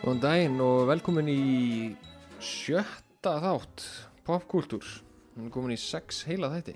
Góðan 0.00 0.20
daginn 0.22 0.60
og 0.64 0.86
velkomin 0.88 1.26
í 1.28 1.40
sjötta 2.40 3.34
þátt 3.42 3.82
popkultúr. 4.24 4.86
Við 5.34 5.42
erum 5.42 5.50
komin 5.52 5.74
í 5.74 5.76
sex 5.76 6.22
heila 6.24 6.48
þætti. 6.54 6.72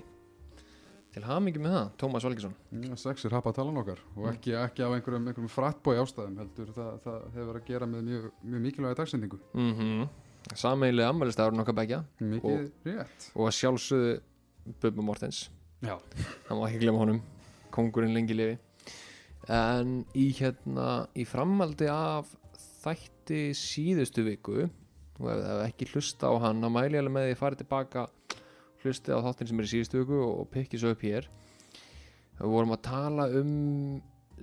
Til 1.15 1.23
hamingi 1.25 1.63
með 1.63 1.73
það, 1.73 1.87
Tómas 2.03 2.27
Valgesson. 2.27 2.53
Já, 2.85 2.91
sex 3.01 3.25
er 3.25 3.33
hapa 3.33 3.53
talan 3.55 3.81
okkar 3.81 4.03
og 4.13 4.27
ekki, 4.29 4.53
ekki 4.59 4.85
af 4.85 4.93
einhverjum, 4.99 5.25
einhverjum 5.31 5.49
frattbói 5.49 5.97
ástæðum 6.03 6.37
heldur 6.43 6.69
það, 6.75 6.93
það 7.07 7.25
hefur 7.39 7.59
að 7.61 7.67
gera 7.71 7.89
með 7.89 8.05
mjög, 8.11 8.29
mjög 8.43 8.63
mikilvæga 8.67 8.99
dagsendingu 9.01 9.41
Mm 9.53 9.73
-hmm. 9.73 10.07
Sameiginlega 10.53 11.09
ammælistafur 11.09 11.57
nokkar 11.57 11.79
begja 11.81 12.03
mikið 12.19 12.71
rétt 12.85 13.31
og 13.33 13.51
sjálfsögðu 13.51 14.19
Bubba 14.81 15.01
Mortens. 15.01 15.49
Já, 15.81 15.97
hann 16.49 16.57
má 16.59 16.67
ekki 16.69 16.79
glemma 16.79 16.99
honum 16.99 17.21
kongurinn 17.71 18.13
lengi 18.13 18.33
lifi 18.33 18.57
en 19.49 20.05
í 20.13 20.31
hérna 20.31 21.07
í 21.15 21.25
framhaldi 21.25 21.87
af 21.89 22.25
þætti 23.25 23.57
síðustu 23.57 24.21
viku 24.21 24.55
og 25.17 25.29
ef 25.31 25.39
það 25.41 25.61
ekki 25.63 25.85
hlusta 25.93 26.29
á 26.29 26.33
hann 26.43 26.61
þá 26.61 26.67
mæli 26.69 26.93
ég 26.93 27.01
alveg 27.01 27.13
með 27.15 27.23
því 27.25 27.33
að 27.33 27.39
fara 27.39 27.57
tilbaka 27.57 28.03
hlusti 28.83 29.15
á 29.15 29.19
þáttin 29.25 29.49
sem 29.49 29.61
er 29.61 29.65
í 29.65 29.71
síðustu 29.71 30.01
viku 30.03 30.19
og, 30.21 30.43
pikki 30.53 30.77
svo 30.77 30.91
upp 30.93 31.01
hér. 31.01 31.25
Við 32.37 32.51
vorum 32.53 32.75
að 32.75 32.83
tala 32.85 33.25
um 33.39 33.55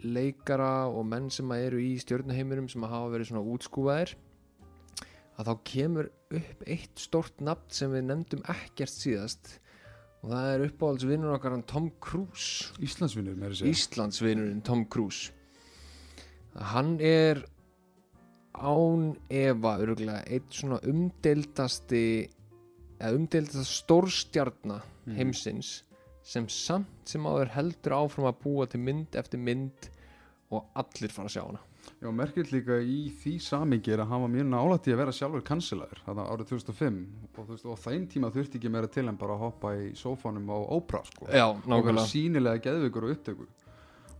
leikara 0.02 0.88
og 0.90 1.06
menn 1.06 1.28
sem 1.30 1.54
eru 1.54 1.78
í 1.78 1.92
stjórnuheimurum 2.02 2.66
sem 2.72 2.88
hafa 2.88 3.12
verið 3.12 3.30
svona 3.30 3.44
útskúfaðir. 3.54 4.16
Að 5.38 5.52
þá 5.52 5.54
kemur 5.70 6.10
upp 6.40 6.66
eitt 6.66 7.04
stort 7.04 7.38
nafn 7.44 7.70
sem 7.70 7.94
við 7.94 8.08
nefndum 8.08 8.42
ekkert 8.50 8.96
síðast 8.96 9.60
og 10.24 10.32
það 10.32 10.50
er 10.56 10.66
uppáhaldsvinnur 10.66 11.36
okkar 11.36 11.60
Tom 11.70 11.92
Cruise. 12.02 12.72
Íslandsvinnur 12.82 13.38
með 13.38 13.54
þessi 13.54 13.76
Íslandsvinnurinn 13.76 14.66
Tom 14.66 14.86
Cruise. 14.90 15.30
Hann 16.72 16.96
er 16.98 17.44
án 18.54 19.16
efa 19.30 19.76
örgulega 19.82 20.22
eitt 20.26 20.52
svona 20.52 20.78
umdeildasti 20.88 22.04
eða 23.00 23.14
umdeildast 23.16 23.78
stórstjarna 23.82 24.80
Mhm. 25.06 25.16
heimsins 25.16 25.82
sem 26.22 26.46
samt 26.48 26.86
sem 27.08 27.22
áður 27.26 27.48
heldur 27.56 27.92
áfram 27.96 28.28
að 28.30 28.36
búa 28.44 28.66
til 28.70 28.80
mynd 28.80 29.10
eftir 29.18 29.38
mynd 29.42 29.88
og 30.52 30.66
allir 30.76 31.10
fara 31.10 31.26
að 31.28 31.32
sjá 31.36 31.46
hana 31.46 31.58
Já, 32.02 32.10
merkilt 32.14 32.52
líka 32.52 32.76
í 32.82 33.10
því 33.10 33.32
samingi 33.42 33.90
er 33.92 33.98
að 34.04 34.08
hann 34.12 34.22
var 34.22 34.30
mjög 34.30 34.46
nálægt 34.52 34.86
í 34.86 34.92
að 34.94 35.00
vera 35.02 35.12
sjálfur 35.12 35.42
kansilaður 35.42 35.98
þarna 36.06 36.26
árið 36.30 36.46
2005 36.52 37.06
og, 37.38 37.48
veist, 37.48 37.64
og 37.66 37.78
þeim 37.78 38.06
tíma 38.06 38.30
þurfti 38.30 38.58
ekki 38.60 38.70
meira 38.70 38.86
til 38.90 39.08
en 39.08 39.16
bara 39.18 39.34
að 39.34 39.42
hoppa 39.48 39.72
í 39.74 39.90
sófanum 39.98 40.46
á 40.50 40.58
ópra 40.62 41.02
sko. 41.06 41.26
Já, 41.26 41.46
og 41.50 41.84
vera 41.84 42.06
sínilega 42.06 42.62
geðvikur 42.62 43.08
og 43.08 43.16
upptöku 43.16 43.46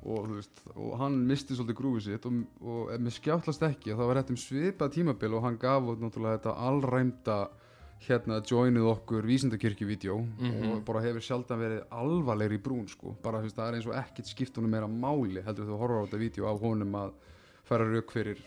og, 0.04 0.28
veist, 0.34 0.62
og 0.74 0.96
hann 0.98 1.16
misti 1.28 1.54
svolítið 1.54 1.78
grúfið 1.78 2.06
sitt 2.08 2.26
og, 2.26 2.38
og 2.62 2.92
mér 2.98 3.14
skjáttlast 3.16 3.62
ekki 3.68 3.92
það 3.94 4.08
var 4.10 4.16
rétt 4.20 4.30
um 4.34 4.38
svipað 4.40 4.94
tímabil 4.96 5.34
og 5.38 5.44
hann 5.46 5.58
gaf 5.62 5.82
náttúrulega 5.92 6.38
þetta 6.40 6.54
allræmda 6.68 7.36
hérna 8.02 8.40
joinuð 8.42 8.88
okkur 8.96 9.22
vísindakirkjuvídeó 9.30 10.16
Mhm. 10.42 10.72
og 10.72 10.80
bara 10.84 11.00
hefur 11.04 11.22
sjaldan 11.22 11.60
verið 11.62 11.84
alvarlegri 11.94 12.58
brún 12.58 12.88
sko, 12.90 13.14
bara 13.22 13.38
þú 13.38 13.46
veist, 13.46 13.56
það 13.56 13.68
er 13.68 13.74
eins 13.78 13.86
og 13.86 13.94
ekkert 13.94 14.26
skipt 14.26 14.56
honum 14.58 14.70
meira 14.74 14.88
máli 14.90 15.44
heldur 15.46 15.68
þú 15.70 15.78
horfður 15.78 16.02
á 16.02 16.04
þetta 16.08 16.18
vídeo 16.24 16.48
af 16.50 16.60
honum 16.60 16.92
að 16.98 17.12
fara 17.64 17.86
rauk 17.86 18.10
fyrir 18.10 18.42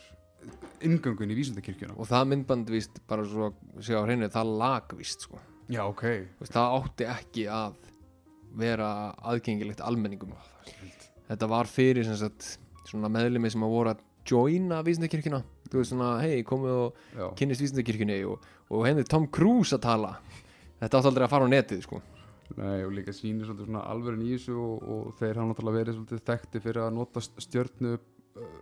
ingöngun 0.83 1.31
í 1.31 1.37
vísindakirkjuna. 1.39 1.95
Og 1.97 2.05
það 2.05 2.27
myndband 2.33 2.67
víst 2.69 2.99
bara 3.07 3.23
svo 3.25 3.47
að 3.47 3.79
sjá 3.87 3.95
á 3.97 4.05
hreinu 4.05 4.27
það 4.29 4.51
lag 4.59 4.91
víst 4.99 5.23
sko. 5.25 5.39
Já, 5.71 5.81
ok. 5.87 6.03
Þú 6.35 6.43
veist, 6.43 6.53
það 6.53 6.75
átti 6.83 7.07
ekki 7.15 7.45
að 7.49 7.79
vera 8.59 8.89
aðgengilegt 9.23 9.81
almenningum 9.81 10.35
þetta 11.29 11.49
var 11.51 11.69
fyrir 11.69 12.07
sem 12.07 12.17
sagt, 12.19 12.55
svona 12.89 13.09
meðlemi 13.11 13.51
sem 13.51 13.63
að 13.65 13.75
voru 13.75 13.93
að 13.93 14.03
joina 14.25 14.81
vísindakirkjuna. 14.85 15.41
Þú 15.69 15.79
veist 15.79 15.93
svona, 15.93 16.09
hei, 16.21 16.41
komið 16.47 16.75
og 16.79 17.37
kynnist 17.39 17.63
vísindakirkjunni 17.63 18.19
og, 18.29 18.43
og 18.73 18.83
henni 18.87 19.05
Tom 19.09 19.27
Cruise 19.33 19.77
að 19.77 19.85
tala. 19.85 20.11
Þetta 20.81 20.99
átti 20.99 21.11
aldrei 21.11 21.25
að 21.25 21.33
fara 21.33 21.47
á 21.49 21.53
netið 21.53 21.85
sko. 21.85 22.01
Nei, 22.55 22.83
og 22.85 22.91
líka 22.93 23.13
sýnir 23.15 23.47
svolítið 23.47 23.71
svona 23.71 23.85
alvörin 23.89 24.25
í 24.25 24.35
þessu 24.35 24.55
og, 24.61 24.83
og 24.85 25.05
þeir 25.17 25.39
hafa 25.39 25.49
náttúrulega 25.49 25.79
verið 25.79 25.95
svolítið 25.97 26.21
þekkti 26.29 26.61
fyrir 26.61 26.81
að 26.83 26.91
nota 26.99 27.23
stjörnu 27.25 27.95
uh, 27.95 28.59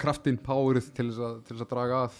kraftin, 0.00 0.36
powerið 0.44 0.90
til 0.96 1.08
þess 1.08 1.22
að, 1.24 1.38
til 1.46 1.56
þess 1.56 1.64
að 1.64 1.72
draga 1.72 2.02
að 2.04 2.18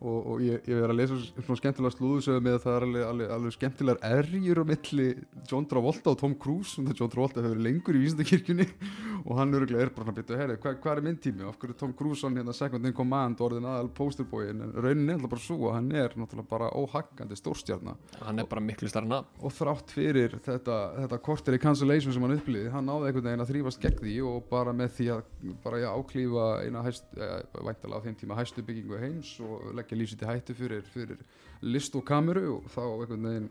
og, 0.00 0.18
og 0.32 0.44
ég, 0.44 0.62
ég 0.68 0.80
verið 0.80 0.94
að 0.94 1.00
lesa 1.00 1.18
svona 1.44 1.60
skemmtilega 1.60 1.96
slúðsögum 1.96 2.46
með 2.46 2.58
að 2.58 2.64
það 2.64 2.76
er 2.76 2.86
alveg, 2.86 3.06
alveg, 3.10 3.32
alveg 3.36 3.56
skemmtilegar 3.56 4.02
erjur 4.10 4.62
á 4.62 4.64
milli 4.70 5.08
John 5.50 5.68
Travolta 5.70 6.14
og 6.14 6.20
Tom 6.20 6.36
Cruise 6.40 6.80
og 6.80 6.92
John 6.94 7.12
Travolta 7.12 7.44
hefur 7.44 7.60
lengur 7.60 7.98
í 7.98 8.04
vísindakirkjunni. 8.06 8.68
Og 9.20 9.36
hann 9.36 9.52
öruglega 9.52 9.84
er 9.84 9.90
bara 9.92 10.08
hann 10.08 10.14
að 10.16 10.30
byrja 10.30 10.40
herri, 10.40 10.54
hvað, 10.62 10.76
hvað 10.80 10.96
er 10.96 11.04
minn 11.04 11.18
tími, 11.20 11.44
af 11.44 11.58
hverju 11.60 11.74
er 11.74 11.78
Tom 11.82 11.90
Cruise 11.92 12.24
hann 12.24 12.38
hérna 12.40 12.54
second 12.56 12.88
in 12.88 12.94
command 12.96 13.40
og 13.40 13.50
orðin 13.50 13.66
aðal 13.68 13.90
posterbói 13.92 14.46
en 14.48 14.62
raunin 14.72 15.12
er 15.12 15.26
bara 15.26 15.42
svo 15.44 15.68
að 15.68 15.76
hann 15.76 15.90
er 15.92 16.14
náttúrulega 16.16 16.48
bara 16.50 16.70
óhaggandi 16.72 17.36
stórstjarnar 17.38 17.98
hann 18.24 18.40
er 18.40 18.48
bara 18.50 18.62
miklu 18.64 18.88
starna 18.90 19.20
og 19.40 19.54
þrátt 19.54 19.92
fyrir 19.94 20.36
þetta, 20.44 20.78
þetta 21.02 21.20
korter 21.26 21.56
í 21.56 21.60
cancellation 21.62 22.16
sem 22.16 22.26
hann 22.26 22.36
upplýði 22.38 22.72
hann 22.74 22.88
náði 22.88 23.10
einhvern 23.10 23.28
veginn 23.28 23.44
að 23.44 23.52
þrýfast 23.52 23.84
gegn 23.84 24.00
því 24.00 24.16
og 24.30 24.48
bara 24.50 24.74
með 24.76 24.96
því 24.98 25.08
að 25.16 25.22
bara 25.64 25.82
já, 25.82 25.88
áklífa 25.92 26.48
eina 26.64 26.84
hæst, 26.86 27.08
eh, 27.16 27.36
væntalega 27.60 28.00
á 28.00 28.04
þeim 28.06 28.18
tíma 28.20 28.38
hæstu 28.40 28.64
byggingu 28.66 29.00
heims 29.00 29.34
og 29.44 29.70
leggja 29.90 29.98
lífsitt 29.98 30.22
í 30.22 30.28
hættu 30.28 30.54
fyrir, 30.54 30.82
fyrir 30.86 31.18
list 31.66 31.94
og 31.98 32.04
kameru 32.06 32.56
og 32.56 32.68
þá 32.70 32.82
einhvern 32.84 33.26
veginn 33.26 33.50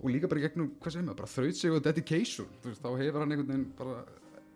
og 0.00 0.10
líka 0.12 0.28
bara 0.28 0.44
gegnum, 0.44 0.72
hvað 0.80 0.92
segir 0.92 1.06
maður, 1.06 1.18
bara 1.20 1.32
þraut 1.34 1.56
sig 1.56 1.72
og 1.72 1.84
dedication, 1.84 2.48
þú 2.60 2.70
veist, 2.70 2.82
þá 2.84 2.90
hefur 3.00 3.20
hann 3.22 3.34
einhvern 3.34 3.50
veginn 3.50 3.68
bara, 3.78 3.98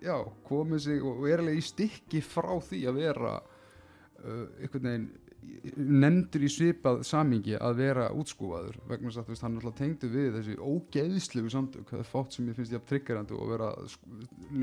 já, 0.04 0.16
komið 0.48 0.82
sig 0.84 1.04
og, 1.04 1.26
er 1.28 1.42
alveg 1.42 1.60
í 1.60 1.64
stykki 1.64 2.22
frá 2.24 2.50
því 2.68 2.80
að 2.90 2.98
vera 3.00 3.34
uh, 3.40 4.46
einhvern 4.60 4.88
veginn 4.90 5.06
nefndur 5.74 6.44
í 6.44 6.48
svipað 6.52 7.00
samingi 7.06 7.54
að 7.56 7.78
vera 7.80 8.06
útskúfaður 8.14 8.76
vegna 8.88 9.10
þess 9.10 9.20
að 9.22 9.30
veist, 9.32 9.44
hann 9.44 9.56
alltaf 9.58 9.76
tengdu 9.78 10.10
við 10.12 10.38
þessi 10.38 10.56
ógeðslegu 10.60 11.52
samtök. 11.52 11.86
Það 11.90 12.02
er 12.02 12.08
fátt 12.10 12.36
sem 12.36 12.48
ég 12.50 12.58
finnst 12.58 12.74
ég 12.74 12.82
að 12.82 12.90
triggerandi 12.90 13.36
og 13.36 13.52
vera 13.52 13.70
að 13.72 13.96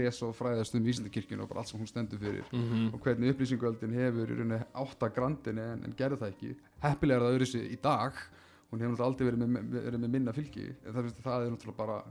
lesa 0.02 0.28
og 0.28 0.36
fræðast 0.38 0.78
um 0.78 0.86
vísindakirkjun 0.86 1.44
og 1.44 1.50
bara 1.52 1.64
allt 1.64 1.72
sem 1.72 1.82
hún 1.82 1.90
stendur 1.90 2.22
fyrir 2.22 2.46
mm 2.52 2.64
-hmm. 2.64 2.94
og 2.94 3.00
hvernig 3.02 3.34
upplýsingöldin 3.34 3.98
hefur 3.98 4.30
í 4.30 4.38
rauninni 4.38 4.62
átta 4.74 5.10
grandinni 5.10 5.62
en, 5.62 5.84
en 5.86 5.96
gerði 5.98 6.22
það 6.22 6.34
ekki. 6.34 6.56
Heppilega 6.82 7.18
er 7.18 7.26
það 7.26 7.36
öðru 7.36 7.46
sig 7.46 7.72
í 7.72 7.78
dag. 7.82 8.14
Hún 8.72 8.80
hefur 8.80 8.92
náttúrulega 8.92 9.10
aldrei 9.10 9.26
verið 9.28 9.40
með, 9.48 9.84
verið 9.84 10.00
með 10.00 10.10
minna 10.10 10.34
fylgi. 10.34 10.68
En 10.86 10.94
það, 10.94 11.04
veist, 11.04 11.24
það 11.24 11.46
er 11.46 11.52
náttúrulega 11.52 11.78
bara 11.78 12.04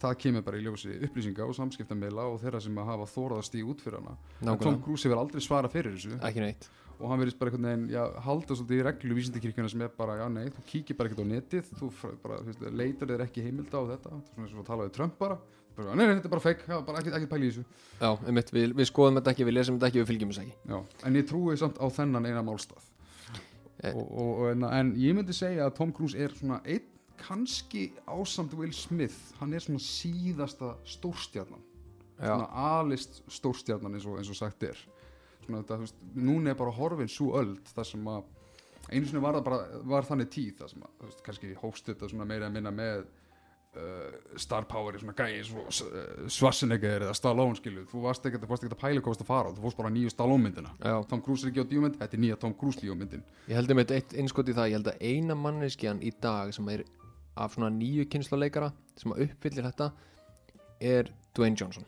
það 0.00 0.18
kemur 0.18 0.42
bara 0.42 0.58
í 0.58 0.62
ljósi 0.62 0.98
upplýsinga 1.02 1.44
og 1.44 1.54
samskiptameila 1.54 2.22
og 2.28 2.40
þeirra 2.40 2.60
sem 2.60 2.78
að 2.78 2.84
hafa 2.84 3.06
þórað 3.16 3.38
að 3.38 3.46
stíg 3.48 3.68
út 3.68 3.80
fyrir 3.80 3.98
hana. 3.98 4.16
En 4.40 4.58
Tom 4.58 4.82
Cruise 4.82 5.08
hefur 5.08 5.18
aldrei 5.18 5.40
svarað 5.40 5.72
fyrir 5.72 5.96
þessu. 5.96 6.18
Ekki 6.20 6.40
neitt 6.40 6.68
og 6.96 7.10
hann 7.10 7.20
verðist 7.20 7.38
bara 7.40 7.52
einhvern 7.52 7.68
veginn 7.68 7.84
já, 7.92 8.02
halda 8.24 8.56
svolítið 8.56 8.78
í 8.78 8.86
reglu 8.86 9.18
vísindakirkjuna 9.18 9.70
sem 9.72 9.84
er 9.84 9.92
bara, 9.98 10.16
já 10.22 10.26
nei, 10.32 10.46
þú 10.54 10.64
kíkir 10.70 10.98
bara 10.98 11.10
ekkert 11.10 11.22
á 11.22 11.32
netið 11.32 11.70
þú 11.76 11.90
bara, 12.22 12.40
þú 12.40 12.50
veist, 12.50 12.64
leitar 12.80 13.12
þér 13.12 13.24
ekki 13.26 13.44
heimilda 13.44 13.82
á 13.82 13.84
þetta. 13.92 14.16
Þú 14.16 14.32
svona 14.32 14.46
eins 14.46 14.56
og 14.56 14.62
að 14.62 14.70
tala 14.70 14.86
við 14.86 14.96
Trump 14.96 15.18
bara, 15.20 15.38
bara 15.76 15.94
nei, 15.94 16.04
nei, 16.04 16.14
þetta 16.14 16.30
er 16.30 16.34
bara 16.36 16.44
fake, 16.46 16.68
já, 16.70 16.76
bara 16.88 17.02
ekkert, 17.02 17.18
ekkert 17.18 17.32
pæli 17.34 17.48
í 17.48 17.52
þessu. 17.52 17.64
Já, 18.00 18.10
einmitt, 18.24 18.52
við, 18.56 18.76
við 18.80 18.90
skoðum 18.90 19.20
þetta 19.20 19.34
ekki, 19.34 19.48
við 19.48 19.58
lesum 19.58 19.78
þetta 19.78 19.90
ekki 19.92 20.02
við 20.02 20.10
fylgjum 20.12 20.32
þess 20.32 20.44
ekki. 20.46 20.58
Já, 20.72 20.78
en 21.10 21.20
ég 21.20 21.28
trúi 21.28 21.60
samt 21.60 21.80
á 21.82 21.86
þennan 21.98 22.30
eina 22.30 22.44
málstað. 22.46 22.92
Eh. 23.84 23.92
og, 23.92 24.04
og, 24.08 24.28
og, 24.40 24.50
en, 24.54 24.64
en 24.72 24.92
ég 24.96 25.12
myndi 25.12 25.34
segja 25.36 25.66
að 25.66 25.74
Tom 25.76 25.90
Cruise 25.92 26.16
er 26.16 26.32
svona 26.32 26.62
einn 26.64 26.94
kannski 27.20 27.90
ásamt 28.08 28.54
Will 28.56 28.72
Smith 28.72 29.36
hann 29.40 29.52
er 29.52 29.64
svona 29.64 29.82
síðasta 29.82 30.74
stórstjarnan. 30.88 31.62
Svona 32.16 32.48
alist 32.78 33.20
stórstjarnan 33.28 33.96
eins 33.96 34.06
og, 34.08 34.16
eins 34.20 34.32
og 34.32 34.38
sagt 34.38 34.64
er 34.64 34.80
svona 35.46 35.62
þetta, 35.62 35.78
þú 35.78 35.86
veist, 35.86 36.00
núna 36.28 36.52
er 36.52 36.58
bara 36.58 36.74
horfin 36.76 37.12
svo 37.12 37.34
öld 37.40 37.70
þar 37.74 37.90
sem 37.90 38.10
að 38.12 38.32
einu 38.90 39.06
sinni 39.06 39.22
var 39.22 39.38
það 39.38 39.46
bara, 39.48 39.84
var 39.94 40.08
þannig 40.08 40.32
tíð 40.34 40.58
þar 40.60 40.72
sem 40.72 40.82
að, 40.86 40.98
þú 40.98 41.10
veist, 41.10 41.22
kannski 41.28 41.54
hóst 41.62 41.88
þetta 41.90 42.10
svona 42.10 42.28
meira 42.28 42.50
að 42.50 42.58
minna 42.58 42.72
með 42.74 43.06
uh, 43.76 44.36
star 44.40 44.66
power 44.70 44.96
í 44.96 45.02
svona 45.02 45.16
gæi 45.16 45.42
svo 45.46 45.64
uh, 45.66 46.28
Schwarzenegger 46.32 47.06
eða 47.06 47.16
Stallone 47.18 47.58
skilu 47.58 47.86
þú 47.90 48.04
varst 48.06 48.28
ekkert, 48.28 48.46
þú 48.46 48.52
varst 48.52 48.66
ekkert 48.66 48.78
að 48.78 48.82
pæla 48.84 49.02
hvað 49.02 49.12
varst 49.12 49.24
að 49.24 49.30
fara 49.32 49.54
þú 49.56 49.66
fórst 49.66 49.80
bara 49.80 49.92
nýju 49.96 50.14
Stallone 50.14 50.46
myndina 50.46 50.72
já, 50.78 50.96
Tom 51.10 51.24
Cruise 51.24 51.46
er 51.46 51.52
ekki 51.52 51.66
á 51.66 51.70
díumynd, 51.72 51.98
þetta 52.00 52.18
er 52.18 52.24
nýja 52.24 52.40
Tom 52.44 52.56
Cruise 52.58 52.82
díumyndin 52.82 53.26
ég 53.50 53.58
held 53.58 53.74
um 53.74 53.82
eitt 53.84 54.16
innskot 54.16 54.50
í 54.50 54.56
það 54.56 54.70
ég 54.70 54.80
held 54.80 54.92
að 54.94 55.04
eina 55.10 55.38
manneskjan 55.38 56.02
í 56.02 56.14
dag 56.22 56.54
sem 56.56 56.72
er 56.74 56.86
af 57.36 57.56
svona 57.56 57.72
nýju 57.74 58.08
kynsluleikara 58.12 58.72
sem 58.96 59.12
að 59.12 59.26
uppfyllir 59.26 59.68
þetta 59.68 59.90
er 60.80 61.12
Dwayne 61.36 61.58
Johnson 61.58 61.84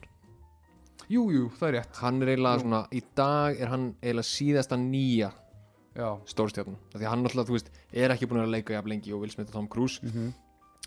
jú, 1.07 1.29
jú, 1.35 1.45
það 1.59 1.69
er 1.69 1.77
rétt. 1.79 2.01
Hann 2.03 2.23
er 2.23 2.33
eiginlega 2.35 2.65
svona 2.65 2.83
í 2.91 3.05
dag 3.17 3.61
er 3.61 3.73
hann 3.73 3.87
eiginlega 4.03 4.31
síðasta 4.33 4.81
nýja 4.81 5.31
já, 5.99 6.11
stórstjarnan 6.31 6.77
því 6.95 7.05
að 7.05 7.11
hann 7.13 7.25
náttúrulega, 7.25 7.49
þú 7.49 7.57
veist, 7.57 7.73
er 7.93 8.15
ekki 8.15 8.29
búin 8.31 8.45
að 8.45 8.53
leika 8.55 8.77
jafn 8.77 8.93
lengi 8.93 9.15
og 9.17 9.25
og 9.29 9.51
Tom 9.53 9.71
Cruise. 9.71 10.03
Mm 10.03 10.37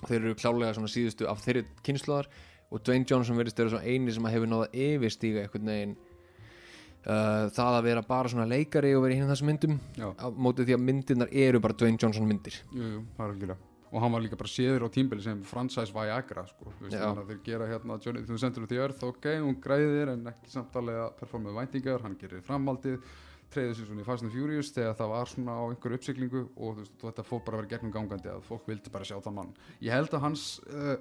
þeir 0.07 0.21
eru 0.21 0.37
klálega 0.37 0.75
svona 0.75 0.91
síðustu 0.91 1.27
af 1.29 1.41
þeirri 1.43 1.65
kynsluðar 1.85 2.29
og 2.71 2.83
Dwayne 2.85 3.07
Johnson 3.07 3.37
verðist 3.37 3.59
vera 3.59 3.73
svona 3.73 3.87
eini 3.89 4.13
sem 4.15 4.25
að 4.25 4.35
hefur 4.37 4.51
náða 4.51 4.69
yfirstíga 4.85 5.43
einhvern 5.43 5.71
veginn 5.71 5.95
uh, 5.97 7.49
það 7.53 7.77
að 7.79 7.89
vera 7.89 8.05
bara 8.07 8.31
svona 8.31 8.47
leikari 8.49 8.93
og 8.95 9.05
vera 9.05 9.17
í 9.17 9.19
hinn 9.19 9.31
þessum 9.31 9.51
myndum. 9.51 9.75
Á 9.99 10.27
móti 10.31 10.65
því 10.67 10.77
að 10.77 10.87
myndirnar 10.87 11.35
eru 11.47 11.61
bara 11.63 11.77
Dwayne 11.77 12.01
Johnson 12.01 12.29
myndir. 12.29 12.61
Jú, 12.71 12.95
jú, 12.95 13.03
það 13.17 13.27
er 13.27 13.35
algjörlega 13.35 13.70
og 13.91 13.99
hann 14.01 14.13
var 14.15 14.23
líka 14.23 14.39
bara 14.39 14.51
séður 14.51 14.87
á 14.87 14.89
tímbili 14.93 15.23
sem 15.23 15.41
franchise 15.43 15.91
Viagra 15.91 16.45
sko, 16.47 16.71
þú 16.77 16.85
veist, 16.87 16.95
þannig 16.95 17.23
að 17.23 17.33
þeir 17.33 17.41
gera 17.47 17.67
hérna 17.67 17.99
Johnny, 18.03 18.23
þú 18.27 18.37
sendur 18.39 18.67
út 18.67 18.71
í 18.71 18.79
örð, 18.79 19.03
ok, 19.09 19.27
hún 19.43 19.59
græðir 19.63 20.13
en 20.13 20.31
ekki 20.31 20.53
samtalið 20.53 21.01
að 21.03 21.11
performa 21.19 21.57
væntingar, 21.59 22.05
hann 22.05 22.15
gerir 22.21 22.45
framhaldið 22.47 23.03
treyðu 23.51 23.75
sér 23.75 23.89
svona 23.89 24.03
í 24.03 24.07
Fast 24.07 24.23
and 24.25 24.31
Furious 24.31 24.71
þegar 24.71 24.97
það 24.99 25.09
var 25.11 25.31
svona 25.31 25.55
á 25.59 25.63
einhverju 25.67 25.97
uppsiglingu 25.99 26.43
og 26.55 26.77
þú 26.77 26.83
veist, 26.85 26.93
þetta 27.03 27.25
fór 27.27 27.41
bara 27.43 27.57
að 27.57 27.63
vera 27.63 27.71
gegnum 27.73 27.95
gangandi 27.95 28.31
að 28.31 28.45
fólk 28.47 28.69
vildi 28.69 28.93
bara 28.93 29.07
sjá 29.07 29.17
þann 29.25 29.37
mann. 29.41 29.51
Ég 29.83 29.95
held 29.95 30.15
að 30.15 30.23
hans 30.23 30.45
uh, 30.71 30.93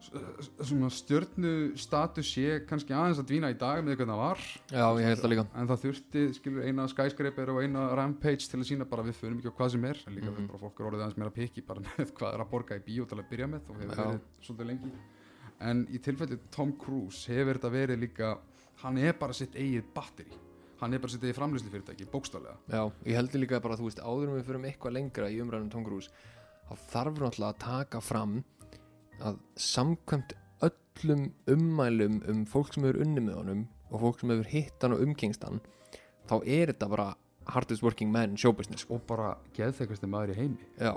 svona 0.00 0.88
stjörnu 0.92 1.50
status 1.78 2.30
sé 2.32 2.60
kannski 2.68 2.94
aðeins 2.96 3.20
að 3.20 3.28
dvína 3.30 3.50
í 3.52 3.56
dag 3.60 3.82
með 3.84 3.98
hvernig 4.00 4.14
það 4.14 4.22
var. 4.22 4.40
Já, 4.72 4.84
ég 5.00 5.06
held 5.10 5.20
það 5.22 5.32
líka. 5.34 5.44
En 5.60 5.68
það 5.70 5.82
þurfti 5.84 6.22
skilur 6.38 6.66
eina 6.70 6.86
skyscraper 6.88 7.52
og 7.54 7.60
eina 7.62 7.84
rampage 7.98 8.48
til 8.48 8.60
að 8.60 8.66
sína 8.70 8.86
bara 8.88 9.04
við 9.06 9.18
förum 9.20 9.38
ekki 9.40 9.52
á 9.52 9.58
hvað 9.60 9.70
sem 9.76 9.84
er. 9.84 9.98
En 10.06 10.14
líka 10.16 10.30
Mhm. 10.30 10.46
bara 10.48 10.58
fólk 10.58 10.80
er 10.80 10.86
orðið 10.90 11.02
aðeins 11.04 11.16
meira 11.20 11.30
piki 11.30 11.60
bara 11.66 11.80
með 11.98 12.12
hvað 12.16 12.34
er 12.34 12.40
að 12.40 12.50
borga 12.50 12.76
í 12.80 12.84
bíó 12.88 13.06
til 13.08 13.18
að 13.18 13.28
byrja 13.30 13.46
með 13.48 13.60
og 13.70 13.76
hefur 13.76 13.96
verið 13.96 14.20
svolítið 14.42 14.66
lengi. 14.66 14.92
En 15.60 15.86
í 15.92 15.98
tilfelli 16.00 16.38
Tom 16.50 16.72
Cruise 16.72 17.26
hefur 17.28 17.54
þetta 17.60 17.70
verið 17.72 18.00
líka 18.00 18.38
hann 18.82 18.96
er 18.98 19.12
bara 19.12 19.32
sitt 19.36 19.52
eigið 19.54 19.84
batteri 19.94 20.32
hann 20.80 20.94
er 20.94 20.98
bara 20.98 21.12
sitt 21.12 21.20
eigið 21.20 21.36
framlýslu 21.36 21.68
fyrirtæki 21.68 22.06
bókstálega 22.08 22.56
Já, 22.72 22.90
ég 23.04 23.14
heldur 23.18 23.40
líka 23.42 23.60
bara, 23.60 23.76
þú 23.76 23.84
veist, 23.84 24.00
áður 24.00 24.30
en 24.30 24.40
við 24.40 24.46
að 29.20 29.40
samkvæmt 29.60 30.36
öllum 30.66 31.28
ummælum 31.50 32.20
um 32.30 32.44
fólk 32.48 32.74
sem 32.74 32.86
hefur 32.86 33.02
unni 33.04 33.24
með 33.24 33.40
honum 33.40 33.66
og 33.90 34.04
fólk 34.04 34.22
sem 34.22 34.32
hefur 34.34 34.50
hitt 34.52 34.84
hann 34.84 34.96
og 34.96 35.04
umgengst 35.04 35.44
hann 35.46 35.60
þá 36.30 36.36
er 36.44 36.72
þetta 36.72 36.88
bara 36.90 37.08
hardest 37.50 37.82
working 37.82 38.10
man 38.12 38.36
showbusiness. 38.38 38.86
Og 38.90 39.02
bara 39.08 39.34
geðþekasti 39.56 40.08
maður 40.10 40.34
í 40.34 40.38
heimi. 40.38 40.68
Já, 40.78 40.94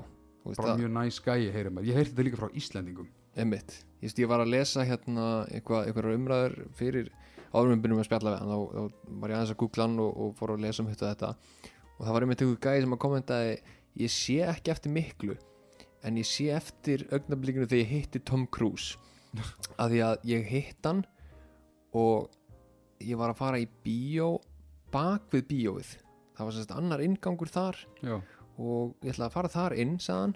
bara 0.57 0.77
mjög 0.79 0.93
næs 0.93 1.19
gæi 1.23 1.49
heyrir 1.53 1.73
maður 1.73 1.91
ég 1.91 1.99
heyrti 1.99 2.13
þetta 2.13 2.27
líka 2.27 2.41
frá 2.41 2.57
Íslendingum. 2.59 3.09
Emitt 3.33 3.79
Ég 4.03 4.09
veist, 4.09 4.19
ég 4.19 4.27
var 4.29 4.43
að 4.43 4.51
lesa 4.51 4.83
hérna 4.83 5.27
eitthvað, 5.47 5.87
eitthvað 5.87 6.15
umræður 6.17 6.55
fyrir 6.75 7.07
en 7.53 7.69
við 7.69 7.83
byrjum 7.85 8.01
að 8.01 8.07
spjalla 8.09 8.33
við 8.33 8.41
hann. 8.41 8.51
Þá, 8.51 8.57
þá 8.73 9.21
var 9.21 9.31
ég 9.31 9.37
aðeins 9.37 9.53
að 9.53 9.59
googla 9.61 9.87
hann 9.87 10.01
og, 10.03 10.17
og 10.25 10.33
fór 10.37 10.53
að 10.53 10.65
lesa 10.65 10.83
um 10.83 10.89
þetta. 10.91 11.29
Og 11.93 12.03
það 12.03 12.13
var 12.17 12.25
einmitt 12.25 12.43
einhver 12.43 12.59
gæði 12.65 12.83
sem 12.83 12.95
að 12.97 13.01
kommentaði 13.05 13.55
ég 14.03 14.13
sé 14.13 14.37
ekki 14.49 14.73
eftir 14.73 14.93
miklu 14.93 15.37
en 16.03 16.19
ég 16.19 16.27
sé 16.27 16.49
eftir 16.53 17.05
augnablikinu 17.11 17.67
þegar 17.67 17.83
ég 17.83 17.91
hitti 17.91 18.21
Tom 18.27 18.45
Cruise. 18.51 18.99
Að 19.81 19.95
því 19.95 20.01
að 20.05 20.25
ég 20.29 20.47
hitt 20.51 20.87
hann 20.87 21.03
og 21.97 22.31
ég 23.03 23.17
var 23.19 23.33
að 23.33 23.39
fara 23.39 23.59
í 23.61 23.67
bíó 23.85 24.37
bak 24.93 25.27
við 25.33 25.47
bíóið. 25.49 25.91
Það 26.33 26.47
var 26.47 26.55
sérst 26.55 26.73
annar 26.73 27.03
inngangur 27.05 27.49
þar 27.51 27.77
já, 28.01 28.15
og 28.57 28.93
ég 29.03 29.13
ætlaði 29.13 29.27
að 29.27 29.35
fara 29.35 29.51
þar 29.53 29.75
inn 29.81 29.97
sagðan 30.01 30.35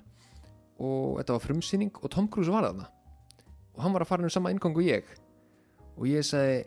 og 0.78 1.18
þetta 1.20 1.38
var 1.38 1.46
frumsýning 1.46 2.02
og 2.02 2.12
Tom 2.14 2.28
Cruise 2.30 2.54
var 2.54 2.68
þarna. 2.68 2.90
Og 3.78 3.84
hann 3.86 3.94
var 3.94 4.06
að 4.06 4.12
fara 4.12 4.26
um 4.26 4.34
sama 4.34 4.52
inngang 4.54 4.78
og 4.78 4.86
ég. 4.86 5.10
Og 5.98 6.10
ég 6.10 6.26
sagði 6.26 6.60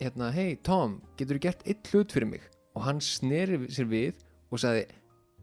hérna, 0.00 0.30
hei 0.32 0.56
Tom, 0.64 0.98
getur 1.16 1.36
þú 1.36 1.44
gert 1.44 1.66
eitt 1.68 1.92
hlut 1.92 2.12
fyrir 2.14 2.30
mig? 2.30 2.44
Og 2.76 2.84
hann 2.86 3.00
sneri 3.04 3.58
sér 3.72 3.88
við 3.90 4.20
og 4.50 4.62
sagði, 4.62 4.86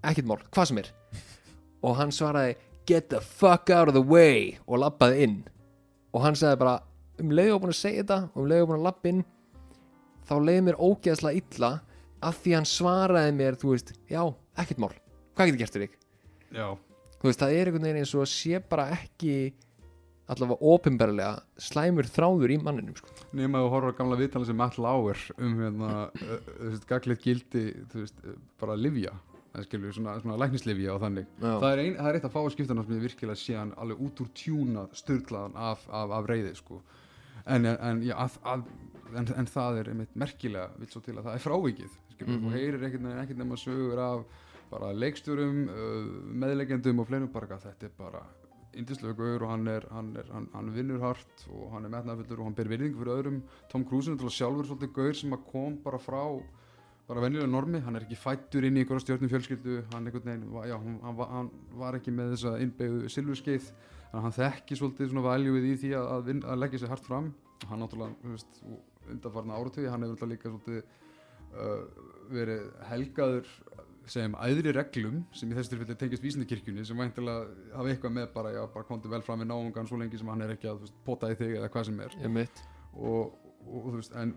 ekkert 0.05 0.29
mál, 0.29 0.39
hvað 0.53 0.71
sem 0.71 0.81
er. 0.81 0.91
Og 1.85 1.93
hann 1.99 2.09
svaraði 2.13 2.55
get 2.87 3.09
the 3.11 3.19
fuck 3.21 3.69
out 3.73 3.91
of 3.91 3.95
the 3.97 4.03
way 4.03 4.57
og 4.65 4.81
labbaði 4.83 5.25
inn 5.27 5.37
og 6.15 6.23
hann 6.23 6.37
sagði 6.39 6.61
bara 6.63 6.77
um 7.21 7.33
leiðu 7.33 7.59
búin 7.63 7.73
að 7.73 7.81
segja 7.81 8.03
þetta 8.05 8.19
og 8.31 8.41
um 8.43 8.49
leiðu 8.51 8.69
búin 8.69 8.79
að 8.79 8.87
labba 8.87 9.11
inn 9.11 9.21
þá 10.27 10.33
leiði 10.43 10.65
mér 10.67 10.81
ógeðslega 10.87 11.41
illa 11.43 11.71
af 12.27 12.39
því 12.41 12.55
hann 12.57 12.65
svaraði 12.67 13.35
mér, 13.37 13.57
þú 13.61 13.75
veist, 13.75 13.93
já, 14.09 14.21
ekkert 14.57 14.81
mál 14.81 14.91
hvað 15.37 15.51
getur 15.51 15.61
gert 15.61 15.77
fyrir 15.77 15.89
þig? 15.91 15.97
já, 16.57 16.67
Þú 17.17 17.25
veist, 17.31 17.41
það 17.41 17.55
er 17.57 17.69
einhvern 17.69 17.85
veginn 17.87 17.99
eins 18.03 18.11
og 18.13 18.23
að 18.23 18.31
sé 18.33 18.59
bara 18.69 18.83
ekki 18.93 19.35
allavega 20.27 20.69
opinberlega 20.73 21.29
slæmur 21.61 22.09
þráður 22.11 22.51
í 22.53 22.57
manninum 22.61 22.97
sko. 22.99 23.09
nema 23.37 23.61
að 23.61 23.65
þú 23.67 23.71
horfður 23.73 23.95
gamla 24.01 24.19
viðtala 24.19 24.49
sem 24.49 24.59
Matt 24.59 24.77
Lauer 24.81 25.21
um 25.37 25.53
hérna, 25.61 25.91
uh, 26.11 26.75
gaglið 26.89 27.21
gildi 27.23 27.63
þú 27.93 28.03
veist, 28.03 28.21
bara 28.61 28.75
livja 28.77 29.13
það 29.15 29.36
skilur 29.65 29.93
svona, 29.95 30.19
svona 30.21 30.37
læknislifja 30.37 30.93
og 30.93 31.01
þannig 31.01 31.25
það 31.41 31.71
er, 31.71 31.81
ein, 31.83 31.95
það 31.97 32.09
er 32.11 32.15
eitt 32.19 32.27
að 32.29 32.33
fá 32.35 32.39
að 32.43 32.51
skipta 32.53 32.75
sem 32.77 32.93
ég 32.97 33.01
virkilega 33.07 33.35
sé 33.41 33.55
hann 33.57 33.73
alveg 33.77 34.01
út 34.07 34.21
úr 34.21 34.29
tjúnað 34.37 34.93
styrlaðan 35.01 35.55
af, 35.55 35.87
af, 35.89 36.11
af 36.11 36.25
reyði 36.29 36.55
sko. 36.55 36.81
en, 37.45 37.65
en, 37.65 38.01
já, 38.03 38.15
að, 38.15 38.37
að, 38.43 38.63
en, 39.15 39.27
en 39.37 39.45
það 39.47 39.77
er 39.81 39.89
einmitt 39.93 40.15
merkilega 40.15 40.69
vill 40.77 40.89
svo 40.91 41.01
til 41.01 41.17
að 41.17 41.23
það 41.29 41.33
er 41.39 41.45
frávikið 41.45 41.93
skilur, 42.13 42.33
Mhm. 42.37 42.45
og 42.45 42.51
heyrir 42.57 42.83
ekkert, 42.87 43.01
ne- 43.01 43.19
ekkert 43.23 43.37
nema 43.37 43.55
sögur 43.57 43.99
af 44.03 44.25
bara 44.71 44.89
leikstjórum 44.93 45.69
uh, 45.69 46.09
meðlegjendum 46.43 46.99
og 46.99 47.07
fleirum 47.07 47.29
bara 47.31 47.55
þetta 47.57 47.85
er 47.87 47.93
bara 47.97 48.21
indislega 48.77 49.13
gaur 49.15 49.43
og 49.45 49.49
hann, 49.49 49.67
er, 49.71 49.85
hann, 49.89 50.09
er, 50.19 50.25
hann, 50.33 50.49
hann 50.53 50.73
vinnur 50.75 50.99
hart 51.01 51.45
og 51.49 51.71
hann 51.71 51.85
er 51.87 51.89
metnaðfullur 51.93 52.39
og 52.41 52.45
hann 52.49 52.53
ber 52.57 52.67
virðingu 52.69 52.99
fyrir 52.99 53.13
öðrum 53.21 53.37
Tom 53.71 53.85
Cruise 53.87 54.09
er 54.11 54.17
náttúrulega 54.17 54.35
sjálfur 54.37 54.67
svolítið 54.67 54.91
gaur 54.97 55.13
sem 55.17 55.33
að 55.33 55.45
kom 55.51 55.77
bara 55.85 55.97
frá 55.97 56.19
bara 57.07 57.23
venjulega 57.23 57.49
normi, 57.49 57.79
hann 57.85 57.95
er 57.95 58.03
ekki 58.03 58.19
fættur 58.19 58.67
inn 58.67 58.77
í 58.77 58.83
einhverja 58.83 59.05
stjórnum 59.05 59.31
fjölskyldu, 59.31 59.77
hann 59.93 60.09
veginn 60.11 60.43
já, 60.67 60.75
hann, 60.75 60.97
hann, 61.05 61.21
hann 61.31 61.51
var 61.79 61.95
ekki 61.99 62.11
með 62.11 62.33
þessa 62.35 62.57
innbyggðu 62.65 63.11
silfurskeið, 63.13 63.71
hann 64.11 64.35
þekki 64.35 64.79
svolítið 64.79 65.11
svona 65.13 65.25
valjúið 65.29 65.69
í 65.69 65.73
því 65.83 65.93
að, 65.95 66.09
að, 66.15 66.27
vin, 66.27 66.43
að 66.43 66.61
leggja 66.65 66.81
sér 66.83 66.93
hart 66.93 67.07
fram, 67.07 67.31
hann 67.69 67.83
náttúrulega 67.83 68.33
veist, 68.33 68.61
undanfarna 69.07 69.55
áratögi, 69.55 69.91
hann 69.93 70.03
hefur 70.03 70.17
náttúrulega 70.17 70.35
líka 70.35 70.51
svolítið 70.51 70.81
uh, 71.55 72.05
verið 72.33 72.67
helgaður 72.91 73.55
segjum 74.11 74.37
æðri 74.39 74.71
reglum 74.75 75.23
sem 75.35 75.51
í 75.51 75.55
þessu 75.57 75.73
tilfelli 75.73 75.97
tengist 75.99 76.23
vísindikirkjunni 76.23 76.85
sem 76.87 76.99
væntilega 76.99 77.73
hafa 77.75 77.91
eitthvað 77.91 78.15
með 78.19 78.29
bara, 78.35 78.53
já, 78.55 78.61
bara 78.73 78.87
komdu 78.87 79.11
vel 79.11 79.23
fram 79.25 79.43
við 79.43 79.51
náungan 79.51 79.89
svo 79.89 79.99
lengi 79.99 80.19
sem 80.19 80.31
hann 80.31 80.43
er 80.45 80.53
ekki 80.55 80.69
að 80.71 80.85
veist, 80.85 80.95
pota 81.07 81.31
í 81.31 81.37
þig 81.39 81.57
eða 81.59 81.71
hvað 81.73 81.89
sem 81.89 81.99
er. 82.05 82.15
Og, 82.95 83.35
og 83.67 83.87
þú 83.87 83.95
veist, 83.99 84.13
en 84.17 84.33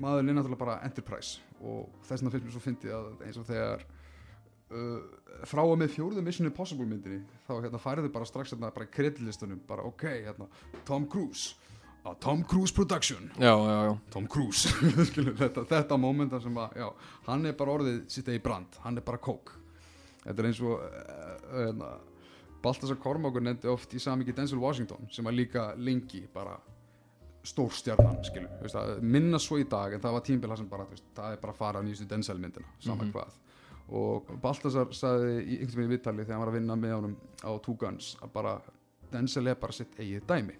maðurinn 0.00 0.32
er 0.32 0.38
náttúrulega 0.38 0.64
bara 0.64 0.76
enterprise 0.86 1.40
og 1.60 1.88
þess 2.06 2.20
vegna 2.20 2.34
finnst 2.34 2.46
mér 2.46 2.54
svo 2.56 2.62
fyndið 2.64 2.94
að 2.96 3.24
eins 3.26 3.40
og 3.40 3.48
þegar 3.48 3.86
uh, 4.76 5.00
frá 5.48 5.62
og 5.64 5.78
með 5.80 5.94
fjórðu 5.96 6.24
Mission 6.26 6.48
Impossible 6.50 6.88
myndinni 6.88 7.22
þá 7.46 7.54
hérna 7.58 7.82
færðu 7.82 8.12
bara 8.14 8.28
strax 8.28 8.54
hérna 8.54 8.72
bara 8.74 8.88
í 8.88 8.92
kreditlistunum 8.94 9.62
bara 9.68 9.86
ok, 9.88 10.06
hérna, 10.26 10.48
Tom 10.88 11.08
Cruise 11.10 11.56
a 12.04 12.14
Tom 12.16 12.42
Cruise 12.48 12.72
production. 12.72 13.30
Já, 13.36 13.52
já, 13.52 13.84
já. 13.84 13.98
Tom 14.10 14.26
Cruise 14.26 14.68
þetta, 15.42 15.66
þetta 15.68 15.98
momentar 16.00 16.40
sem 16.40 16.56
að 16.56 16.78
já, 16.80 16.86
hann 17.26 17.48
er 17.48 17.56
bara 17.58 17.74
orðið 17.76 17.98
sitt 18.12 18.30
eigi 18.30 18.44
brand 18.44 18.78
hann 18.84 18.96
er 18.96 19.04
bara 19.04 19.20
kók 19.20 19.52
þetta 20.24 20.38
er 20.38 20.48
eins 20.48 20.62
og 20.64 20.80
uh, 20.80 21.74
uh, 21.74 21.98
Baltasar 22.60 22.98
Kormákur 23.00 23.44
nefndi 23.44 23.68
oft 23.72 23.92
í 23.96 24.00
samingi 24.00 24.34
Denzel 24.36 24.60
Washington 24.60 25.08
sem 25.12 25.24
var 25.24 25.36
líka 25.36 25.70
lengi 25.76 26.26
bara 26.32 26.56
stórstjarnan 27.42 28.18
að 28.20 29.00
minna 29.02 29.38
svo 29.38 29.58
í 29.60 29.64
dag 29.68 29.94
en 29.94 30.00
það 30.00 30.12
var 30.12 30.20
tímbil 30.26 30.56
sem 30.56 30.68
bara, 30.68 30.84
veist, 30.90 31.04
það 31.16 31.32
er 31.32 31.40
bara 31.40 31.52
að 31.52 31.56
fara 31.56 31.80
á 31.80 31.82
nýjustu 31.82 32.08
Denzel 32.08 32.38
myndina, 32.38 32.66
sama 32.78 33.04
Mhm. 33.04 33.12
hvað. 33.12 33.32
Og 33.90 34.26
Baltasar 34.40 34.86
sagði 34.94 35.40
í 35.42 35.58
einhvern 35.60 35.76
veginn 35.76 35.90
í 35.90 35.96
viðtali 35.96 36.24
þegar 36.24 36.36
hann 36.36 36.44
var 36.44 36.52
að 36.52 36.58
vinna 36.60 36.76
með 36.76 36.92
honum 36.94 37.16
á 37.42 37.50
Two 37.62 37.74
Guns 37.74 38.16
að 38.22 38.32
bara 38.32 38.60
Denzel 39.10 39.46
er 39.48 39.54
bara 39.56 39.72
sitt 39.72 39.96
eigið 39.98 40.26
dæmi. 40.26 40.54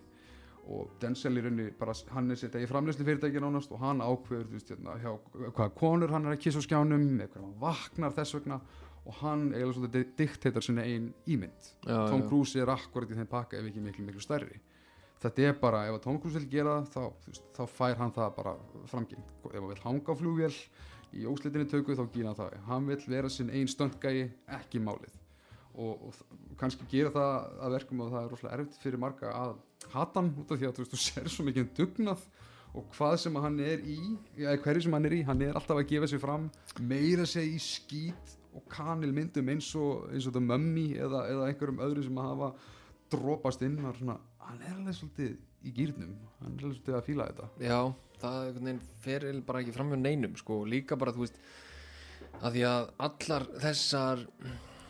Og 0.71 0.89
Denzel 1.01 1.37
í 1.39 1.43
rauninni 1.43 1.71
bara, 1.79 1.93
hann 2.11 2.31
er 2.31 2.35
sitt 2.37 2.53
eigið 2.55 2.69
framleyslu 2.69 3.05
fyrirtæki 3.05 3.41
nánast 3.41 3.71
og 3.73 3.79
hann 3.81 3.99
ákveður 4.01 4.47
þú 4.49 4.53
veist, 4.57 4.69
hérna, 4.71 4.97
hjá, 5.01 5.19
hvaða 5.55 5.75
konur 5.75 6.11
hann 6.11 6.27
er 6.27 6.33
að 6.37 6.41
kissa 6.41 6.59
á 6.59 6.67
skjánum 6.67 7.07
hvernig 7.19 7.35
hann 7.37 7.55
vaknar 7.61 8.13
þess 8.13 8.35
vegna. 8.35 8.61
Og 9.07 9.15
hann 9.15 9.53
eiginlega 9.53 9.75
svolítið 9.75 10.17
diktator 10.17 10.61
sinna 10.63 10.83
einn 10.83 11.15
ímynd. 11.27 11.71
Tom. 11.87 12.29
Cruise 12.29 12.57
er 12.61 12.67
akkurat 12.67 13.09
í 13.11 13.15
þeim 13.17 13.27
pakka 13.29 13.57
ef 13.57 13.65
ekki 13.71 13.81
miklu 13.81 14.05
miklu 14.05 14.21
stærri 14.21 14.59
þetta 15.21 15.47
er 15.47 15.57
bara, 15.61 15.87
ef 15.89 15.99
að 15.99 16.21
Cruise 16.23 16.41
vil 16.41 16.51
gera 16.51 16.77
það 16.81 16.93
þá, 16.95 17.25
veist, 17.29 17.49
þá 17.57 17.63
fær 17.79 17.99
hann 18.01 18.15
það 18.17 18.37
bara 18.39 18.55
framgeng. 18.91 19.25
Ef 19.45 19.57
hann 19.57 19.71
vil 19.71 19.81
hanga 19.85 20.17
flugvél 20.17 20.53
í 21.11 21.27
óslitinni 21.29 21.71
tökku 21.71 21.97
þá 21.99 22.05
gýna 22.15 22.37
það. 22.39 22.61
Hann 22.69 22.87
vil 22.89 23.01
vera 23.11 23.33
sinn 23.33 23.51
einn 23.53 23.71
stöndgægi, 23.71 24.29
ekki 24.59 24.83
málið. 24.85 25.17
Og, 25.81 26.09
og 26.11 26.57
kannski 26.59 26.87
gera 26.91 27.13
það 27.15 27.35
að 27.65 27.75
verkum 27.77 28.05
og 28.05 28.13
það 28.13 28.25
er 28.25 28.33
rosalega 28.35 28.57
erfitt 28.59 28.81
fyrir 28.83 29.01
marga 29.01 29.31
að 29.33 29.53
hata 29.93 30.21
hann 30.21 30.33
út 30.41 30.51
af 30.51 30.59
því 30.59 30.69
að 30.69 30.77
þú, 30.77 30.85
veist, 30.85 30.95
þú 30.95 31.03
ser 31.05 31.31
svo 31.31 31.47
mikið 31.47 31.71
dugnað 31.79 32.25
og 32.77 32.91
hvað 32.95 33.17
sem 33.25 33.39
hann 33.43 33.57
er 33.65 33.81
í 33.83 33.99
ja, 34.39 34.55
hverju 34.63 34.85
sem 34.85 34.95
hann 34.95 35.09
er 35.09 35.17
í, 35.17 35.23
hann 35.27 35.41
er 35.43 35.57
alltaf 35.59 35.81
að 35.81 35.89
gefa 35.91 36.11
sig 36.11 36.23
fram 36.23 36.51
meira 36.79 37.27
sig 37.27 37.55
í 37.55 37.63
skít 37.63 38.37
og 38.55 38.67
kanil 38.71 39.13
myndum 39.15 39.51
eins 39.51 39.71
og 39.79 40.11
eins 40.11 40.27
og 40.27 40.35
þetta 40.35 40.45
mömmi 40.47 40.87
eða, 40.99 41.25
eða 41.31 41.49
einhverjum 41.49 41.83
öðrum 41.87 42.07
sem 42.07 42.21
að 42.21 42.31
hafa 42.31 42.51
dropast 43.13 43.65
inn 43.67 43.79
og 43.85 43.99
svona, 43.99 44.19
hann 44.47 44.63
er 44.67 44.77
alveg 44.77 44.99
svolítið 44.99 45.35
í 45.67 45.75
gýrnum, 45.77 46.15
hann 46.41 46.55
er 46.55 46.65
alveg 46.65 46.79
svolítið 46.79 46.99
að 46.99 47.07
fíla 47.09 47.29
þetta 47.31 47.51
Já, 47.67 47.81
það 48.23 48.71
fer 49.05 49.29
bara 49.47 49.63
ekki 49.65 49.77
fram 49.77 49.93
hjá 49.93 50.01
neinum 50.01 50.39
sko, 50.41 50.63
líka 50.69 50.99
bara, 51.01 51.15
þú 51.17 51.27
veist 51.27 51.41
að 52.41 52.57
því 52.57 52.67
að 52.71 52.91
allar 53.07 53.47
þessar 53.61 54.27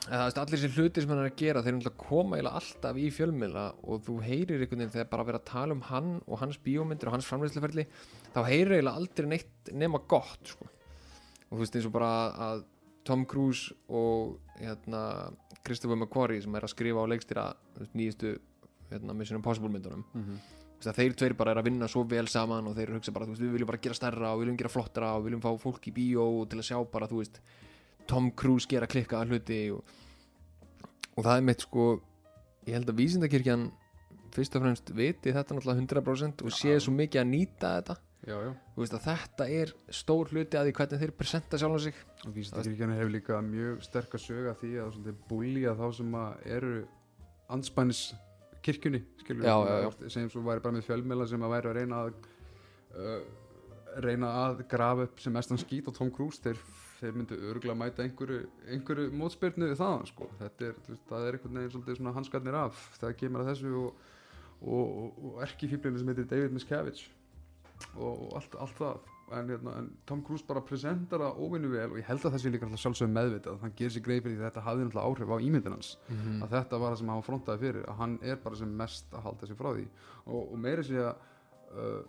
eða 0.08 0.42
allir 0.42 0.56
þessi 0.56 0.70
hlutir 0.74 1.04
sem 1.04 1.12
hann 1.12 1.20
er 1.22 1.28
að 1.28 1.38
gera 1.38 1.62
þeir 1.62 1.70
eru 1.70 1.78
náttúrulega 1.78 2.08
koma 2.08 2.36
eiginlega 2.38 2.60
alltaf 2.60 2.98
í 2.98 3.06
fjölmiðla 3.14 3.64
og 3.84 4.02
þú 4.06 4.16
heyrir 4.24 4.62
einhvern 4.64 4.80
veginn 4.80 4.94
þegar 4.94 5.10
bara 5.12 5.26
verið 5.28 5.40
að 5.40 5.50
tala 5.50 5.76
um 5.76 5.82
hann 5.90 6.10
og 6.24 6.40
hans 6.40 6.58
bíómyndir 6.64 7.10
og 7.10 7.16
hans 7.16 7.28
framleiðsluferli 7.28 7.84
þá 8.32 8.40
heyrir 8.48 8.76
eiginlega 8.78 9.02
aldrei 9.02 9.28
neitt 9.30 9.72
nema 9.76 10.00
gott 10.10 10.54
sko. 10.54 10.70
og 11.50 11.52
þú 11.52 11.60
veist 11.62 11.76
eins 11.76 11.88
og 11.90 11.94
bara 11.94 12.12
að 12.48 12.64
Tom 13.04 13.24
Cruise 13.26 13.74
og 13.88 14.38
hérna, 14.60 15.30
Christopher 15.64 15.96
McQuarrie 15.96 16.42
sem 16.44 16.54
er 16.54 16.66
að 16.66 16.72
skrifa 16.74 17.04
á 17.04 17.10
leikstýra 17.10 17.44
nýjustu 17.96 18.34
hérna, 18.90 19.14
Mission 19.16 19.38
Impossible 19.40 19.70
myndunum. 19.72 20.04
Veist, 20.80 20.88
að 20.90 21.00
þeir 21.00 21.16
tveir 21.20 21.34
bara 21.36 21.54
er 21.54 21.60
að 21.60 21.68
vinna 21.70 21.88
svo 21.88 22.04
vel 22.08 22.28
saman 22.28 22.68
og 22.68 22.76
þeir 22.76 22.94
hugsa 22.96 23.12
bara, 23.12 23.26
þú 23.28 23.34
veist, 23.34 23.44
við 23.44 23.56
viljum 23.56 23.68
bara 23.68 23.82
gera 23.84 23.96
stærra 23.98 24.34
og 24.34 24.40
viljum 24.40 24.56
gera 24.60 24.72
flottara 24.72 25.10
og 25.16 25.26
viljum 25.26 25.42
fá 25.44 25.50
fólk 25.60 25.88
í 25.90 25.92
bíó 25.96 26.28
til 26.48 26.60
að 26.60 26.68
sjá 26.70 26.78
bara, 26.92 27.08
þú 27.10 27.20
veist 27.20 27.40
Tom 28.08 28.30
Cruise 28.32 28.68
gera 28.68 28.88
klikkaða 28.90 29.28
hluti 29.28 29.60
og, 29.74 29.84
og 31.16 31.24
það 31.24 31.36
er 31.36 31.44
mitt 31.46 31.66
sko 31.66 31.90
ég 32.66 32.74
held 32.76 32.90
að 32.90 33.00
vísindakirkjan 33.00 33.66
fyrst 34.34 34.56
og 34.56 34.64
fremst 34.64 34.92
viti 34.96 35.34
þetta 35.34 35.56
náttúrulega 35.56 35.84
100% 36.02 36.44
og 36.46 36.54
sé 36.54 36.74
Já. 36.74 36.80
svo 36.84 36.94
mikið 36.96 37.22
að 37.22 37.30
nýta 37.32 37.74
þetta 37.80 37.96
já, 38.26 38.36
já 38.36 38.50
veist 38.76 38.96
að 38.96 39.06
þetta 39.06 39.46
er 39.56 39.74
stór 40.00 40.32
hluti 40.32 40.58
að 40.58 40.68
því 40.68 40.74
hvernig 40.78 41.02
þeir 41.02 41.12
presenta 41.16 41.60
sjálfan 41.60 41.84
sig 41.86 42.00
og 42.26 42.34
vísindakirkjan 42.36 42.96
hefur 42.96 43.14
líka 43.14 43.42
mjög 43.44 43.84
sterk 43.86 44.16
að 44.16 44.24
söga 44.26 44.56
því 44.60 44.72
að 44.82 44.90
svolítið 44.96 45.22
búlja 45.30 45.76
þá 45.78 45.86
sem 46.00 46.18
að 46.20 46.50
eru 46.56 46.74
anspænis 47.50 48.02
kirkjunni 48.64 49.02
skilur 49.22 49.46
Já, 49.46 49.54
já, 49.64 49.76
já. 49.86 50.10
sem 50.12 50.28
svo 50.30 50.42
væri 50.44 50.64
bara 50.64 50.76
með 50.76 50.88
fjölmjöla 50.88 51.28
sem 51.30 51.46
að 51.46 51.54
væri 51.54 51.70
að 51.70 51.78
reyna 51.78 52.02
að 52.04 52.10
uh, 53.00 53.22
reyna 54.04 54.34
að 54.44 54.62
grafa 54.70 55.08
upp 55.08 55.22
sem 55.22 55.34
mestan 55.34 55.60
skít 55.60 55.88
á 55.88 55.92
Tom 55.96 56.12
Cruise 56.14 56.42
þeir, 56.44 56.60
þeir 57.00 57.16
myndu 57.16 57.38
örgulega 57.50 57.78
mæta 57.80 58.04
einhverju, 58.04 58.42
einhverju 58.70 59.14
mótspyrnu 59.16 59.70
við 59.72 59.80
það 59.80 60.04
sko. 60.12 60.28
þetta 60.42 60.68
er, 60.68 60.82
það 61.08 61.26
er 61.26 61.38
einhvern 61.38 61.86
veginn 61.88 62.12
hanskarnir 62.18 62.58
af 62.60 62.84
þegar 62.98 63.16
kemur 63.22 63.44
að 63.44 63.50
þessu 63.54 63.72
og, 63.80 64.04
og, 64.60 64.84
og, 64.84 65.24
og 65.30 65.40
erkifíblinu 65.48 66.02
sem 66.02 66.12
heitir 66.12 66.28
David 66.30 66.54
Miscavige 66.54 67.08
og, 67.96 68.28
allt, 68.38 68.54
allt 68.60 68.78
það. 68.78 69.08
En, 69.30 69.46
hérna, 69.46 69.72
en 69.78 69.88
Tom 70.10 70.24
Cruise 70.26 70.42
bara 70.46 70.62
presentar 70.66 71.22
það 71.22 71.36
óvinnu 71.38 71.68
vel 71.70 71.92
og 71.92 71.98
ég 72.00 72.06
held 72.08 72.24
að 72.26 72.32
þessi 72.34 72.50
líka 72.50 72.66
alltaf 72.66 72.80
sjálfsögum 72.82 73.12
meðvitað 73.14 73.60
hann 73.62 73.74
gerir 73.78 73.92
sér 73.94 74.02
greið 74.08 74.24
fyrir 74.24 74.34
því 74.34 74.42
að 74.42 74.48
þetta 74.48 74.64
hafði 74.66 74.86
náttúrulega 74.86 75.10
áhrif 75.12 75.30
á 75.30 75.44
ímyndin 75.46 75.76
hans. 75.76 75.90
Mm. 76.08 76.40
að 76.42 76.56
þetta 76.56 76.80
var 76.82 76.90
það 76.90 76.98
sem 77.00 77.12
hann 77.12 77.26
frontaði 77.28 77.62
fyrir 77.62 77.84
að 77.86 78.00
hann 78.00 78.16
er 78.26 78.40
bara 78.42 78.58
sem 78.58 78.72
mest 78.80 79.14
að 79.14 79.28
halda 79.28 79.50
sig 79.50 79.60
frá 79.60 79.70
því. 79.70 79.86
Og, 80.24 80.40
og 80.40 80.58
meiri 80.64 80.86
sé 80.88 80.98
að 81.04 81.12
uh, 81.78 82.00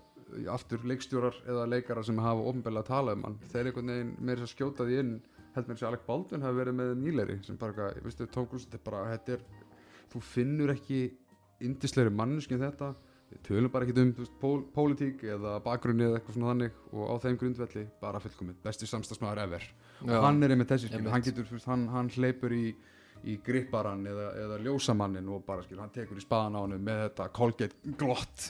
aftur 0.51 0.85
leikstjórar 0.87 1.37
eða 1.45 1.67
leikarar 1.69 2.07
sem 2.07 2.19
hafa 2.21 2.45
ofnbæðilega 2.49 2.85
að 2.85 2.89
tala 2.89 3.15
um 3.17 3.25
hann 3.27 3.37
þeir 3.51 3.69
einhvern 3.69 3.93
veginn 3.93 4.13
meiri 4.17 4.45
að 4.45 4.51
skjóta 4.55 4.87
því 4.87 4.99
inn 5.03 5.13
held 5.55 5.67
mér 5.67 5.79
sér 5.79 5.89
Alec 5.89 6.05
Baldwin 6.07 6.45
hafi 6.45 6.59
verið 6.61 6.77
með 6.77 6.91
nýleiri 7.01 7.37
sem 7.45 7.57
bara, 7.59 7.89
eitthvað, 7.91 8.05
veistu, 8.07 8.27
Tom 8.31 8.47
Cruise 8.47 8.67
þetta 8.67 8.79
er 8.79 8.85
bara, 8.87 9.01
þetta 9.11 9.35
er 9.35 9.45
þú 10.11 10.21
finnur 10.23 10.73
ekki 10.73 11.01
indisleiri 11.67 12.13
manneski 12.15 12.55
en 12.55 12.63
þetta 12.63 12.93
tölum 13.47 13.71
bara 13.71 13.87
ekkert 13.87 14.01
um 14.03 14.29
pól, 14.41 14.61
pólitík 14.75 15.23
eða 15.23 15.57
bakgrunni 15.65 16.07
eða 16.07 16.19
eitthvað 16.19 16.37
svona 16.37 16.51
þannig 16.51 16.79
og 16.91 17.11
á 17.11 17.15
þeim 17.25 17.37
grundvelli 17.41 17.85
bara 18.01 18.21
fullkomið, 18.23 18.57
besti 18.63 18.89
samstagsmaður 18.89 19.43
ever. 19.45 19.67
Já. 20.01 20.15
og 20.17 20.25
hann 20.25 20.43
er 20.43 20.55
einmitt 20.55 20.71
þessi 20.71 20.89
skil, 20.89 21.05
hann 21.13 21.25
getur, 21.25 21.45
veist, 21.51 21.67
hann, 21.69 21.85
hann 21.93 22.09
hleypur 22.15 22.55
í 22.57 22.65
í 23.21 23.37
gripparan 23.45 24.05
eða, 24.09 24.29
eða 24.43 24.59
ljósamannin 24.65 25.27
og 25.29 25.43
bara 25.45 25.61
skil, 25.65 25.79
hann 25.81 25.91
tekur 25.93 26.17
í 26.17 26.23
spaðan 26.23 26.57
á 26.57 26.61
hann 26.63 26.77
með 26.81 27.03
þetta 27.03 27.27
Colgate 27.37 27.93
glott 27.99 28.47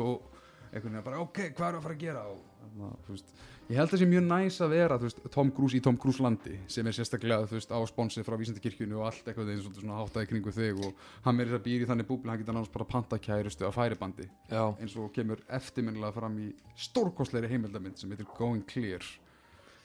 og 0.00 0.30
einhvern 0.74 0.94
veginn 0.94 1.06
bara, 1.06 1.20
ok, 1.22 1.40
hvað 1.54 1.68
er 1.68 1.78
að 1.78 1.84
fara 1.84 1.96
að 1.96 2.04
gera? 2.04 2.22
Og, 2.32 2.38
þannig 2.62 2.86
að, 2.88 3.34
ég 3.70 3.78
held 3.78 3.88
að 3.88 3.94
það 3.94 4.02
sé 4.02 4.08
mjög 4.10 4.24
næs 4.28 4.58
að 4.64 4.72
vera 4.74 4.98
veist, 5.00 5.20
Tom 5.32 5.50
Cruise 5.56 5.78
í 5.78 5.82
Tom 5.84 5.96
Cruise 6.00 6.22
landi 6.24 6.58
sem 6.68 6.86
er 6.86 6.96
sérstaklega, 6.96 7.48
veist, 7.48 7.72
á 7.72 7.80
sponsið 7.88 8.26
frá 8.26 8.36
vísindakirkjunni 8.40 8.98
og 8.98 9.06
allt 9.08 9.24
eitthvað 9.24 9.52
svolítið 9.54 9.80
svona 9.80 10.00
háttaði 10.02 10.30
kringu 10.32 10.52
þig 10.54 10.82
og 10.84 11.04
hann 11.24 11.38
meiri 11.38 11.52
þess 11.52 11.60
að 11.60 11.66
býri 11.68 11.88
þannig 11.88 12.08
búbli, 12.10 12.32
hann 12.32 12.42
geta 12.42 12.56
náttúrulega 12.56 12.76
bara 12.76 12.88
panta 12.92 13.20
kærustu 13.24 13.64
á 13.64 13.72
færibandi. 13.72 14.28
Já, 14.52 14.64
eins 14.76 14.96
og 15.00 15.12
kemur 15.16 15.40
eftirminnilega 15.48 16.16
fram 16.18 16.36
í 16.44 16.50
stórkostleiri 16.86 17.52
heimildamind 17.54 18.00
sem 18.00 18.12
heitir 18.12 18.28
Going 18.36 18.66
Clear 18.68 19.06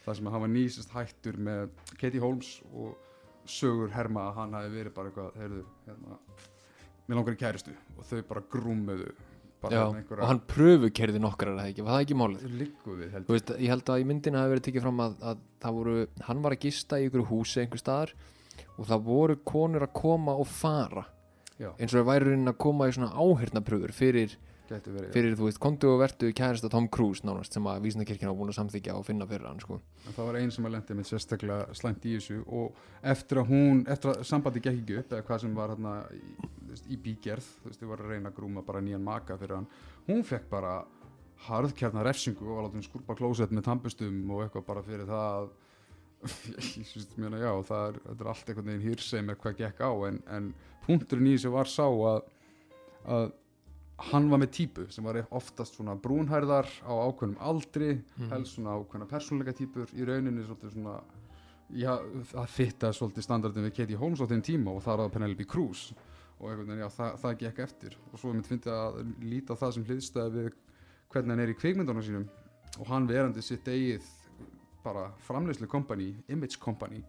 það 0.03 0.19
sem 0.19 0.27
að 0.27 0.36
hann 0.36 0.45
var 0.45 0.53
nýsist 0.53 0.93
hættur 0.95 1.39
með 1.39 1.71
Katie 1.95 2.24
Holmes 2.24 2.51
og 2.74 3.50
sögur 3.50 3.91
herma 3.93 4.27
að 4.27 4.38
hann 4.41 4.55
hafi 4.57 4.75
verið 4.75 4.95
bara 4.95 5.12
eitthvað 5.12 5.39
heyrðu, 5.39 5.65
hérna, 5.88 6.19
mér 7.07 7.19
langar 7.19 7.36
í 7.36 7.41
kæristu 7.41 7.75
og 7.95 8.07
þau 8.09 8.21
bara 8.29 8.45
grúmuðu 8.51 9.12
bara 9.12 9.28
já. 9.68 9.82
hérna 9.84 10.18
og 10.18 10.25
hann 10.30 10.42
pröfukerði 10.48 11.22
nokkrar 11.24 11.54
er 11.54 11.60
það 11.60 11.72
ekki, 11.74 11.86
var 11.86 11.96
það 11.96 12.04
ekki 12.06 12.18
málið? 12.20 12.44
Við 12.44 12.74
Þú 12.84 12.98
heldur 13.16 13.36
veist, 13.36 13.54
ég 13.60 13.74
held 13.74 13.92
að 13.92 14.01
í 14.01 14.06
myndina 14.08 14.44
hafi 14.44 14.54
verið 14.54 14.66
tekið 14.68 14.86
fram 14.86 15.01
að, 15.04 15.16
að 15.32 15.42
það 15.63 15.80
voru, 15.80 15.96
hann 16.28 16.44
var 16.46 16.56
að 16.56 16.66
gista 16.66 17.00
í 17.00 17.08
ykkur 17.10 17.25
húsi 17.30 17.63
einhver 17.63 17.82
staðar 17.82 18.13
og 18.78 18.88
það 18.88 19.08
voru 19.10 19.39
konur 19.51 19.86
að 19.86 19.96
koma 20.00 20.36
og 20.39 20.48
fara. 20.48 21.06
Já, 21.60 21.74
eins 21.75 21.92
og 21.92 22.00
það 22.00 22.08
væri 22.13 22.30
raunin 22.30 22.54
að 22.54 22.60
koma 22.63 22.88
í 22.88 22.96
svona 22.96 23.12
áhyrnapröfur 23.20 23.96
fyrir, 23.96 24.38
verið 24.69 25.13
fyrir 25.15 25.35
þú 25.38 25.47
veist, 25.47 25.59
kontu 25.61 25.89
og 25.91 25.99
vertu 26.01 26.29
kærasta 26.35 26.69
Tom 26.71 26.88
Cruise 26.91 27.25
nánast 27.27 27.55
sem 27.55 27.65
að 27.69 27.81
vísindakirkina 27.85 28.31
var 28.31 28.39
búin 28.39 28.53
að 28.53 28.59
samþykja 28.59 28.95
og 28.99 29.05
finna 29.07 29.27
fyrir 29.29 29.49
hann 29.49 29.61
sko. 29.63 29.79
en 30.05 30.15
það 30.15 30.29
var 30.29 30.39
einn 30.39 30.53
sem 30.55 30.67
að 30.69 30.75
lendi 30.75 30.97
með 30.99 31.09
sérstaklega 31.09 31.77
slæmt 31.79 32.05
í 32.05 32.15
þessu 32.17 32.39
og 32.45 32.79
eftir 33.13 33.41
að 33.41 33.51
hún, 33.53 33.83
eftir 33.89 34.13
að 34.13 34.23
sambandi 34.29 34.63
gekk 34.63 34.81
ekki 34.83 34.99
upp 35.01 35.15
eða 35.15 35.27
hvað 35.29 35.43
sem 35.45 35.57
var 35.57 35.73
hérna 35.73 35.95
í, 36.13 36.21
í 36.95 36.99
bígerð, 37.07 37.49
þú 37.63 37.71
veist, 37.71 37.81
þau 37.81 37.91
var 37.93 38.03
að 38.05 38.13
reyna 38.13 38.31
að 38.31 38.38
grúma 38.39 38.65
bara 38.67 38.83
nýjan 38.85 39.05
maka 39.05 39.39
fyrir 39.41 39.59
hann, 39.59 39.69
hún 40.09 40.23
fekk 40.27 40.49
bara 40.51 40.75
harðkjarna 41.47 42.03
refsingu 42.03 42.45
og 42.45 42.57
var 42.57 42.67
látið 42.67 42.88
skurpa 42.89 43.15
klósett 43.15 43.53
með 43.55 43.67
tampustum 43.69 44.21
og 44.35 44.43
eitthvað 44.43 44.67
bara 44.67 44.85
fyrir 44.85 45.07
það 45.09 45.39
að 45.39 45.51
ég 46.79 46.88
syns, 46.88 47.07
mjöna, 47.15 47.39
já, 47.39 47.51
það 47.63 47.85
er, 47.85 47.99
er 48.11 48.27
allt 48.27 48.49
einhvern 48.49 48.67
veginn 48.67 48.88
hýrseg 48.89 49.23
með 49.23 49.38
hvað 49.39 49.61
gekk 49.61 49.83
á 49.88 49.91
en, 50.09 50.17
en 50.27 50.49
punkturinn 50.83 51.29
í 51.29 51.35
þessu 51.38 51.53
var 51.53 51.69
sá 51.71 51.85
að, 51.88 52.25
að 53.07 53.29
hann 54.12 54.29
var 54.32 54.39
með 54.39 54.51
típu 54.56 54.86
sem 54.91 55.03
var 55.03 55.20
oftast 55.36 55.75
svona 55.75 55.96
brúnhærðar 56.00 56.68
á 56.88 56.91
ákveðnum 57.10 57.39
aldri 57.44 57.89
Mhm. 58.18 58.29
helst 58.32 58.56
svona 58.58 58.77
ákveðna 58.79 59.08
persónleika 59.10 59.53
típur. 59.53 59.88
Í 59.94 60.06
rauninni 60.08 60.46
svona 60.46 61.01
já, 61.74 61.98
það 62.32 62.48
fitta 62.48 62.91
svolítið 62.94 63.24
standardin 63.24 63.65
við 63.70 63.75
Katie 63.75 63.98
Holmes 63.98 64.20
á 64.22 64.25
þeim 64.27 64.41
tíma 64.41 64.72
og 64.75 64.82
það 64.84 64.98
var 64.98 65.10
Penelope 65.10 65.46
Cruz 65.46 65.94
og 66.39 66.50
einhvern 66.50 66.68
veginn, 66.68 66.79
já, 66.79 66.89
það, 66.89 67.18
það 67.20 67.38
gekk 67.39 67.60
eftir. 67.60 67.96
Og 68.13 68.20
svo 68.20 68.29
er 68.29 68.34
mitt 68.39 68.48
fyndið 68.48 68.74
að 68.74 69.15
líta 69.22 69.56
það 69.60 69.74
sem 69.74 69.84
hliðstæði 69.86 70.32
við 70.46 70.53
hvernig 71.12 71.29
hann 71.29 71.39
er 71.39 71.50
í 71.53 71.58
kvikmyndunum 71.60 72.03
sínum 72.06 72.29
og 72.79 72.88
hann 72.88 73.08
verandi 73.08 73.41
sitt 73.44 73.65
eigið 73.68 74.03
bara 74.84 75.12
framleyslu 75.27 75.68
kompani, 75.68 76.15
image 76.29 76.58
kompani 76.60 77.03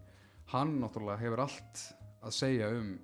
hann 0.50 0.80
náttúrulega 0.80 1.18
hefur 1.20 1.38
allt 1.44 1.94
að 2.24 2.32
segja 2.34 2.68
um 2.76 2.98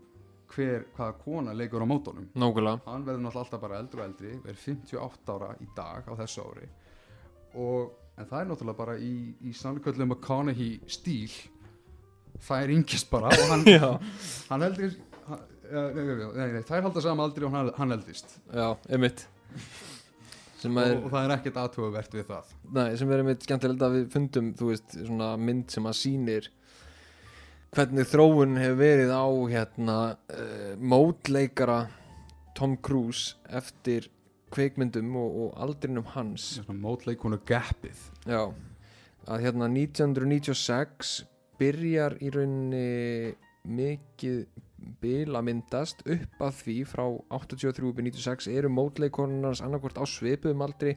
hver, 0.53 0.87
hvaða 0.97 1.19
kona 1.23 1.55
leikur 1.57 1.85
á 1.85 1.87
mótunum. 1.89 2.29
Nákvæmlega. 2.35 2.83
Hann 2.87 3.07
verður 3.07 3.25
náttúrulega 3.25 3.45
alltaf 3.45 3.63
bara 3.63 3.81
eldri 3.83 4.03
og 4.03 4.07
eldri 4.07 4.33
verður 4.45 4.63
58 4.65 5.37
ára 5.37 5.53
í 5.61 5.69
dag 5.77 6.11
á 6.11 6.13
þessu 6.23 6.47
ári. 6.47 6.69
Og 7.57 7.95
en 8.17 8.31
það 8.31 8.41
er 8.41 8.49
náttúrulega 8.51 8.81
bara 8.81 8.97
í, 8.99 9.15
í 9.45 9.53
sannleiköllum 9.57 10.15
McConaughey 10.15 10.81
stíl 10.91 11.35
það 12.43 12.63
er 12.63 12.73
yngist 12.77 13.11
bara 13.11 13.33
og 13.33 13.51
hann, 13.51 13.67
hann 14.51 14.67
heldur 14.67 14.97
það 15.67 16.77
er 16.79 16.87
halda 16.87 17.03
saman 17.03 17.27
aldri 17.27 17.47
og 17.47 17.55
hann, 17.55 17.73
hann 17.77 17.97
eldist. 17.97 18.39
Já, 18.53 18.69
emitt 18.93 19.27
sem 20.61 20.77
og, 20.77 20.83
er, 20.83 21.01
og 21.03 21.11
það 21.13 21.27
er 21.27 21.35
ekkert 21.37 21.59
aðtugavert 21.63 22.15
við 22.17 22.29
það. 22.31 22.53
Nei, 22.77 22.87
sem 22.99 23.11
er 23.13 23.23
emitt 23.23 23.45
skemmtilegt 23.45 23.83
að 23.87 23.97
við 23.99 24.07
fundum, 24.15 24.53
þú 24.57 24.71
veist, 24.71 24.97
svona 24.97 25.33
mynd 25.41 25.75
sem 25.75 25.89
að 25.89 25.99
sýnir 26.01 26.49
hvernig 27.77 28.07
þróun 28.09 28.57
hefur 28.57 28.79
verið 28.81 29.11
á 29.13 29.27
hérna 29.53 29.97
uh, 30.33 30.77
mótleikara 30.81 31.83
Tom 32.57 32.79
Cruise 32.81 33.37
eftir 33.53 34.07
kveikmyndum 34.55 35.11
og, 35.21 35.35
og 35.43 35.59
aldrinum 35.61 36.07
hans. 36.15 36.63
Mótleikonu 36.73 37.37
gapið 37.45 38.01
Já, 38.25 38.49
að 39.29 39.45
hérna 39.45 39.69
1996 39.69 41.19
byrjar 41.61 42.17
í 42.25 42.33
rauninni 42.33 43.37
mikið 43.69 44.41
bil 45.03 45.37
að 45.37 45.47
myndast 45.51 46.01
upp 46.07 46.43
að 46.49 46.59
því 46.63 46.81
frá 46.89 47.05
83 47.43 47.91
upp 47.91 48.01
í 48.01 48.09
96 48.09 48.51
eru 48.57 48.73
mótleikonunars 48.73 49.61
annarkvort 49.65 50.01
á 50.01 50.05
svipuðum 50.09 50.65
aldri 50.65 50.97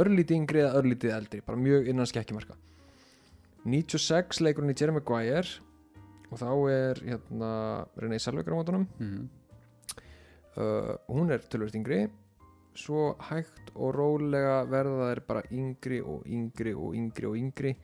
örlítið 0.00 0.42
yngri 0.42 0.66
eða 0.66 0.76
örlítið 0.82 1.16
eldri 1.20 1.46
bara 1.46 1.62
mjög 1.70 1.90
innan 1.94 2.10
skekkjumarka. 2.10 2.58
96 3.62 4.40
leikur 4.42 4.64
hún 4.64 4.74
í 4.74 4.80
Jerry 4.80 4.98
Maguire 4.98 5.60
og 6.30 6.38
þá 6.38 6.50
er 6.70 7.02
hérna 7.04 7.52
Renee 7.98 8.22
Selvegar 8.22 8.54
á 8.54 8.58
mótunum. 8.60 8.86
Mm. 8.98 9.28
uh, 10.56 10.94
hún 11.10 11.30
er 11.30 11.42
tölvöld 11.50 11.76
yngri. 11.78 12.04
Svo 12.78 13.16
hægt 13.28 13.72
og 13.74 13.94
rólega 13.96 14.62
verða 14.70 15.10
þær 15.10 15.20
bara 15.26 15.42
yngri 15.50 15.98
og 16.00 16.26
yngri 16.26 16.74
og 16.74 16.94
yngri 16.94 17.26
og 17.26 17.38
yngri. 17.38 17.74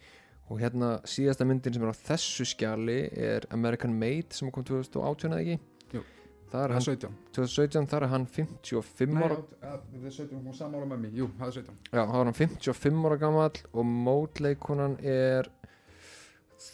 Og 0.46 0.60
hérna 0.62 1.00
síðasta 1.02 1.46
myndin 1.46 1.74
sem 1.74 1.82
er 1.82 1.90
á 1.90 2.02
þessu 2.06 2.46
skjali 2.46 3.00
er 3.10 3.48
American 3.50 3.96
Made 3.98 4.36
sem 4.36 4.52
kom 4.54 4.64
2018 4.64 5.32
eða 5.32 5.42
ekki? 5.42 5.58
Jú. 5.96 6.02
það 6.46 6.62
er 6.62 6.62
það 6.62 6.62
er 6.62 6.74
hann 6.76 6.84
17 6.86 7.16
2017 7.36 7.88
þar 7.90 8.04
er 8.06 8.12
hann 8.12 8.26
55 8.36 9.16
ára 9.18 9.38
það 9.60 10.06
er 10.06 10.14
17, 10.14 10.38
hún 10.38 10.76
ára 10.78 10.86
með 10.86 11.00
mig. 11.02 11.16
Jú, 11.18 11.26
það 11.38 11.48
er 11.48 11.56
17 11.58 11.80
já, 11.90 12.02
þá 12.06 12.14
er 12.20 12.28
hann 12.28 12.38
55 12.38 13.08
ára 13.08 13.18
gamall 13.24 13.60
og 13.72 13.90
mótleikonan 14.06 14.96
er 15.02 15.50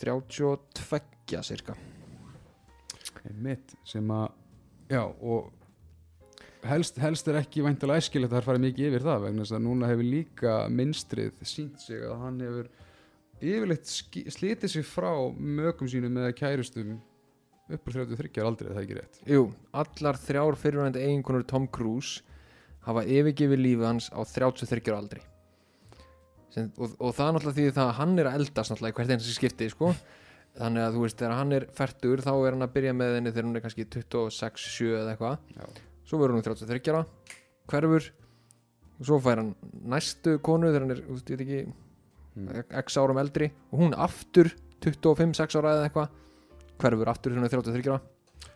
32 0.01 1.43
cirka. 1.47 1.77
Mitt 3.39 3.75
sem 3.87 4.09
að 4.11 4.33
já 4.91 5.03
og 5.05 5.53
helst, 6.69 6.99
helst 7.03 7.29
er 7.31 7.39
ekki 7.41 7.65
væntalega 7.65 8.03
æskilegt 8.03 8.33
að 8.33 8.41
það 8.41 8.49
fara 8.49 8.63
mikið 8.63 8.89
yfir 8.89 9.07
það 9.07 9.25
vegna 9.27 9.45
þess 9.45 9.57
að 9.57 9.65
núna 9.67 9.91
hefur 9.91 10.09
líka 10.09 10.57
minnstrið 10.73 11.45
sínt 11.49 11.81
sig 11.83 12.03
að 12.07 12.19
hann 12.23 12.43
hefur 12.43 12.69
yfirleitt 13.43 13.95
slitið 14.37 14.75
sig 14.77 14.87
frá 14.87 15.13
mögum 15.33 15.91
sínum 15.91 16.21
eða 16.23 16.37
kærustum 16.39 16.99
upp 17.73 17.89
úr 17.89 17.97
33 17.97 18.43
ára 18.43 18.51
aldrei, 18.51 18.69
er 18.69 18.77
það 18.77 18.85
ekki 18.85 18.99
rétt? 18.99 19.21
Jú, 19.31 19.43
allar 19.83 20.21
þrjár 20.21 20.59
fyrirvændi 20.61 21.03
eiginkonur 21.07 21.47
Tom 21.49 21.67
Cruise 21.73 22.23
hafa 22.87 23.05
yfirgefið 23.07 23.63
lífið 23.63 23.89
hans 23.89 24.11
á 24.13 24.21
33 24.23 24.83
ára 24.91 25.03
aldri 25.03 25.23
Sem, 26.53 26.69
og, 26.77 26.97
og 27.01 27.15
það 27.17 27.29
er 27.29 27.37
náttúrulega 27.37 27.57
því 27.59 27.67
það 27.79 27.87
að 27.89 27.95
hann 27.99 28.19
er 28.21 28.29
að 28.29 28.35
eldast 28.41 28.73
náttúrulega 28.73 28.93
í 28.93 28.97
hvert 28.99 29.13
eins 29.17 29.31
skipti 29.37 29.69
sko. 29.73 29.93
þannig 30.53 30.83
að 30.85 30.97
þú 30.99 31.05
veist, 31.07 31.17
þegar 31.23 31.39
hann 31.39 31.53
er 31.57 31.65
færtur 31.73 32.21
þá 32.21 32.33
er 32.35 32.51
hann 32.53 32.67
að 32.67 32.73
byrja 32.75 32.93
með 32.97 33.15
henni 33.17 33.31
þegar 33.33 33.47
hún 33.49 33.57
er 33.57 33.63
kannski 33.65 33.87
26, 33.89 34.67
7 34.69 34.91
eða 34.99 35.15
eitthvað. 35.15 35.79
Svo 36.05 36.19
verður 36.21 36.37
hún 36.37 36.45
33 36.45 36.93
ára 36.93 37.05
hverfur. 37.73 38.11
Og 39.01 39.07
svo 39.09 39.17
fær 39.25 39.41
hann 39.41 39.55
næstu 39.89 40.37
konu 40.45 40.69
þegar 40.69 40.85
hann 40.85 40.93
er, 40.93 41.01
þú 41.07 41.17
veist, 41.17 41.33
ég 41.33 41.41
veit 41.41 41.47
ekki 41.49 41.63
Mm. 42.33 42.63
x 42.81 42.95
árum 42.97 43.19
eldri. 43.21 43.51
Og 43.73 43.81
hún 43.83 43.93
aftur 43.93 44.49
25, 44.81 45.35
6 45.37 45.57
ára 45.61 45.75
eða 45.77 45.89
eitthvað 45.91 46.15
hverfur 46.81 47.11
aftur 47.13 47.35
þegar 47.35 47.43
hún 47.43 47.45
er 47.45 47.53
33 47.53 47.91
ára 47.93 48.01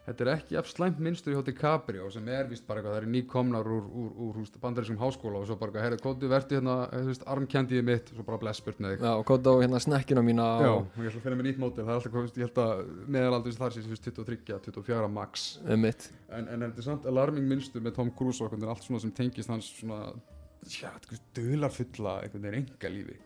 Þetta 0.07 0.23
er 0.23 0.29
ekki 0.37 0.57
af 0.61 0.69
slæmt 0.71 1.01
minnstur 1.03 1.35
hjá 1.35 1.41
DiCaprio 1.49 2.07
sem 2.15 2.29
er 2.31 2.47
vist 2.47 2.63
bara 2.67 2.79
eitthvað, 2.79 2.95
það 2.95 3.01
er 3.01 3.09
nýkomnar 3.11 3.71
úr, 3.75 3.87
úr, 3.91 4.11
úr, 4.23 4.37
úr 4.39 4.61
bandarískum 4.63 5.01
háskóla 5.01 5.41
og 5.41 5.49
svo 5.49 5.57
bara, 5.59 5.81
herri, 5.83 5.99
kóttu 5.99 6.31
verði 6.31 6.61
hérna, 6.61 6.77
þú 6.93 7.11
veist, 7.11 7.25
armkendiði 7.35 7.83
mitt 7.89 8.13
og 8.13 8.21
svo 8.21 8.27
bara 8.29 8.39
bless 8.45 8.63
burt 8.63 8.79
með 8.85 8.95
þig. 8.95 9.03
Já, 9.03 9.11
og 9.17 9.25
kóta 9.27 9.51
á 9.51 9.55
hérna 9.65 9.81
snekkina 9.83 10.23
mína 10.23 10.47
Já, 10.63 10.71
og 10.77 11.01
ég 11.03 11.11
ætla 11.11 11.19
að 11.19 11.27
finna 11.27 11.41
mér 11.41 11.49
nýtt 11.49 11.61
mótil, 11.65 11.83
það 11.83 11.91
er 11.91 11.99
alltaf, 11.99 12.17
veist, 12.21 12.39
ég 12.39 12.47
held 12.47 12.63
að 12.63 12.85
meðalaldur 13.17 13.59
þar 13.59 13.75
sé, 13.75 13.83
þú 13.83 13.95
veist, 13.97 14.07
23, 14.07 14.39
24 14.71 15.11
max. 15.19 15.49
mitt 15.75 16.09
En, 16.31 16.47
en 16.47 16.67
þetta 16.69 16.85
er 16.85 16.87
samt 16.87 17.11
alarming 17.11 17.51
minnstur 17.51 17.83
með 17.83 17.99
Tom 17.99 18.15
Cruise 18.15 18.47
og 18.47 18.55
veginn 18.55 18.71
allt 18.71 18.87
svona 18.87 19.03
sem 19.03 19.15
tengist 19.17 19.51
hans 19.51 19.75
svona, 19.81 20.15
já, 20.71 20.93
dular 21.35 21.75
fulla 21.75 22.21
einhvern 22.23 22.47
veginn 22.47 22.63
enga 22.63 22.95
lífi. 22.95 23.19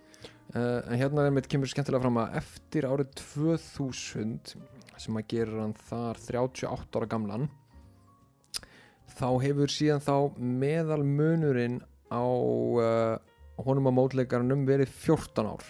uh, 0.57 0.81
en 0.81 0.97
hérna 0.97 1.29
er 1.29 1.37
mitt 1.37 1.49
kemur 1.51 1.69
skemmtilega 1.69 2.07
fram 2.09 2.21
að 2.25 2.41
eftir 2.41 2.89
árið 2.89 3.13
2000 3.21 4.57
sem 5.01 5.17
að 5.17 5.29
gera 5.33 5.65
hann 5.65 5.75
þar 5.89 6.21
38 6.29 7.01
ára 7.01 7.09
gamlan 7.11 7.49
þá 9.21 9.29
hefur 9.43 9.73
síðan 9.73 10.03
þá 10.05 10.15
meðal 10.39 11.03
munurinn 11.05 11.81
á 12.11 12.25
uh, 12.25 13.17
honum 13.61 13.91
á 13.91 13.93
mótleikarnum 13.95 14.65
verið 14.69 14.93
14 15.05 15.51
ár. 15.51 15.67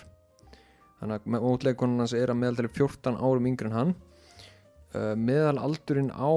Þannig 1.01 1.17
að 1.17 1.41
mótleikarnum 1.47 2.03
hans 2.05 2.15
er 2.17 2.33
að 2.33 2.41
meðaldali 2.43 2.71
14 2.77 3.19
árum 3.19 3.49
yngri 3.51 3.71
en 3.71 3.77
hann. 3.77 3.97
Uh, 4.95 5.15
meðal 5.19 5.59
aldurinn 5.63 6.13
á 6.13 6.31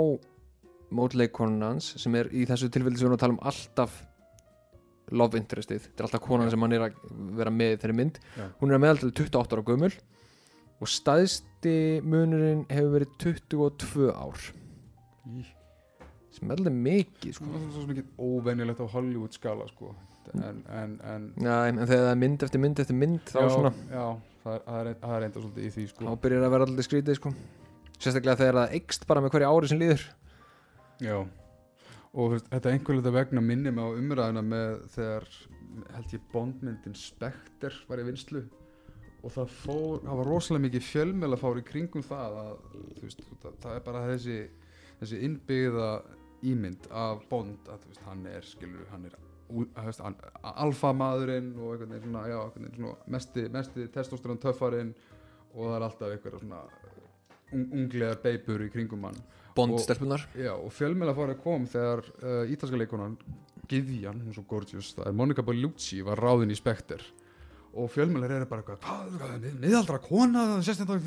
mótleikarnum 0.93 1.67
hans 1.73 1.93
sem 2.01 2.15
er 2.17 2.31
í 2.33 2.47
þessu 2.49 2.71
tilfelli 2.73 2.99
sem 2.99 3.07
við 3.07 3.11
erum 3.11 3.19
að 3.19 3.25
tala 3.25 3.37
um 3.37 3.45
alltaf 3.51 4.01
love 5.13 5.37
interestið, 5.37 5.83
þetta 5.83 5.99
er 5.99 6.07
alltaf 6.07 6.21
konan 6.23 6.49
sem 6.49 6.63
hann 6.63 6.73
er 6.73 6.85
að 6.87 6.99
vera 7.37 7.51
með 7.53 7.73
þeirri 7.81 7.95
mynd 7.97 8.19
Já. 8.23 8.45
hún 8.61 8.71
er 8.71 8.77
að 8.77 8.83
meðaldali 8.85 9.15
28 9.19 9.57
ára 9.57 9.65
gömul 9.67 9.89
og 10.79 10.89
staðsti 11.63 12.03
munurinn 12.03 12.63
hefur 12.67 12.93
verið 12.97 13.11
22 13.23 14.09
ár 14.11 14.39
Í. 15.31 15.43
sem 16.33 16.49
er 16.51 16.59
alveg 16.59 16.75
mikið 16.75 17.35
sko. 17.37 17.45
Það 17.47 17.61
er 17.63 17.69
svo 17.75 17.83
mikið 17.87 18.07
óvenjulegt 18.19 18.81
á 18.83 18.87
Hollywood 18.91 19.33
skala, 19.37 19.67
sko. 19.71 19.93
En, 20.33 20.63
en, 20.67 20.97
en, 21.03 21.29
Já, 21.39 21.67
en 21.69 21.79
þegar 21.83 22.03
það 22.03 22.09
er 22.09 22.19
mynd 22.19 22.43
eftir 22.43 22.63
mynd 22.63 22.79
eftir 22.79 22.95
mynd 22.97 23.27
þá, 23.27 23.39
já, 23.43 23.49
svona, 23.51 23.71
já, 23.91 24.03
það 24.43 24.53
er, 24.55 24.65
það 24.65 24.79
er, 24.81 24.97
það 25.03 25.15
er 25.15 25.25
enda 25.27 25.43
svolítið 25.43 25.67
í 25.67 25.71
því, 25.75 25.85
sko. 25.91 26.05
þá 26.07 26.21
byrjar 26.25 26.45
að 26.47 26.53
vera 26.53 26.67
alltaf 26.67 26.87
skrítið 26.87 27.17
sko. 27.19 27.31
sérstaklega 27.97 28.39
þegar 28.39 28.59
það 28.59 28.75
eikst 28.79 29.07
bara 29.09 29.23
með 29.23 29.33
hverju 29.35 29.51
ári 29.51 29.71
sem 29.71 29.81
líður 29.81 30.05
Já, 31.03 31.17
og 32.23 32.37
þetta 32.39 32.71
einhver 32.71 32.99
hluta 32.99 33.13
vegna 33.17 33.43
minni 33.43 33.73
mig 33.75 33.83
á 33.83 33.89
umræðina 33.99 34.45
með 34.47 34.73
þegar, 34.95 35.29
held 35.97 36.15
ég, 36.15 36.25
bondmyndin 36.31 36.97
Spectre 36.97 37.75
var 37.89 37.99
í 37.99 38.07
vinslu 38.07 38.45
og 39.23 39.31
það 39.31 39.53
fór, 39.63 40.01
það 40.03 40.19
var 40.19 40.29
rosalega 40.29 40.65
mikið 40.65 40.85
fjölmjöla 40.89 41.39
fár 41.39 41.59
í 41.59 41.63
kringum 41.67 42.03
það 42.05 42.39
að, 42.41 42.55
þú 42.97 43.05
veist, 43.05 43.21
það, 43.43 43.59
það 43.63 43.77
er 43.77 43.85
bara 43.85 44.01
þessi, 44.09 44.39
þessi 44.99 45.21
innbyggða 45.27 45.91
ímynd 46.51 46.89
af 46.91 47.23
Bond 47.29 47.71
að, 47.71 47.85
þú 47.85 47.93
veist, 47.93 48.03
hann 48.09 48.25
er, 48.33 48.49
skilur, 48.49 48.89
hann 48.91 49.07
er 49.07 49.15
alfamaðurinn 50.63 51.53
og 51.55 51.75
einhvern 51.75 51.93
veginn 51.93 52.07
svona, 52.07 52.25
já, 52.31 52.39
einhvern 52.41 52.67
veginn 52.67 52.81
svona 52.81 53.15
mesti, 53.15 53.45
mesti 53.53 53.87
testosterón 53.93 54.41
töffarinn 54.43 54.91
og 55.53 55.61
það 55.61 55.77
er 55.77 55.87
alltaf 55.87 56.13
einhverja 56.15 56.43
svona 56.43 56.61
un, 57.53 57.65
unglegar 57.69 58.21
beipur 58.23 58.65
í 58.65 58.69
kringum 58.73 59.07
hann. 59.07 59.23
Bond-stelpunar 59.53 60.23
Já, 60.33 60.55
og 60.57 60.71
fjölmjöla 60.73 61.13
að 61.13 61.35
kom 61.43 61.67
þegar 61.69 62.01
uh, 62.23 62.39
ítalska 62.49 62.79
leikonan 62.79 63.19
Gyðjan, 63.69 64.17
hún 64.19 64.31
er 64.33 64.35
svo 64.35 64.43
gorgeous, 64.49 64.95
það 64.97 65.11
er 65.11 65.13
Monica 65.15 65.43
Bellucci 65.45 66.01
var 66.03 66.19
ráðin 66.19 66.51
í 66.51 66.57
Spectre 66.57 67.05
og 67.73 67.89
fjölmjölar 67.93 68.31
eru 68.37 68.45
bara 68.49 68.61
eitthvað, 68.61 68.81
hvað, 68.85 69.15
hvað, 69.17 69.31
mið- 69.43 69.55
miðaldra 69.63 69.99
kona, 70.03 70.43
þetta, 70.61 70.99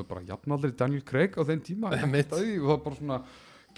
var 0.00 0.08
bara 0.10 0.24
jafnaldri 0.28 0.72
Daniel 0.76 1.04
Craig 1.08 1.38
á 1.38 1.42
þeim 1.48 1.62
tíma. 1.64 1.92
Og 2.60 2.66
það 2.66 2.68
var 2.74 2.82
bara 2.84 2.98
svona 3.00 3.20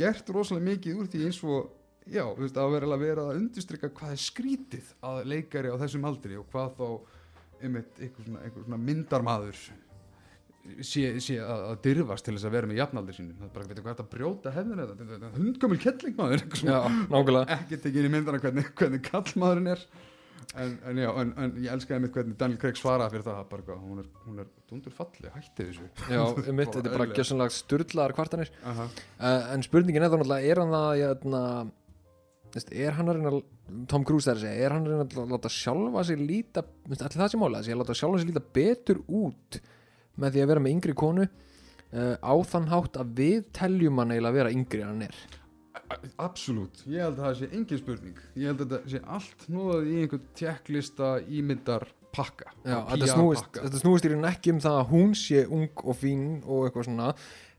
gert 0.00 0.32
rosalega 0.34 0.68
mikið 0.72 0.98
úr 1.02 1.10
því 1.12 1.22
eins 1.28 1.38
og 1.44 1.70
já, 2.10 2.24
þú 2.34 2.42
veist, 2.42 2.56
að 2.58 2.72
vera 2.74 2.90
að 2.96 3.04
vera 3.06 3.26
að 3.30 3.36
undistrykka 3.42 3.92
hvað 3.94 4.14
er 4.16 4.22
skrítið 4.24 4.92
að 5.06 5.20
leikari 5.30 5.70
á 5.70 5.76
þessum 5.84 6.08
aldri 6.10 6.38
og 6.40 6.48
hvað 6.50 6.72
þá 6.80 6.86
einmitt 7.62 8.00
einhver 8.02 8.26
svona, 8.26 8.40
einhver 8.42 8.64
svona 8.66 8.80
myndarmaður 8.88 9.60
sé, 10.82 11.04
sé 11.22 11.36
að, 11.42 11.62
að 11.72 11.76
dyrfast 11.86 12.26
til 12.26 12.34
þess 12.36 12.46
að 12.48 12.54
vera 12.56 12.70
með 12.70 12.80
jafnaldir 12.80 13.16
sínum 13.18 13.36
það 13.38 13.46
er 13.48 13.54
bara, 13.54 13.68
veitum 13.70 13.84
hvað 13.86 13.94
þetta 13.96 14.12
brjóta 14.16 14.52
hefðin 14.56 14.82
þetta 14.82 14.96
er 14.96 15.02
svona. 15.06 15.30
Já, 16.74 16.80
nákvæmlega. 17.12 17.56
Ekki 17.60 17.78
tekið 17.84 18.00
inn 18.02 18.08
í 18.08 18.12
myndana 18.16 18.42
hvernig, 18.42 18.68
hvernig 18.78 19.04
kallmaðurinn 19.08 19.72
er 19.76 19.84
en, 20.60 20.72
en 20.90 20.98
já, 21.00 21.08
en, 21.22 21.30
en 21.44 21.52
ég 21.62 21.72
elskaði 21.72 22.04
mitt 22.04 22.16
hvernig 22.16 22.36
Daniel 22.40 22.60
Craig 22.62 22.78
svaraði 22.80 23.14
fyrir 23.16 23.26
það, 23.28 23.42
bara, 23.50 23.76
hún 23.80 24.02
er, 24.02 24.08
hún 24.26 24.42
er 24.42 24.48
dundur 24.70 24.94
falli, 24.96 25.30
hætti 25.34 25.68
þessu. 25.68 25.88
Já, 26.12 26.22
mitt, 26.58 26.72
þetta 26.74 26.82
er 26.90 26.96
bara 26.96 27.06
gjössanlega 27.16 27.56
sturlaðar 27.56 28.14
kvartanir. 28.18 28.50
Aha. 28.72 28.88
uh, 29.20 29.46
En 29.54 29.64
spurningin 29.66 30.04
er 30.04 30.12
þá 30.12 30.18
náttúrulega, 30.20 30.50
er 30.52 30.62
hann 30.62 30.74
það 30.76 30.94
jæna, 31.02 31.42
veist, 32.56 32.72
er 32.86 32.98
hann 32.98 33.12
að 33.12 33.18
reyna 33.20 33.34
að- 33.36 33.44
Tom 33.88 34.02
Cruise 34.04 34.28
þar 34.28 34.36
að 34.40 34.42
segja, 34.44 34.64
er 34.66 34.74
hann 34.76 34.84
að 34.84 34.92
reyna 34.92 35.06
að 35.24 35.30
láta 35.36 35.52
sjálfa 35.52 36.02
sig 36.04 36.18
líta, 36.20 36.64
allir 36.90 37.14
það 37.16 37.30
sem 37.32 37.40
mála 37.40 37.62
að 37.62 37.78
láta 37.80 37.96
sjálfa 37.96 38.20
sig 38.20 38.28
líta 38.32 38.42
betur 38.58 39.00
út 39.08 39.60
með 40.20 40.34
því 40.34 40.42
að 40.44 40.50
vera 40.52 40.60
með 40.66 40.74
yngri 40.76 40.94
konu 41.00 41.24
uh, 41.28 42.16
á 42.20 42.34
þann 42.50 42.68
hátt 42.68 42.98
að 43.00 43.14
við 43.22 43.46
teljum 43.56 44.02
hann 44.02 44.12
eiginlega 44.12 44.32
að 44.34 44.38
vera 44.42 44.52
yngri 44.52 44.82
en 44.84 44.90
hann 44.92 45.06
er 45.06 45.22
Absolutt, 46.22 46.84
ég 46.86 47.02
held 47.04 47.18
að 47.18 47.24
það 47.26 47.40
sé 47.40 47.48
engin 47.50 47.80
spurning. 47.80 48.22
Ég 48.36 48.52
held 48.52 48.62
að 48.64 48.76
þetta 48.76 48.92
sé 48.94 49.02
allt 49.16 49.48
nóðað 49.52 49.90
í 49.90 49.98
einhvern 50.02 50.30
tjekklista 50.38 51.10
ímyndar 51.26 51.88
pakka 52.12 52.50
Já, 52.60 52.78
þetta 52.90 53.08
snúist, 53.08 53.50
þetta 53.56 53.80
snúist 53.80 54.06
í 54.06 54.12
raun 54.12 54.28
ekki 54.28 54.52
um 54.52 54.60
það 54.62 54.78
að 54.78 54.90
hún 54.92 55.14
sé 55.16 55.44
ung 55.48 55.84
og 55.84 55.96
fín 55.98 56.24
og 56.44 56.66
eitthvað 56.66 56.88
svona 56.88 57.12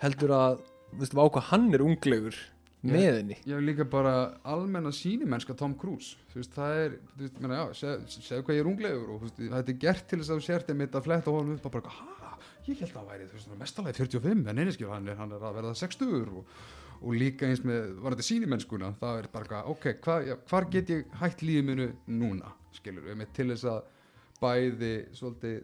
heldur 0.04 0.34
að, 0.38 0.60
veistu, 1.00 1.18
á 1.18 1.26
hvað 1.26 1.48
hann 1.50 1.70
er 1.74 1.86
unglegur 1.86 2.42
með 2.84 3.06
henni. 3.08 3.38
Ég 3.48 3.56
hef 3.56 3.64
líka 3.64 3.86
bara 3.88 4.14
almenna 4.44 4.92
sýnimennska 4.92 5.56
Tom 5.56 5.76
Cruise. 5.80 6.18
Þú 6.34 6.42
veist, 6.42 6.56
það 6.58 6.80
er, 6.82 6.98
þú 7.14 7.24
veist, 7.24 7.38
menna, 7.40 7.60
já, 7.62 7.78
seg, 7.80 8.04
segðu 8.28 8.44
hvað 8.48 8.58
ég 8.58 8.64
er 8.64 8.70
unglegur 8.74 9.14
og 9.14 9.22
veist, 9.24 9.40
þetta 9.40 9.74
er 9.74 9.80
gert 9.86 10.10
til 10.10 10.20
þess 10.20 10.34
að 10.34 10.42
þú 10.42 10.48
sért 10.50 10.74
einmitt 10.74 10.98
að 11.00 11.08
fletta 11.08 11.34
honum 11.34 11.56
upp 11.56 11.70
og 11.70 11.76
bara, 11.78 11.94
hæ, 11.96 12.34
ég 12.68 12.82
held 12.84 12.90
að 12.90 12.98
það 12.98 13.10
væri, 13.14 13.28
þú 13.30 13.40
veist, 13.40 13.54
mestalagi 13.62 14.00
45, 14.02 14.44
en 14.44 14.60
einnig 14.60 14.76
skil, 14.76 14.90
hann 14.92 15.08
er, 15.08 15.20
hann 15.22 15.36
er 15.38 15.48
að 15.48 15.58
verða 15.62 15.74
60 15.80 16.12
og, 16.42 16.60
og 17.04 17.18
líka 17.20 17.50
eins 17.50 17.62
með, 17.68 17.94
var 18.00 18.16
þetta 18.16 18.28
sýnimennskuna, 18.30 18.94
það 19.02 19.20
er 19.20 19.30
bara, 19.34 19.62
ok, 19.72 19.90
hva, 20.06 20.18
já, 20.24 20.36
hvar 20.50 20.68
get 20.72 20.92
ég 20.94 21.16
hætt 21.20 21.44
lífið 21.44 21.68
minu 21.68 21.88
núna, 22.08 22.54
skilur, 22.78 23.10
einmitt 23.12 23.34
til 23.36 23.50
þess 23.52 23.68
að 23.74 23.82
bæði, 24.44 24.94
svolítið, 25.18 25.62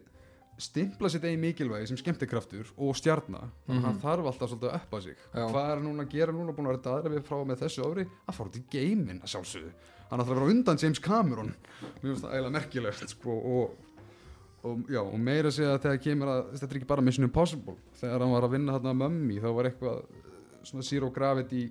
stimpla 0.60 1.08
sitt 1.08 1.24
eigin 1.24 1.40
mikilvægi 1.40 1.88
sem 1.88 1.98
skemmtikraftur 2.00 2.68
og 2.76 2.96
stjarnar, 2.98 3.48
þannig 3.64 3.80
að 3.80 3.86
hann 3.88 4.00
þarf 4.02 4.28
alltaf 4.28 4.50
svolítið 4.52 4.68
að 4.70 4.80
uppa 4.82 5.00
sig. 5.06 5.16
Já. 5.32 5.44
hvað 5.46 5.70
er 5.70 5.84
núna 5.86 6.04
að 6.04 6.16
gera 6.16 6.34
núna? 6.36 6.54
Búin 6.56 6.68
að 6.68 6.76
vera 6.76 6.96
aðra 6.98 7.12
við 7.14 7.22
frá 7.30 7.38
með 7.48 7.62
þessu 7.64 7.86
ári? 7.86 8.04
Að 8.26 8.36
fara 8.36 8.52
út 8.52 8.58
í 8.60 8.64
geiminn 8.74 9.22
að 9.24 9.32
sjálfsögðu. 9.34 9.70
Hann 10.10 10.24
ætlar 10.24 10.36
að 10.36 10.42
vera 10.42 10.54
undan 10.56 10.82
James 10.82 11.00
Cameron. 11.00 11.54
Mér 11.80 12.10
finnst 12.10 12.26
það 12.26 12.34
eiginlega 12.34 12.56
merkilegt 12.58 13.14
sko, 13.14 13.36
og, 13.54 14.02
og, 14.66 14.82
já, 14.90 15.00
og 15.00 15.16
meira 15.16 15.48
að 15.48 15.56
segja 15.56 15.72
að 15.76 15.84
þegar 15.86 16.02
kemur 16.04 16.32
að 16.34 16.40
þetta 16.52 16.68
er 16.68 16.80
ekki 16.80 16.90
bara 16.92 17.06
Mission 17.06 17.28
Impossible. 17.28 17.76
Þegar 18.02 18.26
hann 18.26 18.34
var 18.34 18.48
að 18.48 18.56
vinna 18.58 18.76
þarna 18.76 18.96
Mummy 19.00 19.38
þá 19.40 19.48
var 19.56 19.70
eitthvað 19.70 20.02
svona 20.68 20.84
zero 20.86 21.10
gravity 21.14 21.64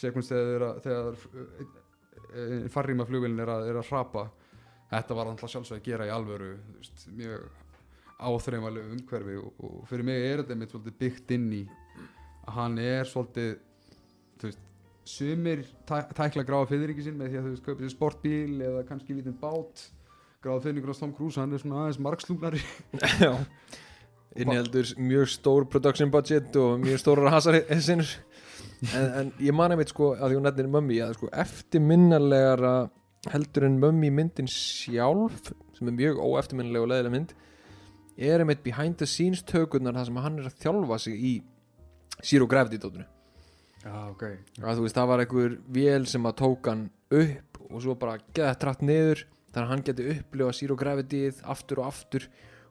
sekund 0.00 0.24
þegar, 0.28 0.66
þegar 0.84 1.18
uh, 1.20 2.68
farrýma 2.72 3.06
flugvillin 3.08 3.42
er, 3.44 3.50
að- 3.56 3.70
hrapa. 3.90 4.28
Þetta 4.90 5.14
var 5.14 5.28
hann 5.30 5.38
sjálfsögðu 5.38 5.78
að 5.78 5.86
gera 5.86 6.06
í 6.08 6.10
alvöru 6.14 6.52
veist, 6.80 7.04
mjög 7.14 7.44
áþreifanlegu 8.20 8.96
umhverfi 8.96 9.36
og, 9.40 9.60
og 9.64 9.76
fyrir 9.88 10.04
mig 10.08 10.24
er 10.26 10.42
þetta 10.42 10.56
mitt 10.60 10.72
svolítið 10.74 10.96
byggt 11.00 11.30
inn 11.36 11.46
í 11.56 11.60
að 12.42 12.56
hann 12.56 12.74
er 12.82 13.06
svolítið 13.08 13.52
veist, 14.42 14.64
sumir 15.10 15.62
tæ, 15.88 15.94
tækla 16.18 16.44
gráða 16.48 16.68
fyriríki 16.72 17.06
sinn 17.06 17.16
með 17.20 17.30
því 17.32 17.38
að 17.40 17.46
þú 17.46 17.54
veist 17.54 17.64
kaupið 17.68 17.86
sér 17.86 17.94
sportbíl 17.94 18.58
eða 18.66 18.82
kannski 18.90 19.16
lítinn 19.16 19.38
bát. 19.40 19.86
Gráða 20.42 20.64
fyriríkur 20.66 20.92
á 20.92 21.00
Tom 21.00 21.14
Cruise 21.16 21.40
hann 21.40 21.54
er 21.56 21.62
svona 21.62 21.84
aðeins 21.84 22.02
margslúnari 22.02 22.60
Já 24.30 24.44
Inniheldur 24.44 24.92
mjög 25.02 25.28
stór 25.32 25.64
production 25.66 26.10
budget 26.10 26.56
og 26.56 26.80
mjög 26.84 27.00
stórar 27.02 27.32
hasarsinnur 27.34 28.10
en, 28.94 29.06
en 29.20 29.32
ég 29.42 29.54
man 29.56 29.74
einmitt 29.74 29.90
sko 29.90 30.12
að 30.14 30.30
því 30.30 30.38
hún 30.38 30.46
nefnir 30.46 30.68
mömmi 30.70 30.98
að 31.02 31.16
sko 31.18 31.30
eftirminnalegara 31.42 32.74
heldur 33.32 33.66
en 33.66 33.78
mömmi 33.82 34.12
myndin 34.14 34.48
sjálf 34.48 35.50
sem 35.76 35.90
er 35.90 35.96
mjög 35.98 36.20
óeftirminnalega 36.22 36.86
og 36.86 36.92
leðilega 36.92 37.14
mynd 37.16 37.34
er 38.20 38.44
einmitt 38.44 38.62
behind 38.62 39.00
the 39.00 39.08
scenes 39.08 39.42
tökurnar 39.48 39.96
þar 39.98 40.10
sem 40.10 40.22
hann 40.24 40.38
er 40.38 40.50
að 40.50 40.60
þjálfa 40.62 41.00
sig 41.06 41.24
í 41.24 41.32
Zero 42.20 42.46
Gravity 42.46 42.76
dótinu. 42.76 43.06
Já 43.80 43.94
ok. 44.10 44.24
Að 44.60 44.76
þú 44.76 44.84
veist 44.84 44.98
það 44.98 45.10
var 45.10 45.22
einhver 45.24 45.54
vél 45.72 46.06
sem 46.08 46.26
að 46.28 46.36
tók 46.42 46.68
hann 46.68 46.82
upp 47.16 47.60
og 47.70 47.78
svo 47.80 47.96
bara 47.98 48.18
geða 48.36 48.58
trætt 48.60 48.82
niður 48.84 49.24
þannig 49.50 49.64
að 49.64 49.70
hann 49.72 49.84
geti 49.86 50.08
upplifa 50.14 50.56
zero 50.58 50.76
gravityð 50.78 51.40
aftur 51.54 51.80
og 51.80 51.88
aftur 51.88 52.26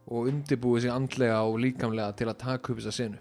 og 0.09 0.29
undirbúið 0.31 0.85
sig 0.85 0.93
andlega 0.93 1.41
og 1.45 1.59
líkamlega 1.61 2.15
til 2.17 2.29
að 2.31 2.39
taka 2.41 2.73
upp 2.73 2.79
þessa 2.81 2.95
senu. 2.97 3.19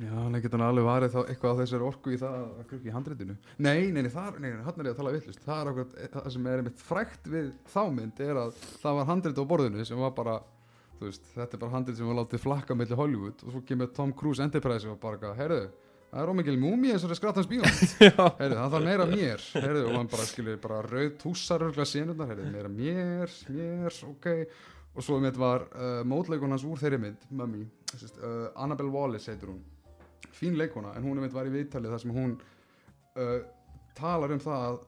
Já, 0.00 0.12
hann 0.16 0.36
getur 0.40 0.56
hann 0.56 0.70
alveg 0.70 0.86
varið 0.86 1.10
þá 1.12 1.18
eitthvað 1.26 1.50
á 1.52 1.60
þessari 1.60 1.84
orku 1.84 2.12
í 2.14 2.18
það 2.20 2.36
að 2.40 2.60
krukki 2.70 2.88
í 2.88 2.92
handritinu. 2.94 3.34
Nei, 3.60 3.90
nei, 3.92 4.00
nei, 4.06 4.12
það, 4.12 4.38
nei, 4.40 4.48
nei 4.54 4.62
hann 4.64 4.78
er 4.80 4.86
ég 4.88 4.94
að 4.94 5.00
tala 5.02 5.12
villust 5.12 5.42
Það 5.44 5.60
er 5.60 5.70
okkur, 5.72 5.90
það 6.14 6.28
sem 6.36 6.46
er 6.46 6.62
einmitt 6.62 6.80
frækt 6.86 7.28
við 7.34 7.50
þá 7.68 7.82
mynd 7.98 8.22
er 8.24 8.40
að 8.46 8.62
það 8.80 8.96
var 9.00 9.10
handrit 9.10 9.42
á 9.42 9.44
borðinu 9.50 9.84
sem 9.90 10.00
var 10.00 10.14
bara, 10.16 10.38
þú 10.96 11.04
veist, 11.10 11.28
þetta 11.34 11.58
er 11.58 11.62
bara 11.66 11.74
handrit 11.74 11.98
sem 11.98 12.08
var 12.08 12.18
látið 12.22 12.44
flakka 12.46 12.78
melli 12.78 12.96
Hollywood 12.96 13.44
og 13.44 13.52
svo 13.52 13.60
kemur 13.68 13.92
Tom 13.98 14.14
Cruise 14.16 14.40
Enterprise 14.46 14.88
og 14.88 14.96
bara, 15.02 15.34
heyrðu, 15.36 15.68
það 16.14 16.22
er 16.22 16.32
ómikil 16.32 16.56
múmi 16.62 16.94
þessari 16.94 17.18
skrattans 17.20 17.50
bíómynd 17.50 17.92
heyrðu, 18.40 18.56
það 18.56 18.72
þarf 18.78 18.86
meira 18.88 19.10
mér. 19.10 19.44
Heyrðu, 19.58 19.84
og 19.90 19.98
hann 19.98 20.12
bara 20.14 20.30
skilur 20.30 20.62
bara 20.64 20.80
rauð 20.86 21.12
túsar 21.20 21.66
og 24.94 25.04
svo 25.06 25.20
mitt 25.22 25.36
var 25.38 25.66
uh, 25.70 26.00
mótleikun 26.08 26.50
hans 26.50 26.64
úr 26.66 26.80
þeirri 26.80 26.98
mynd, 26.98 27.26
Mummy, 27.30 27.62
uh, 27.64 28.48
Annabelle 28.56 28.90
Wallace 28.90 29.30
heitir 29.32 29.52
hún. 29.52 29.60
Fín 30.34 30.56
leikona 30.58 30.94
en 30.96 31.04
hún 31.06 31.18
er 31.18 31.26
mitt 31.26 31.34
var 31.36 31.46
í 31.48 31.52
viðtalið 31.54 31.94
þar 31.94 32.02
sem 32.04 32.14
hún 32.16 32.34
uh, 33.16 33.38
talar 33.98 34.32
um 34.34 34.42
það 34.42 34.66
að 34.68 34.78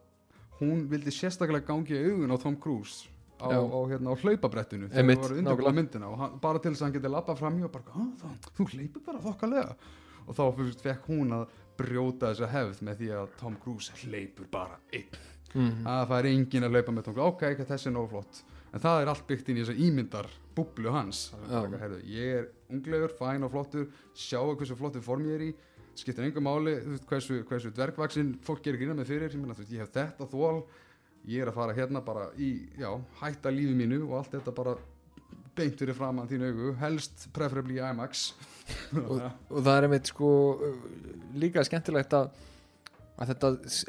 hún 0.63 0.85
vildi 0.91 1.11
sérstaklega 1.15 1.67
gangi 1.67 1.97
í 1.99 2.03
augun 2.11 2.35
á 2.35 2.39
Tom 2.43 2.57
Cruise 2.63 3.09
á, 3.43 3.51
Já. 3.51 3.59
á, 3.59 3.79
hérna, 3.91 4.15
á 4.15 4.17
hlaupabrettinu 4.23 4.89
þegar 4.91 5.03
það 5.03 5.25
var 5.25 5.43
nákvæmlega. 5.43 5.75
myndina. 5.81 6.11
Og 6.13 6.19
hann, 6.23 6.39
bara 6.43 6.59
til 6.63 6.71
þess 6.73 6.83
að 6.83 6.87
hann 6.89 6.95
geti 6.99 7.11
labbað 7.11 7.41
fram 7.43 7.59
í 7.59 7.65
og 7.67 7.73
bara, 7.73 7.85
"Ah, 7.97 8.13
það, 8.23 8.53
þú 8.59 8.67
hleypur 8.75 9.05
bara 9.07 9.19
þokkalega. 9.27 9.75
Og 10.29 10.37
þá 10.39 10.43
fyrst, 10.57 10.81
fekk 10.87 11.09
hún 11.11 11.33
að 11.35 11.47
brjóta 11.77 12.31
þessa 12.31 12.49
hefð 12.53 12.83
með 12.87 12.97
því 13.01 13.09
að 13.19 13.29
Tom 13.41 13.57
Cruise 13.65 13.93
hleypur 14.05 14.47
bara 14.51 14.79
einn. 14.93 15.19
Mm. 15.53 15.85
að 15.85 16.07
það 16.09 16.19
er 16.19 16.27
engin 16.31 16.65
að 16.65 16.71
hlaupa 16.73 16.93
með 16.93 17.05
Tom 17.05 17.15
Cruise. 17.15 17.29
Ok, 17.29 17.43
þessi 17.67 17.87
er 17.91 17.93
nóg 17.93 18.09
flott 18.09 18.43
en 18.73 18.81
það 18.81 19.03
er 19.03 19.11
allt 19.13 19.27
byggt 19.29 19.51
inn 19.53 19.59
í 19.61 19.65
þessa 19.65 19.79
ímyndar 19.87 20.29
búblu 20.57 20.93
hans 20.95 21.27
er 21.77 21.83
heyrðu, 21.83 22.01
ég 22.13 22.39
er 22.41 22.47
unglegur, 22.73 23.13
fæn 23.19 23.45
og 23.47 23.53
flottur 23.53 23.87
sjáu 24.17 24.55
hversu 24.57 24.77
flottur 24.79 25.05
form 25.05 25.27
ég 25.29 25.37
er 25.39 25.45
í 25.51 25.53
skiptir 25.97 26.25
engum 26.25 26.47
máli 26.49 26.79
veist, 26.81 27.05
hversu, 27.09 27.43
hversu 27.49 27.73
dvergvaksin 27.77 28.35
fólk 28.45 28.63
gerir 28.65 28.81
grína 28.81 28.95
með 28.97 29.11
fyrir. 29.13 29.33
Þú 29.35 29.45
veist, 29.51 29.73
ég 29.75 29.83
hef 29.85 29.91
þetta 29.93 30.25
þól 30.33 30.63
ég 31.29 31.43
er 31.45 31.51
að 31.53 31.59
fara 31.59 31.75
hérna 31.77 32.01
bara 32.03 32.31
í 32.41 32.49
já, 32.81 32.89
hætta 33.21 33.53
lífi 33.53 33.75
mínu 33.77 33.99
og 34.09 34.15
allt 34.23 34.33
þetta 34.39 34.55
bara 34.57 34.73
beint 35.55 35.77
fyrir 35.77 35.93
framann 35.95 36.31
þín 36.31 36.47
augu 36.49 36.73
helst 36.81 37.27
preferably 37.37 37.77
í 37.77 37.83
IMAX. 37.85 38.31
Og, 39.05 39.21
og 39.53 39.59
það 39.67 39.77
er 39.77 39.85
einmitt 39.89 40.09
sko 40.09 40.29
líka 41.37 41.65
skemmtilegt 41.67 42.15
að, 42.17 42.31
að 43.21 43.33
þetta 43.35 43.51
s- 43.69 43.85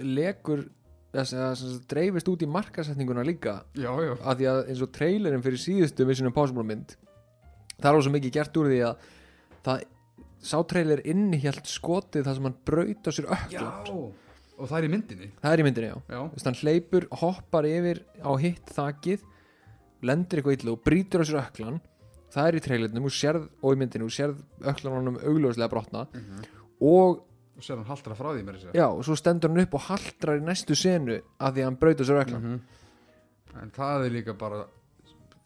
að 1.21 1.55
sagt 1.59 1.87
dreifist 1.91 2.29
út 2.31 2.43
í 2.43 2.49
markasetninguna 2.49 3.25
líka. 3.27 3.59
Já, 3.77 3.91
já, 4.01 4.13
að 4.17 4.39
því 4.39 4.47
að 4.49 4.61
eins 4.71 4.83
og 4.85 4.91
trailerin 4.95 5.43
fyrir 5.45 5.61
síðustu 5.61 6.07
Mission 6.09 6.29
Impossible 6.29 6.65
mynd 6.67 6.95
það 7.83 7.89
er 7.97 8.05
svo 8.05 8.13
mikið 8.13 8.35
gert 8.37 8.59
úr 8.59 8.69
því 8.71 8.81
að 8.87 9.07
það 9.65 9.85
sá 10.43 10.57
trailer 10.67 11.01
innihjalt 11.07 11.69
skotið 11.71 12.27
þar 12.27 12.37
sem 12.37 12.47
hann 12.49 12.59
braut 12.67 13.07
á 13.07 13.11
sér 13.15 13.29
ökla 13.31 13.69
og 14.53 14.69
það 14.69 14.77
er 14.77 14.85
í 14.85 14.91
myndinni. 14.93 15.29
Það 15.41 15.53
er 15.55 15.61
í 15.61 15.65
myndinni 15.67 15.89
já. 15.89 15.95
Já, 16.13 16.19
Þú 16.19 16.35
veist, 16.37 16.47
hann 16.49 16.59
hleypur, 16.59 17.07
hoppar 17.21 17.67
yfir 17.67 18.03
á 18.21 18.31
hitt 18.41 18.73
þakið 18.75 19.23
lendir 20.03 20.39
eitthvað 20.39 20.57
illa 20.59 20.75
og 20.75 20.83
brýtur 20.85 21.23
á 21.23 21.25
sér 21.25 21.39
öklan 21.41 21.79
það 22.33 22.49
er 22.49 22.57
í 22.57 22.63
trailernum 22.65 23.07
og 23.07 23.13
sérð 23.13 23.47
og 23.61 23.75
í 23.75 23.79
myndinu 23.79 24.07
og 24.09 24.13
sérð 24.13 24.41
öklan 24.71 24.97
honum 24.97 25.19
augljóslega 25.21 25.69
brotna. 25.71 26.05
Og 26.83 27.23
og 27.57 27.63
sér 27.65 27.77
hann 27.79 27.85
haltra 27.89 28.15
frá 28.17 28.31
því 28.33 28.43
mér 28.47 28.59
segja. 28.61 28.73
Já, 28.79 28.87
og 28.89 29.03
svo 29.05 29.15
stendur 29.19 29.49
hann 29.53 29.61
upp 29.65 29.73
og 29.77 29.83
haldrar 29.89 30.39
í 30.39 30.45
næstu 30.45 30.75
senu 30.75 31.19
að 31.39 31.53
því 31.57 31.61
að 31.63 31.67
hann 31.69 31.79
braut 31.81 32.01
á 32.01 32.05
sér 32.09 32.21
öklan 32.25 32.43
Mhm. 32.43 32.61
en 33.61 33.71
það 33.71 34.05
er 34.05 34.09
líka 34.09 34.33
bara 34.37 34.65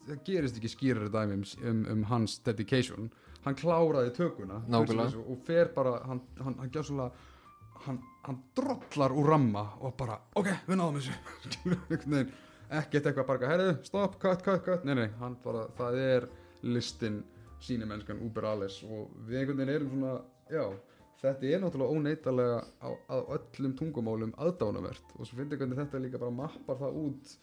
það 0.08 0.20
gerist 0.24 0.58
ekki 0.58 0.70
skýrari 0.72 1.10
dæmi 1.12 1.34
um, 1.34 1.43
um, 1.70 1.86
um 1.91 2.04
hans 2.04 2.39
dedication. 2.39 3.10
Hann 3.43 3.56
kláraði 3.56 4.13
tökuna 4.15 4.62
þessu, 4.67 5.24
og 5.30 5.41
fer 5.46 5.67
bara 5.76 6.00
hann, 6.06 6.22
hann, 6.39 6.56
hann, 6.60 6.72
hann, 6.74 7.12
hann, 7.86 8.00
hann 8.24 8.39
drollar 8.56 9.12
úr 9.12 9.28
ramma 9.30 9.65
og 9.82 9.96
bara 9.98 10.17
ok, 10.36 10.48
við 10.67 10.80
náðum 10.80 11.00
þessu. 11.02 12.28
Ekkert 12.67 13.06
eitthvað 13.08 13.28
bara 13.30 13.48
herðu, 13.48 13.78
stopp, 13.88 14.17
cut, 14.20 14.41
cut, 14.43 14.63
cut. 14.65 14.84
Nei, 14.84 14.93
nei, 14.96 15.08
hann 15.22 15.38
bara, 15.43 15.67
það 15.78 16.00
er 16.04 16.26
listin 16.63 17.22
sínimennskan 17.63 18.20
Uber 18.26 18.43
Alles 18.50 18.82
og 18.84 19.13
við 19.28 19.39
einhvern 19.41 19.62
veginn 19.62 19.76
erum 19.76 19.93
svona, 19.93 20.15
já 20.52 20.65
þetta 21.21 21.49
er 21.49 21.62
náttúrulega 21.63 21.97
óneitarlega 21.97 22.58
á, 22.84 22.89
á 23.10 23.15
öllum 23.38 23.75
tungumálum 23.80 24.34
aðdánavert 24.38 25.15
og 25.17 25.25
svo 25.25 25.39
finnir 25.39 25.60
hvernig 25.60 25.80
þetta 25.80 26.01
líka 26.03 26.21
bara 26.21 26.36
mappar 26.43 26.80
það 26.82 26.99
út 27.03 27.38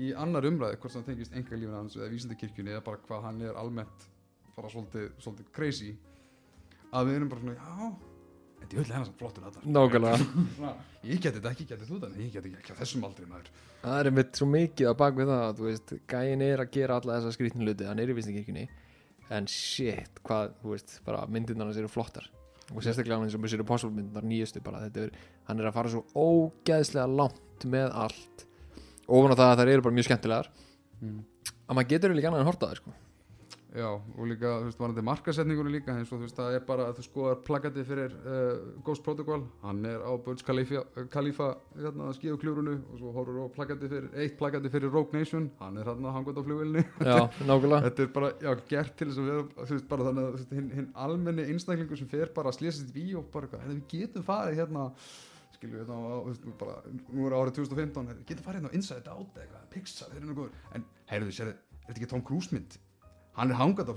í 0.00 0.12
annar 0.18 0.46
umræði 0.48 0.78
hvort 0.80 0.94
sem 0.94 1.04
það 1.04 1.12
tengist 1.12 1.36
enga 1.38 1.58
lífin 1.58 1.76
hans 1.78 1.98
eða 1.98 2.10
vísindakirkjunni 2.14 2.74
eða 2.74 2.86
bara 2.86 3.02
hvað 3.06 3.26
hann 3.28 3.42
er 3.46 3.58
almennt 3.58 4.06
bara 4.56 4.70
svolítið, 4.72 5.10
svolítið 5.22 5.50
crazy. 5.56 5.90
Að 6.90 7.08
við 7.08 7.18
erum 7.20 7.30
bara 7.30 7.44
svona, 7.44 7.54
já 7.54 8.10
en 8.60 8.66
ég 8.66 8.76
vil 8.76 8.90
hennar 8.90 9.06
samt 9.08 9.20
flottur 9.20 9.46
þetta 9.46 9.72
nákvæmlega. 9.72 10.24
Svona, 10.56 10.72
ég 11.06 11.22
geti 11.22 11.38
þetta 11.38 11.52
ekki, 11.54 11.66
geti 11.70 11.86
þú 11.88 12.00
þetta? 12.02 12.20
Ég 12.20 12.34
geti 12.34 12.52
ekki 12.58 12.76
þessum 12.80 13.06
aldrei 13.08 13.28
maður. 13.30 13.52
Það 13.80 14.00
er 14.00 14.10
einmitt 14.10 14.40
svo 14.40 14.48
mikið 14.50 14.90
að 14.90 14.98
bak 15.00 15.16
við 15.16 15.32
það 15.32 15.54
þú 15.60 15.68
veist, 15.68 15.94
gæin 16.12 16.44
er 16.44 16.64
að 16.64 16.74
gera 16.74 16.98
alla 17.00 17.16
þessa 17.16 17.32
skrýtnu 17.38 17.64
hluti 17.64 17.88
hann 17.88 18.02
er 18.02 18.12
í 18.12 18.18
vísningirkjunni 18.18 18.66
en 19.38 19.48
shit, 19.48 20.20
hvað, 20.26 20.52
þú 20.60 20.74
veist, 20.74 20.98
bara 21.06 21.24
myndirnar 21.30 21.70
hans 21.70 21.80
eru 21.80 21.88
flottar 21.88 22.28
og 22.70 22.84
sérstaklega 22.84 23.18
hann 23.18 23.26
eins 23.26 23.36
og 23.36 23.42
Mission 23.42 23.62
Impossible 23.64 23.94
myndirnar 23.96 24.26
nýjustu 24.26 24.62
bara, 24.64 24.82
þetta 24.86 25.06
er, 25.06 25.12
hann 25.48 25.60
er 25.60 25.68
að 25.70 25.76
fara 25.76 25.92
svo 25.92 26.04
ógeðslega 26.14 27.06
langt 27.10 27.66
með 27.70 27.94
allt 28.04 28.44
ofan 29.10 29.34
á 29.34 29.40
það 29.40 29.52
að 29.52 29.60
þær 29.60 29.72
eru 29.74 29.86
bara 29.86 29.98
mjög 29.98 30.08
skemmtilegar 30.08 30.50
mm. 31.00 31.20
að 31.66 31.78
maður 31.78 31.90
getur 31.92 32.12
eiginlega 32.12 32.22
ekki 32.22 32.30
annað 32.30 32.44
en 32.44 32.50
horta 32.50 32.70
það 32.70 32.80
sko. 32.80 32.94
Já, 33.70 33.86
og 33.86 34.26
líka, 34.26 34.50
þú 34.58 34.66
veist, 34.66 34.80
varandi 34.82 35.02
markasetningunni 35.06 35.70
líka 35.76 35.94
eins 35.94 36.10
og 36.10 36.18
þú 36.18 36.24
veist, 36.24 36.38
það 36.40 36.56
er 36.56 36.62
bara 36.66 36.86
að 36.90 36.96
þú 36.98 37.04
skoðar 37.06 37.36
plakati 37.46 37.84
fyrir 37.86 38.16
uh, 38.18 38.64
Ghost 38.86 39.04
Protocol. 39.06 39.44
Hann 39.62 39.84
er 39.86 40.02
á 40.02 40.10
Burj 40.24 40.42
Khalifa, 40.42 41.46
hérna, 41.76 42.08
skíðukljúrunu 42.16 42.74
og 42.80 42.96
svo 42.98 43.12
horfur 43.14 43.38
á 43.38 43.54
plakati 43.54 43.90
fyrir, 43.92 44.08
eitt 44.18 44.34
plakati 44.40 44.72
fyrir 44.74 44.90
Rogue 44.90 45.14
Nation. 45.14 45.46
Hann 45.62 45.78
er 45.78 45.86
hérna 45.86 46.16
hangað 46.16 46.42
á 46.42 46.46
flugvilni 46.48 46.82
já, 47.12 47.22
nákvæmlega. 47.46 47.80
Þetta 47.86 48.06
er 48.08 48.12
bara, 48.18 48.32
já, 48.42 48.50
gert 48.74 48.98
til 48.98 49.10
þess 49.12 49.22
að 49.22 49.30
vera 49.30 49.46
þú 49.60 49.70
veist, 49.76 49.88
bara 49.94 50.08
þannig 50.10 50.26
að 50.26 50.58
hinn, 50.58 50.68
hinn 50.80 50.90
almenni 51.06 51.46
einstaklingur 51.54 52.02
sem 52.02 52.10
fer 52.10 52.34
bara 52.34 52.50
að 52.50 52.58
slésast 52.58 52.90
bí 52.96 53.06
og 53.14 53.30
bara, 53.30 53.54
"Heyrðu, 53.54 53.78
við 53.78 53.88
getum 53.94 54.26
farið 54.26 54.64
hérna. 54.64 54.90
Skilju, 55.60 55.78
hérna, 55.84 56.02
þú 56.10 56.28
veist, 56.32 56.52
bara, 56.58 56.78
nú 57.06 57.30
er 57.30 57.38
árið 57.38 57.62
2015 57.62 58.10
heyrðu, 58.10 58.22
við 58.24 58.30
getum 58.34 58.50
farið 58.50 58.64
hérna 58.64 58.74
á 58.74 58.76
Inside 58.80 59.14
Out 59.14 59.42
eitthvað, 59.44 59.66
Pixar, 59.70 60.14
góður 60.34 60.54
en, 60.74 60.86
heyrðu, 61.12 61.34
sérðu, 61.38 61.54
er 61.54 61.90
þetta 61.92 62.00
ekki 62.00 62.10
Tom 62.16 62.22
Cruise 62.26 62.50
mynd? 62.56 62.80
Hann 63.38 63.50
er 63.54 63.56
hangað 63.60 63.92
á 63.92 63.94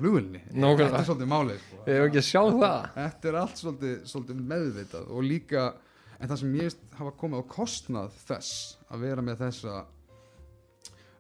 Nákvæmlega. 0.54 0.90
þetta 0.90 1.00
er 1.02 1.08
svolítið 1.10 1.32
málið 1.34 1.58
sko. 1.64 1.80
ég 1.88 1.98
hef 1.98 2.06
ekki 2.10 2.22
að 2.22 2.28
sjá 2.30 2.42
það 2.60 2.86
þetta 3.00 3.30
er 3.32 3.38
allt 3.42 3.58
svolítið, 3.64 3.96
svolítið 4.12 4.44
meðvitað 4.54 5.10
og 5.18 5.24
líka, 5.28 5.64
en 6.20 6.30
það 6.30 6.40
sem 6.44 6.54
ég 6.60 6.78
hafa 7.00 7.12
komið 7.24 7.42
á 7.42 7.44
kostnað 7.58 8.20
þess 8.28 8.52
að 8.94 9.00
vera 9.08 9.22
með 9.26 9.42
þessa 9.44 9.74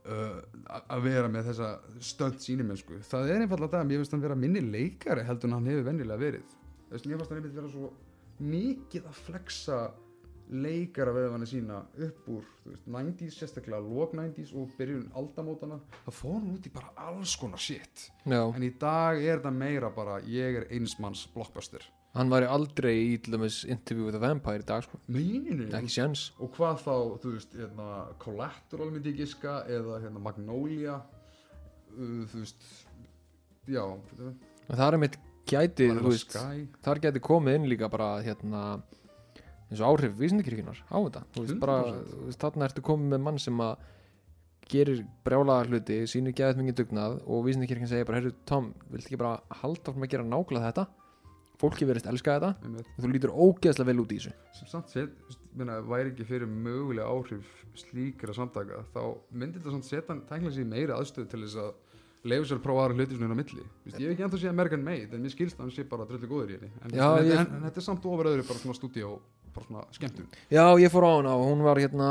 uh, 0.06 0.39
að- 0.88 1.04
vera 1.08 1.28
með 1.32 1.49
þessa 1.52 1.69
stönd 2.04 2.39
sínimennsku, 2.43 2.99
það 3.10 3.30
er 3.34 3.43
einfallega 3.45 3.73
það 3.73 3.84
að 3.84 3.89
mér 3.91 4.02
finnst 4.04 4.15
hann 4.17 4.26
vera 4.28 4.36
minni 4.39 4.62
leikari 4.62 5.23
heldur 5.28 5.49
en 5.49 5.58
hann 5.58 5.69
hefur 5.71 5.88
venjulega 5.89 6.19
verið 6.23 6.58
mér 6.93 7.17
finnst 7.17 7.30
hann 7.34 7.39
einmitt 7.41 7.58
vera 7.58 7.71
svo 7.73 7.91
mikið 8.43 9.06
að 9.10 9.19
flexa 9.28 9.78
leikara 10.51 11.13
veðvanni 11.15 11.47
sína 11.49 11.79
upp 12.06 12.29
úr 12.29 12.45
veist, 12.65 12.86
90s, 12.89 13.39
sérstaklega 13.39 13.79
lók 13.84 14.13
90s 14.17 14.53
og 14.58 14.71
byrjun 14.77 15.10
aldamótana 15.17 15.79
það 16.03 16.17
fór 16.19 16.38
hann 16.38 16.53
út 16.53 16.69
í 16.69 16.73
bara 16.73 16.93
alls 17.10 17.36
konar 17.39 17.62
shit. 17.62 18.08
Já, 18.25 18.41
en 18.43 18.65
í 18.65 18.71
dag 18.79 19.19
er 19.21 19.39
þetta 19.39 19.53
meira 19.56 19.91
bara 19.93 20.19
ég 20.27 20.62
er 20.62 20.69
einsmanns 20.73 21.25
blockbuster. 21.34 21.86
Hann 22.13 22.29
væri 22.29 22.45
aldrei 22.45 22.93
í 22.93 23.13
til 23.25 23.34
dæmis 23.34 23.63
interview 23.65 24.06
with 24.06 24.19
a 24.19 24.21
vampire 24.21 24.62
í 24.62 24.67
dag 24.69 24.84
sko. 24.86 24.99
Meininu, 25.10 25.65
ekki 25.73 25.89
séns. 25.95 26.27
Og 26.38 26.51
hvað 26.53 26.84
þá, 26.84 26.95
þú 27.23 27.32
veist, 27.34 27.56
hérna, 27.58 27.88
Collateral 28.21 28.91
myndi 28.93 29.15
ég 29.15 29.23
giska, 29.23 29.63
eða 29.65 29.97
hérna, 30.03 30.21
Magnolia, 30.21 30.99
uh, 31.97 32.19
þú 32.29 32.43
veist, 32.43 32.67
já, 33.65 33.82
það 34.67 34.86
er 34.86 34.99
einmitt 34.99 35.17
gæti, 35.49 35.89
þú 35.89 36.12
veist 36.12 36.36
Sky, 36.36 36.67
þar 36.86 37.01
gæti 37.08 37.23
komið 37.23 37.58
inn 37.60 37.69
líka 37.71 37.89
bara 37.91 38.13
hérna 38.23 38.63
eins 39.73 39.81
og 39.83 39.89
áhrif 39.97 40.15
vísindakirkjunar 40.21 40.79
á 40.88 40.97
þetta. 41.03 41.23
Þú 41.36 41.43
veist, 41.47 41.59
bara, 41.63 41.77
100%. 41.89 42.13
þú 42.13 42.29
veist, 42.29 42.41
þarna 42.45 42.69
ertu 42.69 42.86
komið 42.86 43.13
með 43.15 43.23
mann 43.27 43.41
sem 43.43 43.63
að 43.65 43.89
gerir 44.73 45.01
brjálaðar 45.27 45.67
hluti 45.73 45.97
sýnir 46.07 46.33
gæðið 46.38 46.62
mikið 46.63 46.77
dugnað 46.79 47.15
og 47.27 47.41
vísindakirkjan 47.47 47.89
segir 47.91 48.07
bara, 48.07 48.21
heyrðu 48.21 48.36
Tom, 48.49 48.69
viltu 48.93 49.09
ekki 49.12 49.19
bara 49.19 49.33
halda 49.63 49.91
áfram 49.91 50.05
að 50.07 50.13
gera 50.13 50.27
nákvæmlega 50.29 50.69
þetta? 50.71 50.86
Fólki 51.63 51.86
verðist 51.88 52.07
elska 52.09 52.33
þetta. 52.39 52.49
Einmitt, 52.65 52.88
og 52.97 53.03
þú 53.05 53.12
lítur 53.13 53.33
ógeðslega 53.36 53.88
vel 53.91 54.01
út 54.03 54.12
í 54.12 54.17
þessu. 54.19 54.31
Sem 54.57 54.67
samt 54.71 54.89
set, 54.91 55.36
meina, 55.55 55.77
væri 55.86 56.12
ekki 56.12 56.25
fyrir 56.27 56.49
mögulega 56.49 57.05
áhrif 57.13 57.51
slíkra 57.79 58.33
samtaka, 58.36 58.81
þá 58.95 59.01
myndi 59.31 59.59
þetta 59.62 59.75
samt 59.75 59.88
setja 59.88 60.17
tæknilega 60.27 60.55
sér 60.57 60.65
í 60.65 60.71
meiri 60.73 60.95
aðstöð 60.95 61.29
til 61.31 61.43
þess 61.45 61.59
að 61.63 61.69
leifu 62.33 62.49
sér 62.49 62.57
að 62.59 62.65
prófa 62.65 62.83
aðra 62.88 62.97
hluti 62.97 63.19
svona 63.19 63.38
á 63.38 63.39
milli. 63.39 63.63
Þú 63.83 63.86
veist, 63.91 63.99
ég 64.01 64.09
hef 64.09 64.15
ekki 64.17 64.25
ennþá 64.27 64.41
séð 64.43 64.51
American 64.55 64.83
Made 64.88 65.15
en 65.17 65.23
mér 65.23 65.33
skilst 65.36 65.57
að 65.59 65.63
hann 65.67 65.73
sé 65.77 65.86
bara 65.93 66.07
dröllu 66.09 66.29
góður 66.33 66.51
í 66.51 66.57
henni. 66.57 66.71
En, 66.83 66.93
Já, 66.97 67.07
en, 67.19 67.29
ég- 67.29 67.39
en, 67.43 67.55
en 67.59 67.65
þetta 67.69 67.81
er 67.83 67.88
samt 67.88 68.05
ofur 68.12 68.29
öðru 68.33 68.45
bara 68.49 68.62
svona 68.63 68.77
stúdíó 68.79 69.13
bara 69.56 69.68
svona 69.68 69.86
skemmtun. 69.96 70.28
Já, 70.52 70.66
ég 70.82 70.92
fór 70.94 71.08
á 71.08 71.12
hana 71.18 71.36
og 71.38 71.48
hún 71.52 71.63
var 71.66 71.82
hérna 71.82 72.10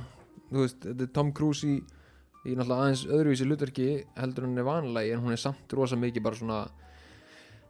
þú 0.50 0.62
veist, 0.62 0.80
þetta 0.84 1.06
er 1.06 1.12
Tom 1.16 1.32
Cruise 1.36 1.68
í, 1.68 1.76
í 2.44 2.54
náttúrulega 2.54 2.80
aðeins 2.80 3.04
öðruvísi 3.08 3.48
hlutverki 3.48 3.88
heldur 4.18 4.48
hann 4.48 4.60
er 4.60 4.68
vanlega 4.68 5.16
en 5.16 5.24
hún 5.24 5.34
er 5.36 5.40
samt 5.42 5.74
rosa 5.76 5.98
mikið 6.00 6.26
bara 6.26 6.40
svona 6.40 6.60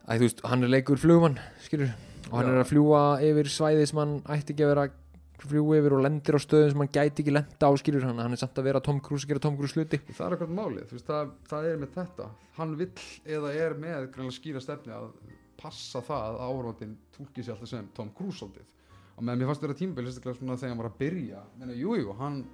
að 0.04 0.18
þú 0.20 0.28
veist, 0.28 0.44
hann 0.50 0.66
er 0.66 0.74
leikur 0.74 1.00
flugmann 1.00 1.38
skilur, 1.64 1.94
og 2.30 2.36
hann 2.38 2.50
Já. 2.50 2.52
er 2.52 2.60
að 2.64 2.70
fljúa 2.72 3.06
yfir 3.24 3.50
svæði 3.54 3.88
sem 3.88 4.02
hann 4.02 4.18
ætti 4.36 4.54
ekki 4.54 4.66
að 4.66 4.72
vera 4.74 4.86
að 4.88 5.00
fljúa 5.44 5.78
yfir 5.80 5.96
og 5.96 6.04
lendir 6.04 6.36
á 6.36 6.40
stöðum 6.40 6.72
sem 6.72 6.82
hann 6.84 6.92
gæti 6.94 7.24
ekki 7.24 7.34
lenda 7.34 7.68
á 7.68 7.72
skilur, 7.80 8.04
hann, 8.08 8.20
hann 8.22 8.36
er 8.36 8.40
samt 8.40 8.60
að 8.60 8.68
vera 8.68 8.82
Tom 8.84 9.00
Cruise 9.04 9.28
gera 9.28 9.42
Tom 9.42 9.56
Cruise 9.58 9.76
hluti. 9.76 10.00
Það 10.08 10.26
er 10.26 10.36
eitthvað 10.36 10.54
málið, 10.56 10.84
þú 10.88 10.98
veist, 10.98 11.08
það, 11.08 11.32
það 11.50 11.66
er 11.70 11.80
með 11.82 11.96
þetta. 11.98 12.28
Hann 12.58 12.76
vill 12.80 12.92
eða 13.36 13.50
er 13.64 13.74
með 13.82 14.06
greinlega 14.14 14.36
skýra 14.38 14.62
stefni 14.64 14.94
að 14.94 15.10
passa 15.60 16.00
það 16.04 16.24
að 16.28 16.40
áhörfandinn 16.44 16.94
túlki 17.16 17.44
sér 17.44 17.56
alltaf 17.56 17.72
sem 17.72 17.90
Tom 17.96 18.12
Cruise 18.16 18.40
svolítið 18.40 18.70
og 19.14 19.22
meðan 19.22 19.40
mér 19.40 19.50
fannst 19.50 19.64
vera 19.64 19.78
tímabil 19.78 20.08
sérstaklega 20.08 20.58
þegar 20.58 20.72
hann 20.72 20.82
var 20.82 20.90
að 20.90 21.00
byrja 21.00 21.42
menna, 21.60 21.74
jú, 21.78 21.96
jú, 22.00 22.14
hann, 22.18 22.44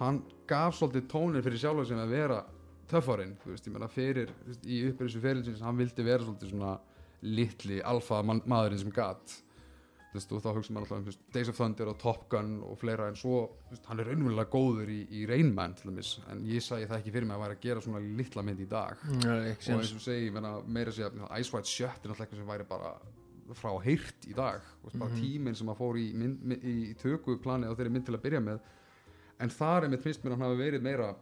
hann 0.00 0.22
gaf 0.50 0.78
svolítið 0.78 1.10
tónir 1.12 1.44
fyrir 1.46 1.62
sjálfa 1.62 1.88
sem 1.88 2.00
að 2.02 2.14
vera 2.16 2.38
töffarinn, 2.88 3.34
þú 3.42 3.52
veist, 3.52 3.66
ég 3.68 3.74
meina 3.74 3.90
fyrir 3.92 4.32
í 4.64 4.78
uppbyrjusu 4.88 5.20
ferilsins, 5.22 5.64
hann 5.64 5.76
vildi 5.78 6.06
vera 6.06 6.24
svolítið 6.24 6.54
svona 6.54 6.78
litli 7.26 7.82
alfa 7.84 8.22
maðurinn 8.24 8.80
sem 8.80 8.94
gat. 8.94 9.36
Þú 10.08 10.16
veist, 10.16 10.30
og 10.32 10.40
þá 10.40 10.48
hugsa 10.56 10.72
maður 10.72 10.94
alltaf 10.96 11.10
um 11.18 11.32
Days 11.34 11.50
of 11.52 11.58
Thunder 11.58 11.90
og 11.90 11.98
Top 12.00 12.22
Gun 12.32 12.54
og 12.64 12.78
fleira 12.80 13.10
en 13.10 13.18
svo, 13.18 13.42
þú 13.66 13.74
veist, 13.74 13.88
hann 13.90 14.00
er 14.00 14.08
raunverulega 14.08 14.48
góður 14.54 14.92
í, 14.94 15.02
í 15.12 15.26
Rain 15.28 15.52
Man 15.56 15.76
til 15.76 15.90
dæmis, 15.90 16.14
en 16.32 16.40
ég 16.48 16.64
sagði 16.64 16.88
það 16.88 17.02
ekki 17.02 17.12
fyrir 17.18 17.28
mig 17.28 17.36
að 17.36 17.44
væri 17.44 17.58
að 17.58 17.66
gera 17.66 17.84
svona 17.84 18.00
litla 18.22 18.44
mynd 18.46 18.62
í 18.64 18.68
dag. 18.70 19.04
Nei, 19.18 19.52
og 19.52 19.68
eins 19.76 19.92
og 19.98 20.04
segi, 20.06 20.32
meira 20.32 20.94
segja 20.96 21.12
Ice 21.42 21.52
White 21.52 21.68
Shut 21.68 21.84
er 22.08 22.14
náttúrulega 22.14 22.24
eitthvað 22.24 22.40
sem 22.40 22.52
væri 22.54 22.68
bara 22.72 22.94
frá 23.56 23.70
heyrt 23.84 24.26
í 24.28 24.34
dag 24.36 24.60
og 24.84 24.92
bara 24.98 25.10
Mhm. 25.10 25.20
tíminn 25.22 25.54
sem 25.56 25.66
að 25.68 25.76
fór 25.78 25.96
í, 25.96 26.12
mynd, 26.14 26.52
í 26.64 26.94
tökuplanið 27.00 27.70
á 27.72 27.76
þeirri 27.76 27.90
mynd 27.90 28.06
til 28.06 28.14
að 28.14 28.22
byrja 28.22 28.40
með. 28.40 28.60
En 29.40 29.48
þar 29.48 29.84
er 29.84 29.88
mitt 29.88 30.02
finnst 30.02 30.22
mér 30.24 30.32
að 30.32 30.38
hann 30.38 30.50
hafi 30.50 30.62
verið 30.70 30.82
meira 30.82 31.14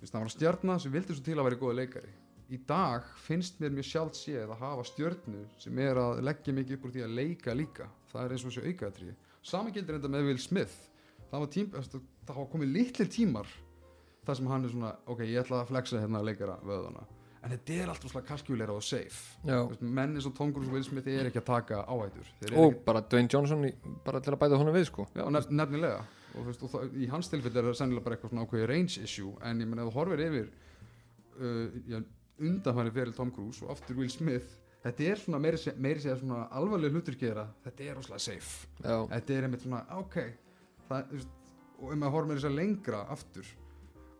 veist, 0.00 0.12
hann 0.12 0.22
var 0.22 0.28
stjarnar 0.34 0.80
sem 0.80 0.92
vildi 0.92 1.14
svo 1.14 1.22
til 1.24 1.36
að 1.36 1.44
vera 1.44 1.56
góða 1.56 1.76
leikari. 1.80 2.10
Í 2.50 2.58
dag 2.66 3.04
finnst 3.16 3.60
mér 3.60 3.70
mjög 3.70 3.86
sjálft 3.86 4.14
séð 4.18 4.50
að 4.50 4.58
hafa 4.58 4.82
stjörnu 4.84 5.46
sem 5.58 5.78
er 5.78 5.94
að 5.94 6.20
leggja 6.22 6.52
mikið 6.52 6.72
upp 6.74 6.84
úr 6.84 6.90
því 6.92 7.02
að 7.04 7.14
leika 7.14 7.54
líka. 7.54 7.88
Það 8.12 8.24
er 8.24 8.30
eins 8.30 8.44
og 8.44 8.50
þessu 8.50 8.66
aukaðatrið 8.66 9.14
saman 9.42 9.72
gildir 9.72 9.98
þetta 10.00 10.10
með 10.10 10.24
Will 10.26 10.38
Smith. 10.38 10.88
Það 11.30 11.38
var, 11.40 11.46
tím, 11.46 11.66
það 11.70 12.36
var 12.36 12.46
komið 12.50 12.72
litlir 12.74 13.06
tímar 13.08 13.46
þar 14.26 14.36
sem 14.36 14.46
hann 14.46 14.64
er 14.64 14.68
svona 14.68 14.96
ok, 15.06 15.18
ég 15.20 15.44
ætla 15.44 15.62
að 15.62 15.68
flexa 15.68 16.00
hérna 16.00 16.18
að 16.20 16.24
leikara 16.26 16.58
vöðana 16.66 17.06
en 17.40 17.52
þetta 17.54 17.76
er 17.82 17.88
alltaf 17.92 18.12
slag 18.12 18.26
kalkjúleira 18.28 18.74
og 18.76 18.82
safe. 18.84 19.38
Menn 19.80 20.14
eins 20.18 20.26
og 20.28 20.34
Tom 20.36 20.52
Cruise 20.52 20.68
og 20.68 20.76
Will 20.76 20.84
Smith 20.86 21.08
er 21.08 21.30
ekki 21.30 21.40
að 21.40 21.46
taka 21.50 21.82
áhættur. 21.88 22.28
Og 22.52 22.70
ekki, 22.74 22.80
bara 22.86 23.00
Dwayne 23.08 23.30
Johnson 23.32 23.64
í, 23.68 23.72
bara 24.04 24.20
til 24.20 24.34
að 24.34 24.40
bæta 24.42 24.58
honum 24.60 24.76
við 24.76 24.88
sko. 24.90 25.06
Já, 25.16 25.24
nef, 25.32 25.48
nefnilega. 25.50 26.02
Og, 26.36 26.44
veist, 26.46 26.62
og 26.62 26.70
það, 26.74 26.92
í 27.00 27.08
hans 27.10 27.30
tilfell 27.32 27.56
er 27.56 27.70
það 27.70 27.78
sennilega 27.80 28.04
bara 28.06 28.16
eitthvað 28.18 28.34
svona 28.34 28.44
ákveði 28.46 28.66
range 28.70 29.00
issue. 29.06 29.32
En 29.48 29.62
ég 29.64 29.70
menn 29.70 29.80
ef 29.82 29.88
þú 29.90 29.96
horfir 29.98 30.24
yfir 30.28 30.50
uh, 31.40 32.02
undanfæri 32.40 32.92
fyrir 32.94 33.16
Tom 33.16 33.32
Cruise 33.34 33.64
og 33.64 33.72
aftur 33.74 33.98
Will 33.98 34.12
Smith 34.12 34.58
þetta 34.84 35.08
er 35.10 35.18
svona 35.20 35.40
meiri, 35.42 35.58
se- 35.60 35.74
meiri 35.76 36.00
segja 36.00 36.16
svona 36.20 36.44
alvarlega 36.56 36.94
hlutur 36.96 37.16
gera. 37.20 37.48
Þetta 37.66 37.84
er 37.88 37.98
rosalega 37.98 38.22
safe. 38.24 38.68
Já, 38.84 38.94
þetta 39.10 39.34
er 39.36 39.48
einmitt 39.48 39.64
svona, 39.66 39.82
ok 40.00 40.16
það, 40.88 41.10
veist, 41.16 41.34
og 41.80 41.90
ef 41.92 41.98
maður 42.00 42.14
horfir 42.16 42.38
þess 42.38 42.48
að 42.48 42.56
lengra 42.60 43.02
aftur 43.16 43.50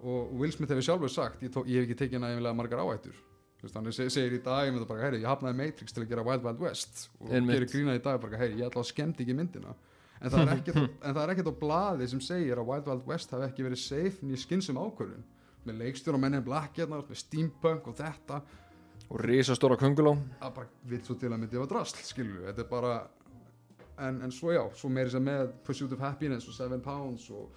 og 0.03 0.33
Will 0.41 0.53
Smith 0.53 0.71
hefur 0.73 0.83
sjálfur 0.87 1.11
sagt 1.13 1.43
ég, 1.43 1.51
tó, 1.53 1.65
ég 1.67 1.81
hef 1.83 1.89
ekki 1.91 1.99
tekið 2.05 2.23
nægilega 2.25 2.57
margar 2.57 2.81
áhættur. 2.85 3.17
Þú 3.61 3.67
veist, 3.67 3.75
hann 3.77 3.85
seg- 3.93 4.11
segir 4.15 4.39
í 4.39 4.43
dag, 4.43 4.73
bara, 4.89 5.03
heyri, 5.05 5.21
ég 5.21 5.29
hafnaði 5.29 5.57
Matrix 5.59 5.93
til 5.93 6.03
að 6.05 6.09
gera 6.09 6.23
Wild 6.25 6.43
Wild 6.47 6.61
West 6.65 7.09
og 7.21 7.29
Einmitt. 7.31 7.59
gerir 7.59 7.69
grína 7.75 7.97
í 7.99 8.03
dag, 8.03 8.21
bara, 8.21 8.39
heyri, 8.41 8.57
ég 8.61 8.71
ætla 8.71 8.81
að 8.81 8.89
skemmt 8.93 9.21
ekki 9.21 9.35
myndina. 9.37 9.75
En 10.23 10.31
það 10.31 10.47
er 10.47 11.31
ekkert 11.33 11.47
á- 11.47 11.53
en 11.53 11.59
blaði 11.61 12.09
sem 12.09 12.21
segir 12.21 12.57
að 12.57 12.67
Wild 12.67 12.87
Wild 12.87 13.07
West 13.07 13.31
hafi 13.31 13.45
ekki 13.51 13.65
verið 13.65 13.79
safe 13.79 14.25
nýja 14.25 14.41
skynsum 14.47 14.77
ákvörðun. 14.81 15.23
Með 15.67 15.79
leikstjóra 15.79 16.15
og 16.15 16.21
mennin 16.21 16.43
black 16.45 16.75
hérna, 16.77 17.03
með 17.05 17.17
steampunk 17.17 17.87
og 17.89 17.97
þetta. 17.97 18.43
Og 19.11 19.19
risastóra 19.21 19.77
könguló. 19.77 20.17
Að 20.41 20.55
bara 20.55 20.69
vill 20.87 21.01
svo 21.03 21.15
til 21.19 21.29
að 21.31 21.41
myndi 21.41 21.59
var 21.59 21.67
drasl 21.67 21.97
skilur 22.05 22.47
þetta 22.47 22.61
er 22.61 22.69
bara 22.71 23.09
en, 23.99 24.23
en 24.23 24.31
svo 24.31 24.53
já, 24.55 24.63
svo 24.75 24.89
meiri 24.89 25.11
sem 25.11 25.25
með 25.25 25.51
Pursuit 25.65 25.93
of 25.93 25.99
Happiness 26.01 26.47
og 26.49 26.55
Seven 26.55 26.81
Pounds 26.81 27.29
og 27.31 27.51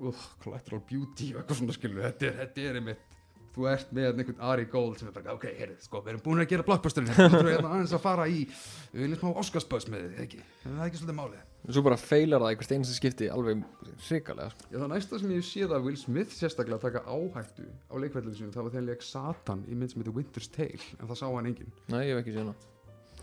uh, 0.00 0.24
Collateral 0.42 0.82
Beauty 0.88 1.32
og 1.34 1.42
eitthvað 1.42 1.62
svona 1.62 1.76
skilur 1.76 2.08
þetta 2.08 2.30
er, 2.30 2.40
þetta 2.42 2.66
er 2.70 2.80
einmitt 2.80 3.16
þú 3.56 3.66
ert 3.70 3.92
með 3.96 4.20
einhvern 4.20 4.42
Ari 4.50 4.66
Gold 4.68 5.00
sem 5.00 5.08
er 5.08 5.14
bara 5.16 5.34
ok, 5.36 5.46
heyrðu, 5.56 5.76
sko, 5.80 6.02
við 6.04 6.12
erum 6.12 6.22
búin 6.26 6.42
að 6.42 6.50
gera 6.50 6.64
blockbusterin 6.66 7.08
hérna, 7.08 7.40
þú 7.40 7.52
erum 7.54 7.68
aðeins 7.70 7.94
að 7.96 8.02
fara 8.04 8.26
í 8.28 8.42
við 8.44 9.00
viljum 9.00 9.20
smá 9.22 9.40
Oscarsbuzz 9.42 9.88
með 9.92 10.04
þið, 10.04 10.18
ekki? 10.26 10.40
Það 10.64 10.76
er 10.76 10.90
ekki 10.90 11.00
svolítið 11.00 11.18
málið. 11.22 11.46
Svo 11.66 11.84
bara 11.86 11.98
feilar 11.98 12.44
það 12.44 12.52
í 12.52 12.58
hvert 12.60 12.74
einasta 12.76 12.96
skipti 12.98 13.30
alveg 13.32 13.64
hrikalega 14.06 14.52
sko. 14.52 14.68
Já, 14.68 14.76
það 14.76 14.92
næsta 14.92 15.20
sem 15.22 15.34
ég 15.34 15.48
séð 15.48 15.76
að 15.76 15.88
Will 15.88 16.00
Smith 16.02 16.36
sérstaklega 16.36 16.82
taka 16.84 17.04
áhættu 17.08 17.66
á 17.88 17.94
leikvellinu 17.96 18.36
sinu, 18.36 18.52
það 18.54 18.68
var 18.68 18.76
þegar 18.76 18.88
leik 18.90 19.06
Satan 19.08 19.64
í 19.66 19.80
mynd 19.80 19.94
sem 19.94 20.04
heitir 20.04 20.18
Winter's 20.20 20.52
Tale, 20.52 20.90
en 21.00 21.08
það 21.08 21.22
sá 21.22 21.26
hann 21.30 21.52
enginn. 21.54 21.72
Nei, 21.88 22.02
ég 22.04 22.12
hef 22.12 22.26
ekki 22.26 22.36
séð 22.36 22.44
hana. 22.44 22.58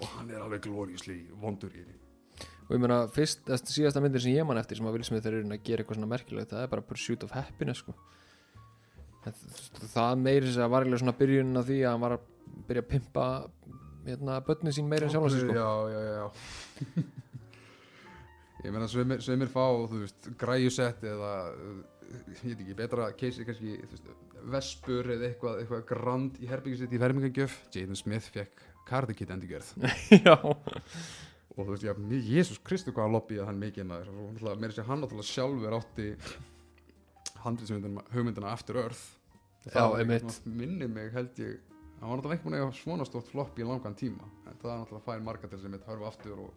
Og 0.02 0.16
hann 0.18 0.34
er 0.34 0.42
alveg 0.42 0.66
gloriously 0.66 1.22
vondur 1.40 1.78
í 1.78 1.84
henni 1.86 2.03
og 2.64 2.72
ég 2.76 2.82
meina, 2.84 2.98
fyrst, 3.12 3.44
þess- 3.48 3.74
síðasta 3.76 4.02
myndir 4.04 4.24
sem 4.24 4.34
ég 4.38 4.46
man 4.48 4.58
eftir 4.62 4.78
sem 4.80 4.88
að 4.88 4.96
Will 4.98 5.04
Smith 5.08 5.28
er 5.30 5.40
að 5.42 5.58
gera 5.68 5.84
eitthvað 5.84 5.98
svona 6.00 6.12
merkilegt 6.14 6.54
það 6.56 6.64
er 6.66 6.72
bara 6.72 6.86
Pursuit 6.90 7.24
of 7.28 7.34
Happiness 7.36 7.84
sko. 7.84 7.94
það, 9.26 9.42
það 9.94 10.22
meiri 10.24 10.52
sem 10.54 10.64
að 10.66 10.72
var 10.74 10.86
eiginlega 10.86 11.04
svona 11.04 11.18
byrjunin 11.20 11.60
af 11.62 11.68
því 11.70 11.80
að 11.84 11.92
hann 11.96 12.06
var 12.06 12.16
að 12.18 12.30
byrja 12.70 12.84
að 12.86 12.90
pimpa 12.94 13.28
hérna, 14.08 14.40
börnin 14.48 14.76
sín 14.76 14.88
meira 14.92 15.08
en 15.08 15.14
sjálf 15.14 15.32
sko. 15.36 15.54
Já, 15.56 15.70
já, 15.94 16.02
já, 16.08 17.04
Ég 18.64 18.72
meina 18.72 18.88
sveimir, 18.88 19.20
sveimir 19.20 19.50
fá, 19.52 19.64
þú 19.92 19.98
veist, 20.06 20.28
græjusett 20.40 21.02
eða, 21.04 21.32
ég 22.32 22.44
veit 22.46 22.62
ekki, 22.64 22.76
betra 22.80 23.10
keisi 23.20 23.44
kannski, 23.48 23.74
veist, 23.92 24.06
vespur 24.54 25.10
eða 25.18 25.28
eitthvað, 25.34 25.58
eitthvað 25.66 25.82
grand 25.90 26.38
í 26.40 26.48
herbyggisett 26.48 26.94
í 26.96 27.02
fermingagjöf 27.02 27.58
Jaden 27.76 28.00
Smith 28.00 28.30
fekk 28.32 28.64
Karate 28.88 29.16
Kid 29.20 29.34
endurgerð 29.36 29.74
já, 30.28 30.38
og 31.54 31.68
þú 31.68 31.70
veist, 31.76 31.84
já, 31.86 31.94
Jésús 32.34 32.60
Kristu 32.66 32.92
hvað 32.96 33.08
að 33.10 33.16
lobbyja 33.18 33.46
hann 33.50 33.60
mikið 33.62 33.86
maður? 33.90 34.10
Og 34.14 34.32
náttúrulega, 34.34 34.60
meira 34.64 34.74
sér 34.78 34.88
hann 34.90 35.04
náttúrulega 35.04 35.30
sjálfur 35.30 35.76
átti 35.78 36.08
handriðsmyndina 37.44 38.04
hugmyndina 38.14 38.52
After 38.54 38.80
Earth. 38.82 39.04
Það 39.68 40.50
minnir 40.60 40.90
mig 40.92 41.12
held 41.16 41.38
ég 41.40 41.60
hann 42.00 42.10
var 42.10 42.18
náttúrulega 42.20 42.36
ekki 42.40 42.48
búin 42.50 42.58
að 42.58 42.64
eiga 42.66 42.76
svona 42.82 43.06
stórt 43.08 43.30
flopp 43.32 43.60
í 43.62 43.68
langan 43.68 43.96
tíma. 43.96 44.26
En 44.50 44.58
það 44.60 44.74
er 44.74 44.82
náttúrulega 44.82 45.06
fær 45.08 45.24
marga 45.24 45.50
til 45.52 45.60
sem 45.62 45.72
mitt 45.72 45.86
hörfa 45.88 46.10
aftur 46.10 46.42
og, 46.44 46.50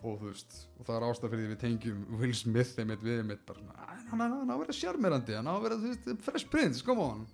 og 0.00 0.14
þú 0.22 0.30
veist 0.30 0.56
og 0.78 0.86
það 0.88 0.94
er 0.96 1.06
ástæð 1.10 1.34
fyrir 1.34 1.44
því 1.44 1.50
við 1.50 1.60
tengjum 1.64 2.06
Will 2.22 2.36
Smith 2.38 2.72
einmitt 2.80 3.04
við 3.04 3.20
einmitt 3.24 3.42
bara 3.48 3.60
svona 3.60 3.74
"Æ, 3.84 3.98
hann 4.12 4.22
á 4.24 4.54
að 4.54 4.62
vera 4.62 4.78
sjarmerandi 4.78 5.36
hann 5.36 5.50
á 5.50 5.54
að 5.58 5.62
vera 5.66 5.80
þú 5.82 5.90
veist 5.92 6.24
fresh 6.24 6.48
prince, 6.48 6.80
come 6.86 7.04
on. 7.04 7.26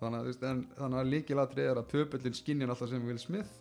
Þannig 0.00 0.40
að, 0.40 0.64
að 0.88 1.10
líkilatri 1.12 1.62
er 1.68 1.76
að 1.82 1.90
töpullin 1.92 2.34
skinnir 2.36 2.68
alltaf 2.72 2.88
sem 2.90 3.04
Will 3.06 3.18
Smith 3.20 3.52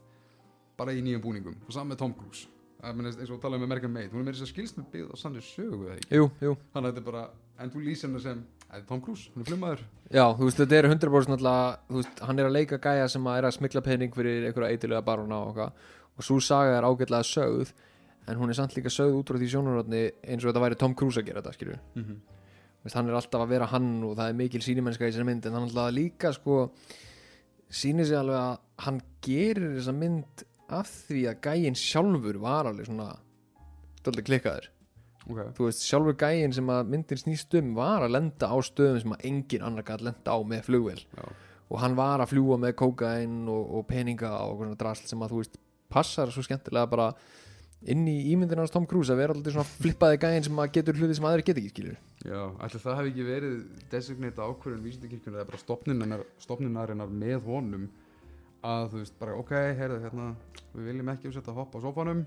bara 0.79 0.95
í 0.95 1.03
nýjum 1.05 1.23
búningum. 1.23 1.55
Og 1.67 1.75
saman 1.75 1.93
með 1.93 2.01
Tom 2.03 2.17
Cruise. 2.17 2.49
Eins 2.83 3.31
og 3.31 3.39
talaðum 3.39 3.63
með 3.63 3.69
American 3.69 3.93
Made. 3.93 4.11
Hún 4.11 4.23
er 4.23 4.27
með 4.27 4.37
þess 4.37 4.47
að 4.47 4.51
skilst 4.51 4.79
með 4.79 4.89
byggð 4.91 5.13
á 5.13 5.15
sannir 5.21 5.45
sögu 5.47 5.85
eða 5.85 5.95
ekki? 5.99 6.19
Jú, 6.19 6.25
jú. 6.43 6.55
Þannig 6.73 6.89
að 6.89 6.91
þetta 6.91 7.01
er 7.03 7.07
bara, 7.07 7.23
en 7.63 7.71
þú 7.71 7.83
lýsir 7.85 8.09
hennar 8.09 8.23
sem 8.25 8.43
Tom 8.89 9.01
Cruise, 9.05 9.29
hún 9.33 9.43
er 9.43 9.47
flummaður 9.47 9.83
Já, 10.09 10.25
þú 10.33 10.47
veist, 10.49 10.59
þetta 10.59 10.77
er 10.79 10.87
100% 10.89 11.35
alltaf, 11.37 11.83
veist, 11.93 12.21
hann 12.27 12.41
er 12.41 12.49
að 12.49 12.55
leika 12.57 12.79
gæja 12.81 13.07
sem 13.13 13.29
að 13.29 13.37
er 13.39 13.47
að 13.47 13.55
smikla 13.55 13.83
pening 13.85 14.15
fyrir 14.17 14.47
einhverja 14.49 14.75
eitilega 14.75 15.05
baróna 15.05 15.39
og 15.45 15.53
eitthvað. 15.53 15.87
Og 16.17 16.27
svo 16.27 16.39
saga 16.43 16.75
er 16.79 16.87
ágætlega 16.89 17.29
sögð 17.29 17.71
en 18.27 18.37
hún 18.37 18.49
er 18.49 18.57
samt 18.57 18.75
líka 18.77 18.91
sögð 18.91 19.19
út 19.19 19.29
frá 19.29 19.39
því 19.39 19.49
sjónarotni 19.51 20.03
eins 20.23 20.43
og 20.43 20.51
þetta 20.51 20.63
væri 20.63 20.79
Tom 20.79 20.95
Cruise 20.95 21.19
að 21.19 21.27
gera 21.27 21.41
þetta, 21.41 21.55
skilju 21.57 21.77
mm 21.77 22.03
-hmm. 22.03 22.93
hann 22.93 23.09
er 23.09 23.17
alltaf 23.19 23.41
að 23.41 23.49
vera 23.49 23.65
hann 23.65 24.03
og 24.03 24.15
það 24.17 24.29
er 24.29 24.39
mikil 24.39 24.61
sýnimennska 24.61 25.05
í 25.05 25.11
þessari 25.11 25.25
mynd 25.25 25.45
en 25.45 25.53
hann 25.53 25.67
alltaf 25.67 25.91
líka 25.91 26.33
sko 26.33 26.71
sýnir 27.69 28.05
sig 28.05 28.17
alveg 28.17 28.35
að 28.35 28.57
hann 28.77 29.01
gerir 29.21 29.75
þessa 29.77 29.93
mynd 29.93 30.45
af 30.73 30.91
því 31.07 31.25
að 31.31 31.41
gæjin 31.47 31.79
sjálfur 31.79 32.39
var 32.43 32.69
alveg 32.69 32.89
svona 32.89 33.09
stoltið 34.01 34.27
klikkaður. 34.29 34.69
Ok, 35.23 35.39
þú 35.55 35.69
veist, 35.69 35.85
sjálfur 35.87 36.17
gæjin 36.19 36.55
sem 36.57 36.71
að 36.73 36.91
myndin 36.91 37.21
snýst 37.21 37.55
um 37.59 37.71
var 37.77 38.03
að 38.03 38.17
lenda 38.17 38.49
á 38.51 38.57
stöðum 38.65 39.01
sem 39.03 39.15
að 39.15 39.25
engin 39.29 39.65
annar 39.69 39.87
gætt 39.87 40.03
lenda 40.03 40.35
á 40.35 40.37
með 40.43 40.65
flugvél. 40.67 41.03
Já, 41.15 41.25
og 41.73 41.79
hann 41.81 41.95
var 41.97 42.21
að 42.21 42.33
fljúa 42.33 42.59
með 42.61 42.75
kókain 42.81 43.39
og, 43.49 43.63
og 43.79 43.87
peninga 43.89 44.33
og 44.45 44.59
svona 44.59 44.79
drasl 44.79 45.07
sem 45.09 45.23
að 45.23 45.33
þú 45.33 45.39
veist 45.41 45.57
passar 45.93 46.33
svo 46.33 46.43
skemmtilega 46.45 46.89
bara 46.89 47.07
inn 47.89 48.05
í 48.07 48.15
ímyndina 48.31 48.63
hans 48.63 48.71
Tom 48.71 48.85
Cruise 48.87 49.11
að 49.11 49.19
vera 49.19 49.35
alltaf 49.35 49.55
svona 49.55 49.67
flippaði 49.67 50.19
gæjin 50.21 50.45
sem 50.47 50.61
að 50.63 50.71
getur 50.77 50.99
hluti 50.99 51.17
sem 51.17 51.27
aðri 51.27 51.45
get 51.47 51.59
ekki 51.59 51.71
skilur 51.73 51.97
já, 52.23 52.39
ætli 52.63 52.81
það 52.83 52.99
hefði 52.99 53.11
ekki 53.11 53.25
verið 53.27 53.57
designate 53.91 54.47
ákvörðun 54.47 54.85
vísindakirkjuna 54.85 55.41
eða 55.41 55.49
bara 55.49 55.61
stopnunarinnar, 55.63 56.23
stopnunarinnar 56.45 57.11
með 57.23 57.49
honum 57.49 57.89
að 58.63 58.91
þú 58.91 59.01
veist 59.01 59.17
bara 59.19 59.37
ok, 59.39 59.55
heyrðu 59.79 60.03
hérna 60.05 60.27
við 60.73 60.91
viljum 60.91 61.11
ekki 61.13 61.29
umsetta 61.29 61.55
hopp 61.55 61.75
á 61.75 61.79
sofanum 61.83 62.23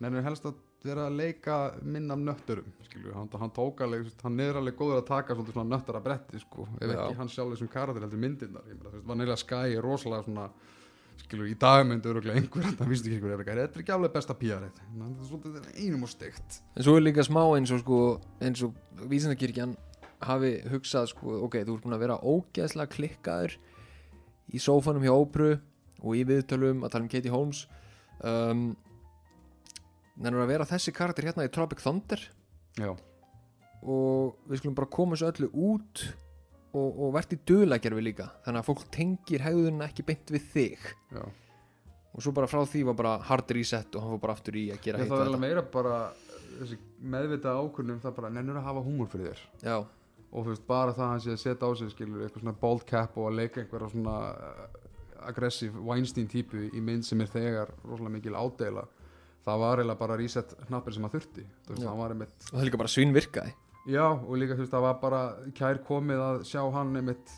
nefnum 0.00 0.24
helst 0.26 0.46
að 0.48 0.62
vera 0.84 1.06
að 1.08 1.16
leika 1.16 1.56
minna 1.80 2.16
nötturum, 2.18 2.66
skilju, 2.84 3.12
hann, 3.16 3.28
hann 3.40 3.52
tók 3.56 3.80
alveg, 3.86 4.10
hann 4.20 4.40
er 4.44 4.58
alveg 4.60 4.76
góður 4.76 5.00
að 5.00 5.06
taka 5.08 5.36
svona 5.38 5.64
nöttara 5.70 6.02
bretti, 6.04 6.40
sko, 6.42 6.66
ef 6.76 6.90
Já. 6.90 6.98
ekki 6.98 7.18
hann 7.20 7.30
sjálfur 7.32 7.60
sem 7.60 7.70
karakter 7.72 8.04
heldur 8.04 8.20
myndirnar, 8.20 8.66
ég 8.68 8.76
meina, 8.76 8.90
þú 8.90 8.98
veist, 8.98 9.06
Vanilla 9.08 9.36
Sky 9.40 9.78
er 9.78 9.84
rosalega 9.84 10.26
svona 10.26 10.44
skilur, 11.22 11.48
í 11.48 11.56
dag 11.60 11.86
myndu 11.88 12.12
öruglega 12.12 12.42
einhver 12.42 12.68
þetta 12.68 12.88
vístu 12.90 13.08
ekki 13.08 13.20
einhver, 13.20 13.44
þetta 13.46 13.64
er 13.64 13.82
ekki 13.84 13.96
alveg 13.96 14.14
besta 14.16 14.36
píarið 14.36 14.76
þetta 14.76 15.08
er 15.08 15.28
svolítið 15.30 15.68
einum 15.86 16.06
og 16.06 16.10
steikt 16.12 16.60
en 16.74 16.86
svo 16.86 16.96
er 16.98 17.04
líka 17.06 17.24
smá 17.24 17.42
eins 17.54 17.72
og 17.74 17.84
sko 17.84 18.00
eins 18.44 18.64
og 18.66 18.74
vísindakirkjan 19.12 19.76
hafi 20.24 20.56
hugsað 20.72 21.12
sko, 21.12 21.38
ok, 21.46 21.60
þú 21.62 21.76
ert 21.78 21.86
búin 21.86 21.96
að 21.96 22.04
vera 22.04 22.18
ógeðslega 22.18 22.92
klikkaður 22.96 23.56
í 24.52 24.60
sófanum 24.62 25.06
hjá 25.06 25.14
Ópru 25.14 25.54
og 26.04 26.18
í 26.18 26.22
viðtölum 26.28 26.84
að 26.84 26.92
tala 26.94 27.06
um 27.06 27.10
Katie 27.12 27.32
Holmes 27.32 27.64
um, 28.20 28.68
nennur 30.20 30.44
að 30.44 30.52
vera 30.52 30.68
þessi 30.68 30.94
karakter 30.94 31.26
hérna 31.30 31.46
í 31.48 31.52
Tropic 31.52 31.80
Thunder. 31.82 32.20
Já, 32.78 32.92
og 33.84 34.36
við 34.48 34.60
skulum 34.60 34.76
bara 34.78 34.90
koma 34.92 35.16
þessu 35.16 35.30
öllu 35.30 35.48
út 35.52 36.04
og, 36.74 36.86
og 36.88 37.10
verðt 37.14 37.34
í 37.36 37.40
döðlækjarfi 37.50 38.04
líka 38.04 38.28
þannig 38.44 38.62
að 38.62 38.68
fólk 38.70 38.84
tengir 38.94 39.44
hegðunna 39.44 39.88
ekki 39.90 40.06
beint 40.08 40.32
við 40.34 40.46
þig. 40.54 40.86
Já. 41.14 41.24
Og 42.14 42.22
svo 42.22 42.30
bara 42.34 42.46
frá 42.46 42.62
því 42.70 42.84
var 42.90 42.96
bara 42.98 43.16
hard 43.26 43.50
reset 43.56 43.96
og 43.96 44.04
hann 44.04 44.14
fór 44.14 44.22
bara 44.22 44.36
aftur 44.38 44.56
í 44.58 44.68
að 44.70 44.80
gera 44.84 45.02
hitt 45.02 45.10
það 45.10 45.26
alveg 45.26 45.42
meira 45.42 45.64
bara 45.66 45.98
þessi 46.54 46.78
meðvita 47.14 47.56
ákvörnum 47.58 48.00
það 48.02 48.16
bara 48.20 48.32
nennur 48.32 48.60
að 48.60 48.68
hafa 48.68 48.84
húmor 48.86 49.10
fyrir 49.10 49.32
þér. 49.32 49.44
Já, 49.66 49.76
og 50.30 50.46
þú 50.46 50.52
veist 50.52 50.66
bara 50.68 50.94
það 50.94 51.04
að 51.06 51.12
hann 51.12 51.24
sé 51.24 51.34
að 51.34 51.42
setja 51.42 51.68
á 51.68 51.70
sig 51.80 51.92
skilur 51.92 52.24
eitthvað 52.24 52.44
svona 52.46 52.56
bold 52.62 52.86
cap 52.88 53.18
og 53.18 53.28
að 53.28 53.40
leika 53.42 53.62
einhverja 53.62 53.90
svona 53.92 54.16
aggressiv 55.28 55.76
Weinstein 55.86 56.28
típu 56.30 56.68
í 56.70 56.82
mynd 56.84 57.06
sem 57.06 57.20
er 57.24 57.32
þegar 57.32 57.72
rosalega 57.84 58.16
mikil 58.18 58.36
ádeila 58.38 58.86
það 59.44 59.60
var 59.60 59.80
eiginlega 59.82 60.00
bara 60.00 60.18
reset 60.20 60.54
hnappir 60.68 60.96
sem 60.96 61.04
að 61.04 61.16
þurfti. 61.18 61.46
Veist, 61.68 61.84
hann 61.84 62.00
var 62.00 62.14
einmitt 62.14 62.46
og 62.50 62.54
það 62.56 62.68
líka 62.68 62.80
bara 62.80 62.92
svinn 62.94 63.14
virkaði. 63.16 63.56
Já 63.84 64.06
og 64.08 64.36
líka 64.40 64.56
þú 64.56 64.64
veist 64.64 64.72
það 64.72 64.86
var 64.86 65.00
bara 65.02 65.24
kær 65.56 65.82
komið 65.84 66.22
að 66.24 66.38
sjá 66.48 66.62
hann 66.78 66.94
einmitt 66.96 67.34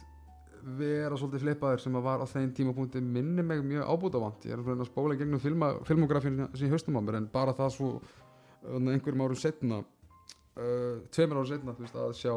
vera 0.77 1.19
svolítið 1.19 1.45
flipaður 1.45 1.83
sem 1.83 1.97
að 1.99 2.07
var 2.07 2.23
á 2.23 2.27
þeim 2.27 2.53
tímapunkti 2.55 3.03
minni 3.03 3.43
mig 3.47 3.61
mjög 3.63 3.87
ábútavant 3.87 4.47
ég 4.49 4.57
er 4.57 4.63
að 4.75 4.89
spóla 4.89 5.15
í 5.15 5.21
gegnum 5.21 5.43
filma, 5.43 5.69
filmografin 5.87 6.41
sem 6.55 6.67
ég 6.67 6.75
haustum 6.75 6.99
á 6.99 7.03
mér 7.07 7.21
en 7.21 7.29
bara 7.31 7.55
það 7.55 7.71
svo 7.77 7.91
uh, 8.01 8.79
einhverjum 8.81 9.23
árum 9.23 9.39
setna 9.39 9.79
uh, 9.83 10.97
tveimur 11.15 11.39
árum 11.39 11.51
setna 11.53 11.77
þú 11.77 11.87
veist 11.87 12.01
að 12.03 12.17
sjá 12.19 12.35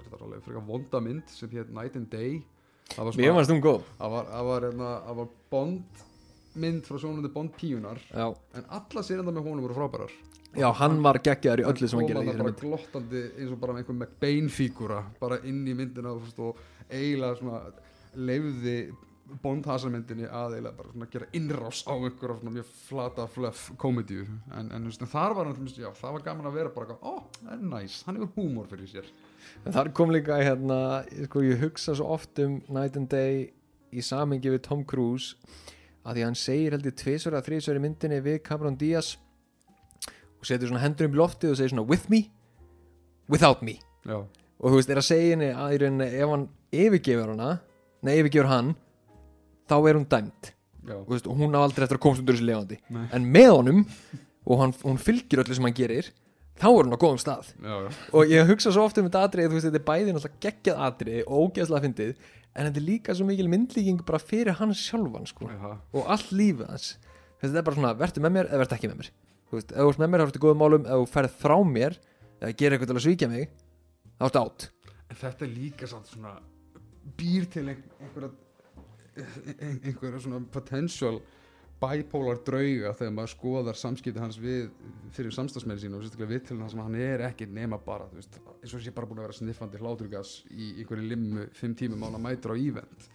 þetta 0.00 0.16
er 0.16 0.24
alveg 0.26 0.42
frekar 0.46 0.66
vonda 0.66 1.02
mynd 1.04 1.30
sem 1.30 1.52
hétt 1.54 1.70
Night 1.74 1.98
and 1.98 2.10
Day. 2.10 2.40
það 2.40 2.59
mér 2.98 3.34
fannst 3.36 3.52
hún 3.52 3.62
góð. 3.64 3.84
Það 3.98 4.14
var, 4.16 4.30
það 4.30 4.48
var, 4.50 4.66
hérna, 4.68 4.94
það 5.06 5.20
var 5.20 5.28
Bond 5.50 6.02
mynd 6.60 6.88
frá 6.88 6.98
sjónandi 6.98 7.30
Bond 7.34 7.54
píunar. 7.58 8.00
Já, 8.10 8.26
en 8.58 8.66
alla 8.80 9.04
sérindar 9.06 9.36
með 9.36 9.46
honum 9.46 9.66
voru 9.68 9.78
frábærar. 9.78 10.16
Já 10.58 10.66
hann 10.80 10.96
var 11.04 11.20
geggjaður 11.22 11.62
í 11.62 11.68
öllu 11.70 11.88
sem 11.90 12.00
hann 12.00 12.08
gerði 12.08 12.26
þarna 12.26 12.32
þessari 12.32 12.42
bara 12.42 12.50
mynd. 12.50 12.64
glottandi 12.64 13.20
eins 13.36 13.52
og 13.54 13.60
bara 13.62 13.74
með 13.76 13.84
einhver 13.84 13.98
McBain-fígúra 14.00 14.98
bara 15.20 15.38
inn 15.46 15.60
í 15.62 15.76
myndina 15.78 16.14
og 16.16 16.58
eiginlega 16.90 17.38
svona 17.38 17.60
leifði 18.18 18.74
Bond-hasarmyndinni 19.44 20.26
að 20.26 20.56
eiginlega 20.56 20.78
bara 20.80 20.90
svona 20.90 21.06
gera 21.12 21.28
innrás 21.38 21.84
á 21.86 21.94
einhverja 21.94 22.40
svona 22.40 22.54
mjög 22.56 22.72
flata 22.88 23.26
fluff 23.30 23.68
komedíu. 23.78 24.24
En, 24.58 24.72
en 24.74 24.90
þar 24.90 25.36
var 25.38 25.52
hann 25.52 25.70
já, 25.70 25.92
það 25.94 26.16
var 26.16 26.26
gaman 26.26 26.50
að 26.50 26.58
vera 26.58 26.74
bara 26.74 26.98
ó, 26.98 27.22
það 27.38 27.52
er 27.54 27.62
næs, 27.70 28.00
hann 28.08 28.18
hefur 28.18 28.34
húmor 28.40 28.66
fyrir 28.72 28.90
sér 28.90 29.12
en 29.64 29.74
þar 29.74 29.92
kom 29.96 30.12
líka 30.14 30.38
hérna 30.40 30.78
sko, 31.26 31.42
ég 31.46 31.62
hugsa 31.62 31.94
svo 31.96 32.10
oft 32.16 32.38
um 32.42 32.60
Night 32.68 32.98
and 33.00 33.10
Day 33.12 33.48
í 33.90 34.04
samingi 34.04 34.52
við 34.52 34.62
Tom 34.66 34.84
Cruise 34.88 35.36
að 36.04 36.16
því 36.16 36.22
að 36.22 36.28
hann 36.28 36.38
segir 36.38 36.76
heldur 36.76 36.96
þrísvar 36.96 37.80
í 37.80 37.82
myndinni 37.82 38.20
við 38.24 38.40
Cameron 38.46 38.78
Diaz 38.80 39.16
og 40.40 40.46
setur 40.48 40.70
svona 40.70 40.84
hendur 40.84 41.10
um 41.10 41.18
loftið 41.18 41.52
og 41.52 41.58
segir 41.60 41.74
svona 41.74 41.86
with 41.88 42.08
me? 42.12 42.24
Without 43.30 43.60
me? 43.62 43.76
Já, 44.08 44.22
og 44.60 44.72
þú 44.72 44.78
veist, 44.78 44.92
er 44.92 45.00
að 45.00 45.08
segja 45.10 45.34
henni 45.34 45.50
að 45.52 45.74
í 45.74 45.82
rauninni 45.82 46.08
ef 46.08 46.32
hann 46.32 46.46
yfirgefur 46.70 47.34
hana 47.34 47.50
nei, 48.06 48.14
yfirgefur 48.16 48.48
hann 48.50 48.72
þá 49.70 49.76
er 49.78 49.98
hún 49.98 50.08
dæmt 50.10 50.52
og, 50.88 51.04
veist, 51.12 51.28
og 51.28 51.36
hún 51.38 51.56
á 51.56 51.60
aldrei 51.60 51.84
eftir 51.84 52.00
að 52.00 52.04
komast 52.06 52.24
undir 52.24 52.38
þessu 52.38 52.48
lefandi 52.48 52.80
en 53.12 53.28
með 53.36 53.50
honum 53.52 53.84
og 54.46 54.62
hann, 54.62 54.74
hún 54.84 55.00
fylgir 55.00 55.42
öllu 55.44 55.56
sem 55.56 55.68
hann 55.68 55.76
gerir 55.76 56.10
þá 56.60 56.66
er 56.68 56.84
hún 56.86 56.92
á 56.96 57.00
góðum 57.00 57.20
stað. 57.22 57.48
Já, 57.56 57.74
já. 57.86 57.90
og 58.12 58.30
ég 58.34 58.50
hugsa 58.50 58.72
svo 58.74 58.84
oft 58.84 58.98
um 59.00 59.06
þetta 59.08 59.22
atrið 59.28 59.48
veist, 59.54 59.66
þetta 59.68 59.80
er 59.80 59.86
bæði 59.88 60.12
náttúrulega 60.16 60.42
geggjað 60.46 60.82
atrið 60.88 61.20
og 61.26 61.46
ógeðslega 61.46 61.84
fyndið 61.86 62.12
en 62.50 62.66
þetta 62.68 62.80
er 62.82 62.86
líka 62.86 63.14
svo 63.16 63.26
mikil 63.28 63.48
myndlíking 63.48 64.02
bara 64.04 64.20
fyrir 64.20 64.56
hann 64.58 64.74
sjálfan 64.76 65.26
sko, 65.30 65.48
og 65.94 66.04
allt 66.10 66.30
lífið 66.34 66.68
hans. 66.68 66.90
Þetta 67.40 67.58
er 67.62 67.66
bara 67.70 67.78
svona, 67.78 67.94
verður 67.96 68.24
með 68.26 68.34
mér 68.36 68.50
eða 68.50 68.60
verður 68.64 68.76
ekki 68.76 68.90
með 68.90 68.98
mér. 69.00 69.10
Þú 69.50 69.56
veist, 69.58 69.72
ef 69.72 69.80
þú 69.80 69.88
ert 69.94 70.00
með 70.02 70.10
mér 70.12 70.20
þá 70.20 70.26
ertu 70.28 70.42
góðum 70.44 70.60
málum 70.60 70.84
ef 70.86 71.00
þú 71.00 71.06
ferð 71.14 71.38
frá 71.40 71.56
mér 71.66 71.96
eða 72.40 72.52
gerir 72.60 72.76
eitthvað 72.76 72.90
til 72.92 72.98
að 73.00 73.04
svíkja 73.06 73.28
mig 73.32 73.48
þá 74.20 74.24
ertu 74.28 74.42
átt 74.44 74.68
En 75.10 75.18
þetta 75.24 75.46
er 75.46 75.50
líka 75.56 75.88
svona 75.90 76.34
býr 77.18 77.48
til 77.50 77.64
ein- 77.72 77.80
einhverja 77.98 78.30
ein- 79.60 79.80
einhverja 79.88 80.20
svona 80.22 80.42
potential 80.54 81.18
bipolar 81.80 82.40
drauga 82.44 82.92
þegar 82.98 83.14
maður 83.16 83.32
skoðar 83.32 83.78
samskipti 83.78 84.20
hans 84.20 84.38
við 84.40 84.68
fyrir 85.16 85.34
samstagsmenni 85.34 85.80
sína 85.80 85.96
og 85.98 86.04
sérstaklega 86.04 86.34
við 86.34 86.42
til 86.48 86.58
hann 86.60 86.72
sem 86.72 86.82
hann 86.84 86.98
er 87.00 87.24
ekki 87.30 87.48
nema 87.48 87.78
bara 87.82 88.08
veist, 88.12 88.36
eins 88.60 88.74
og 88.76 88.84
sé 88.84 88.92
bara 88.94 89.08
búin 89.08 89.22
að 89.22 89.28
vera 89.28 89.38
sniffandi 89.38 89.80
hláturgas 89.80 90.34
í 90.52 90.74
einhverju 90.82 91.08
limmu 91.12 91.46
fimm 91.56 91.76
tímum 91.78 92.04
án 92.04 92.18
að 92.18 92.24
mætur 92.26 92.54
á 92.54 92.56
ívent 92.60 93.08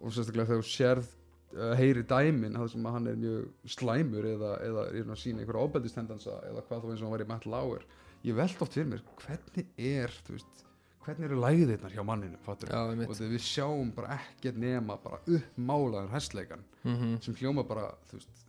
og 0.00 0.14
sérstaklega 0.14 0.50
þegar 0.50 0.64
þú 0.64 0.72
sérð 0.72 1.12
uh, 1.54 1.72
heyri 1.78 2.02
dæmin 2.08 2.58
það 2.58 2.72
sem 2.74 2.90
að 2.90 2.96
hann 2.98 3.10
er 3.12 3.22
mjög 3.22 3.70
slæmur 3.76 4.28
eða, 4.32 4.52
eða 4.66 4.86
er 4.90 5.06
að 5.06 5.22
sína 5.22 5.44
einhverja 5.44 5.68
ofbeldistendansa 5.68 6.38
eða 6.50 6.66
hvað 6.68 6.84
þú 6.84 6.92
eins 6.92 7.02
og 7.02 7.06
hann 7.06 7.16
var 7.16 7.24
í 7.24 7.30
Matt 7.30 7.48
Lauer. 7.50 7.86
Ég 8.26 8.38
veld 8.38 8.66
oft 8.66 8.76
fyrir 8.76 8.90
mér 8.90 9.06
hvernig 9.22 9.72
er 9.78 10.18
þú 10.26 10.36
veist, 10.36 10.66
hvernig 11.06 11.28
eru 11.28 11.40
læðirnar 11.42 11.94
hjá 11.94 12.04
manninu 12.06 12.38
Já, 12.68 12.82
og 13.08 13.16
við 13.18 13.42
sjáum 13.42 13.90
bara 13.96 14.18
ekkert 14.20 14.60
nema 14.62 14.98
bara 15.02 15.22
uppmálaðan 15.26 16.12
hæstleikan 16.14 16.64
mm 16.84 17.18
sem 17.22 17.34
hljóma 17.38 17.64
bara 17.66 17.90
veist, 18.12 18.42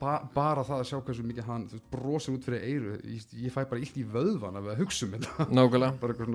ba 0.00 0.16
bara 0.34 0.64
það 0.66 0.80
að 0.82 0.88
sjá 0.88 0.98
hversu 1.06 1.24
mikið 1.26 1.46
hann 1.46 1.66
brosir 1.92 2.34
út 2.34 2.46
fyrir 2.46 2.64
eyru. 2.66 2.94
Ég, 3.06 3.26
ég 3.44 3.52
fæ 3.54 3.60
bara 3.70 3.78
illt 3.78 3.98
í 4.00 4.02
vöðvan 4.02 4.58
að 4.58 4.66
við 4.66 4.80
hugsa 4.82 5.06
um 5.06 5.12
þetta. 5.14 5.46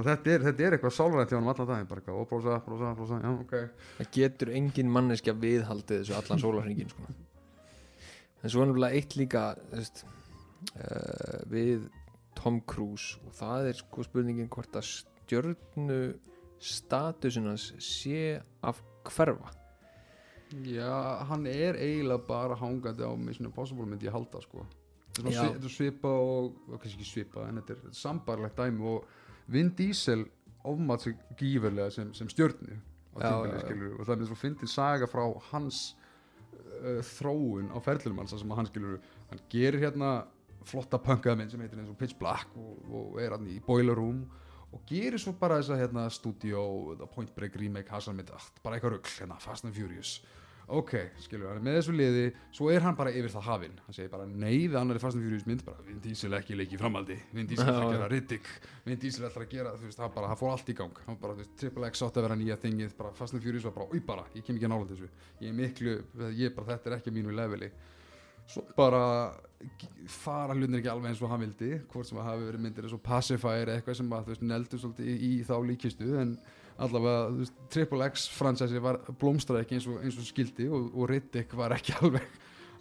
Þetta 0.07 0.31
er, 0.31 0.45
þetta 0.45 0.65
er 0.65 0.75
eitthvað 0.77 0.95
sálrænt 0.95 1.33
hjá 1.33 1.39
hann 1.39 1.49
allan 1.51 1.69
daginn 1.71 1.89
bara 1.89 2.15
og 2.15 2.29
brosa, 2.29 2.59
brosa, 2.63 2.93
brosa, 2.95 3.19
já, 3.19 3.31
ok. 3.33 3.55
Það 3.97 4.11
getur 4.19 4.53
engin 4.55 4.93
manneskja 4.95 5.35
viðhaldið 5.41 6.03
þessu 6.03 6.15
allan 6.21 6.43
sólarhringin 6.45 6.93
sko. 6.93 7.09
en 8.45 8.53
svo 8.53 8.61
er 8.61 8.69
náttúrulega 8.69 9.01
eitt 9.01 9.17
líka 9.19 9.43
veist, 9.73 10.05
uh, 10.77 11.41
við 11.51 11.89
Tom 12.39 12.61
Cruise 12.69 13.19
og 13.25 13.35
það 13.35 13.71
er 13.71 13.79
sko 13.81 14.05
spurningin 14.05 14.49
hvort 14.53 14.79
að 14.79 14.87
stjörnu 15.25 15.99
statusinans 16.61 17.73
sé 17.81 18.39
af 18.63 18.81
hverfa. 19.05 19.51
Já, 20.63 21.25
hann 21.25 21.45
er 21.49 21.75
eiginlega 21.75 22.21
bara 22.27 22.55
hangandi 22.55 23.03
á 23.03 23.11
Mission 23.17 23.49
Impossible 23.49 23.85
myndi 23.85 24.07
ég 24.07 24.13
halda 24.13 24.41
sko. 24.41 24.63
Þetta 25.15 25.47
er 25.55 25.71
svipa 25.71 26.11
og, 26.11 26.55
kannski 26.69 26.99
ekki 26.99 27.07
svipa 27.07 27.47
en 27.49 27.61
þetta 27.61 27.75
er 27.89 27.95
sambarlegt 27.95 28.57
dæmi 28.59 28.83
og 28.91 29.05
Vin 29.51 29.71
Diesel 29.77 30.25
ofmat 30.65 31.05
sig 31.05 31.15
gífurlega 31.39 31.89
sem, 31.93 32.13
sem 32.13 32.29
stjörnu 32.29 32.75
Já, 33.15 33.45
já. 33.47 33.59
skilur 33.63 33.99
og 33.99 34.07
það 34.07 34.21
er 34.21 34.27
svo 34.27 34.35
fyndin 34.35 34.67
saga 34.67 35.07
frá 35.07 35.23
hans 35.53 35.95
uh, 36.83 36.99
þróun 37.15 37.69
á 37.71 37.79
ferðlunum 37.79 38.27
þar 38.27 38.41
sem 38.41 38.51
að 38.51 38.59
hann 38.59 38.67
skilur, 38.67 38.97
hann 39.29 39.43
gerir 39.53 39.85
hérna 39.85 40.09
flotta 40.67 40.99
punkaða 40.99 41.39
mynd 41.39 41.53
sem 41.53 41.61
heitir 41.63 41.79
eins 41.79 41.93
og 41.93 41.99
Pitch 41.99 42.17
Black 42.19 42.51
og, 42.59 42.81
og 42.89 43.21
er 43.23 43.37
hann 43.37 43.47
í 43.47 43.61
Boiler 43.63 43.95
Room 43.95 44.25
og 44.75 44.87
gerir 44.89 45.21
svo 45.21 45.35
bara 45.39 45.61
þessa 45.61 45.79
hérna 45.79 46.07
studio, 46.11 46.95
The 46.99 47.07
Point 47.11 47.35
Break 47.35 47.55
remake 47.59 47.93
Hasselmynd, 47.93 48.31
allt, 48.35 48.63
bara 48.63 48.77
eitthvað 48.77 48.97
rugg 48.97 49.13
hérna, 49.17 49.39
Fast 49.41 49.67
and 49.67 49.75
Furious. 49.75 50.19
Ok, 50.65 50.95
skilur 51.21 51.51
hann 51.51 51.59
er 51.59 51.65
með 51.67 51.75
þessu 51.77 51.93
liði, 51.93 52.21
svo 52.57 52.71
er 52.73 52.81
hann 52.81 52.95
bara 52.97 53.11
yfir 53.13 53.29
það 53.35 53.43
hafinn. 53.45 53.75
Hann 53.85 53.93
segir 53.93 54.09
bara 54.09 54.25
nei 54.25 54.63
við 54.65 54.77
annari 54.79 55.01
Fast 55.03 55.19
and 55.19 55.21
Furious 55.21 55.45
mynd 55.45 55.61
bara 55.67 55.83
Vin 55.85 55.99
Diesel 56.01 56.33
ekki 56.39 56.57
leiki 56.57 56.73
í 56.73 56.79
framhaldi. 56.81 57.19
Vin 57.37 57.49
Diesel 57.51 57.67
ætlar 57.69 57.85
að 57.85 57.93
gera 57.93 58.07
Riddick. 58.09 58.49
Vin 58.87 59.01
Diesel 59.03 59.27
ætlar 59.29 59.45
að 59.45 59.53
gera, 59.53 59.75
þú 59.77 59.85
veist, 59.85 59.99
það 60.01 60.15
bara, 60.17 60.31
það 60.31 60.41
fór 60.41 60.53
allt 60.55 60.71
í 60.73 60.77
gang. 60.79 61.01
Hann 61.05 61.19
bara, 61.21 61.35
þú 61.37 61.43
veist, 61.43 61.53
Triple 61.61 61.91
X 61.93 62.01
átti 62.07 62.17
að 62.17 62.25
vera 62.25 62.39
nýja 62.41 62.57
þingið 62.65 62.95
bara 62.97 63.13
Fast 63.19 63.37
and 63.37 63.45
Furious 63.45 63.67
var 63.69 63.75
bara, 63.77 63.87
oi 63.93 64.01
bara, 64.09 64.25
ég 64.33 64.47
kem 64.47 64.57
ekki 64.57 64.65
að 64.65 64.73
nála 64.73 64.89
þessu. 64.89 65.11
Ég 65.43 65.51
er 65.51 65.59
miklu, 65.59 65.99
ég 66.33 66.57
bara, 66.57 66.71
þetta 66.73 66.89
er 66.89 66.97
ekki 66.97 67.13
mínu 67.13 67.37
leveli 67.37 67.69
svo 68.51 68.63
bara 68.77 69.01
fara 70.11 70.53
hlutin 70.53 70.77
ekki 70.77 70.89
alveg 70.91 71.09
eins 71.11 71.21
og 71.25 71.31
hann 71.31 71.41
vildi 71.41 71.71
hvort 71.89 72.05
sem 72.09 72.19
að 72.21 72.27
hafi 72.29 72.45
verið 72.49 72.61
myndir 72.65 72.85
eins 72.85 72.93
og 72.97 73.01
Pacifier 73.05 73.71
eitthvað 73.73 73.97
sem 73.97 74.11
að 74.13 74.27
þú 74.27 74.33
veist 74.35 74.45
neldur 74.45 74.81
svolítið 74.83 75.07
í, 75.09 75.15
í 75.29 75.31
þá 75.47 75.55
líkistu 75.65 76.09
en 76.21 76.35
allavega 76.85 77.21
þú 77.31 77.39
veist, 77.41 77.55
Triple 77.73 78.09
X 78.11 78.25
fransæsi 78.35 78.81
var 78.83 78.99
blómstraði 79.21 79.65
ekki 79.65 79.79
eins 79.79 79.87
og, 79.89 80.01
eins 80.05 80.19
og 80.21 80.27
skildi 80.27 80.67
og, 80.69 80.91
og 80.93 81.07
Riddick 81.09 81.55
var 81.57 81.73
ekki 81.77 81.95
alveg 82.01 82.27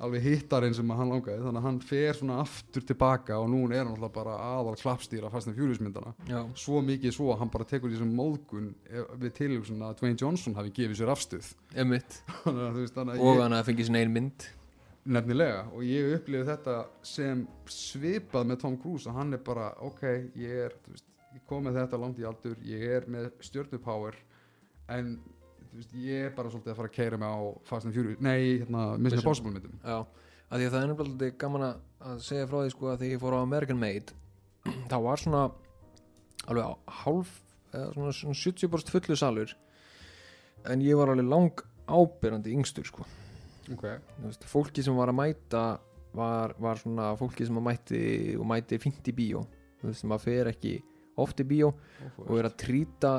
alveg 0.05 0.24
hittarinn 0.26 0.74
sem 0.74 0.89
hann 0.91 1.07
langaði. 1.12 1.39
Þannig 1.39 1.61
að 1.61 1.66
hann 1.68 1.76
fer 1.86 2.16
svona 2.18 2.41
aftur 2.43 2.82
tilbaka 2.84 3.36
og 3.39 3.47
nú 3.53 3.61
er 3.70 3.84
hann 3.86 3.93
alltaf 3.95 4.11
bara 4.16 4.32
aðal 4.43 4.74
klappstýra 4.80 5.30
Fast 5.32 5.47
and 5.49 5.55
Furious 5.57 5.78
myndana 5.80 6.11
já, 6.28 6.41
svo 6.59 6.80
mikið 6.84 7.14
svo 7.14 7.28
að 7.32 7.39
hann 7.45 7.53
bara 7.55 7.68
tekur 7.70 7.93
því 7.93 8.01
sem 8.03 8.11
móðgun 8.18 8.66
ef- 8.91 9.14
við 9.22 9.36
tilhugsun 9.39 9.86
að 9.86 9.95
Dwayne 10.03 10.18
Johnson 10.20 10.59
hafi 10.59 10.74
gefið 10.80 10.99
sér 11.01 11.12
afstuð 11.14 11.53
og 13.22 13.41
hann 13.47 13.55
að 13.57 13.70
fengið 13.70 13.89
sinna 13.89 14.03
ein 14.03 14.12
mynd 14.18 14.49
Nefnilega 15.05 15.66
og 15.74 15.82
ég 15.84 16.14
upplifði 16.16 16.46
þetta 16.48 16.74
sem 17.05 17.42
svipað 17.68 18.46
með 18.48 18.61
Tom 18.62 18.76
Cruise 18.80 19.11
að 19.11 19.18
hann 19.18 19.36
er 19.36 19.42
bara 19.44 19.66
ok, 19.84 20.02
ég 20.40 20.61
er 20.68 20.76
veist, 20.88 21.05
ég 21.34 21.42
kom 21.50 21.66
með 21.66 21.76
þetta 21.82 21.98
langt 22.00 22.20
í 22.22 22.24
aldur, 22.24 22.55
ég 22.64 22.84
er 22.96 23.05
með 23.12 23.26
stjörnupower 23.44 24.16
en 24.94 25.11
veist, 25.74 25.92
ég 25.92 26.30
er 26.30 26.32
bara 26.36 26.48
svolítið 26.52 26.72
að 26.72 26.78
fara 26.80 26.88
að 26.88 26.94
keira 26.96 27.18
mig 27.20 27.28
á 27.36 27.40
Fast 27.68 27.88
and 27.90 27.96
Furious, 27.96 28.22
nei, 28.24 28.62
hérna 28.62 28.84
Mission. 28.96 29.20
Impossible 29.20 29.52
myndum 29.52 29.74
já, 29.84 29.98
að 30.48 30.62
því 30.62 30.68
að 30.70 30.72
það 30.76 30.86
er 30.86 30.90
nefnilega 30.94 31.36
gaman 31.44 31.66
að- 31.68 32.22
segja 32.24 32.46
frá 32.48 32.59
því 32.62 32.72
sko 32.74 32.88
að 32.92 32.98
þegar 33.02 33.14
ég 33.16 33.22
fór 33.26 33.36
á 33.36 33.40
American 33.44 33.80
Made 33.80 34.16
þá 34.90 34.96
var 35.05 35.20
svona 35.20 35.42
alveg 36.48 36.64
á 36.64 36.72
hálf 37.02 37.34
eða 37.74 37.92
svona, 37.92 38.16
svona 38.16 38.40
70% 38.40 38.94
fullu 38.96 39.16
salur 39.20 39.52
en 40.72 40.80
ég 40.84 40.96
var 40.96 41.12
alveg 41.12 41.28
lang 41.28 41.62
ábyrrandi 41.92 42.52
yngstur 42.57 42.88
sko 42.88 43.05
ok, 43.73 43.85
Þú 44.19 44.29
veist, 44.29 44.47
fólki 44.51 44.85
sem 44.85 44.97
var 44.99 45.12
að 45.12 45.19
mæta 45.21 45.65
var, 46.15 46.55
var 46.62 46.81
svona 46.81 47.12
fólki 47.19 47.47
sem 47.47 47.59
að 47.59 47.67
mæti 47.69 48.03
og 48.39 48.47
mæti 48.51 48.79
fínt 48.83 49.09
í 49.11 49.15
bíó. 49.17 49.45
Þú 49.81 49.91
veist, 49.91 50.07
maður 50.11 50.25
fer 50.29 50.51
ekki 50.53 50.75
oft 51.21 51.41
í 51.43 51.47
bíó 51.47 51.71
og 52.25 52.33
er 52.39 52.49
að 52.49 52.57
trýta 52.65 53.12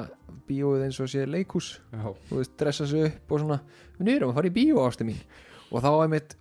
bíóið 0.48 0.88
eins 0.88 1.02
og 1.04 1.12
sé 1.12 1.26
leikhús. 1.28 1.76
Já, 1.92 2.08
þú 2.30 2.40
veist, 2.42 2.56
dressa 2.60 2.88
sig 2.90 3.06
upp 3.10 3.36
og 3.36 3.44
svona 3.44 3.60
við 4.00 4.16
erum 4.18 4.34
að 4.34 4.40
fara 4.40 4.52
í 4.52 4.56
bíó 4.56 4.84
ástu 4.86 5.08
mín. 5.08 5.22
Og 5.72 5.84
þá 5.84 5.92
er 5.94 6.12
mitt, 6.12 6.36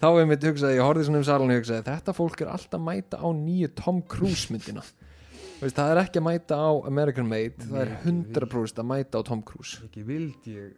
þá 0.00 0.08
er 0.16 0.26
mitt 0.30 0.44
hugsaði, 0.48 0.78
ég 0.78 0.86
horfði 0.86 1.06
svona 1.06 1.20
um 1.20 1.28
salan 1.28 1.52
og 1.52 1.60
hugsaði, 1.60 1.84
þetta 1.86 2.16
fólk 2.16 2.42
er 2.42 2.50
alltaf 2.54 2.78
að 2.78 2.86
mæta 2.86 3.20
á 3.20 3.28
nýju 3.36 3.70
Tom 3.78 4.02
Cruise 4.08 4.52
myndina. 4.52 4.84
Veist, 5.60 5.76
það 5.76 5.90
er 5.92 6.00
ekki 6.00 6.20
að 6.22 6.24
mæta 6.24 6.56
á 6.56 6.70
American 6.88 7.28
Made, 7.28 7.66
það 7.68 7.82
er 7.82 7.90
Nei, 7.92 8.06
100% 8.32 8.80
að 8.80 8.88
mæta 8.88 9.20
á 9.20 9.22
Tom 9.28 9.42
Cruise. 9.44 9.82
Ekki 9.84 10.04
vildi 10.08 10.54
ég 10.56 10.70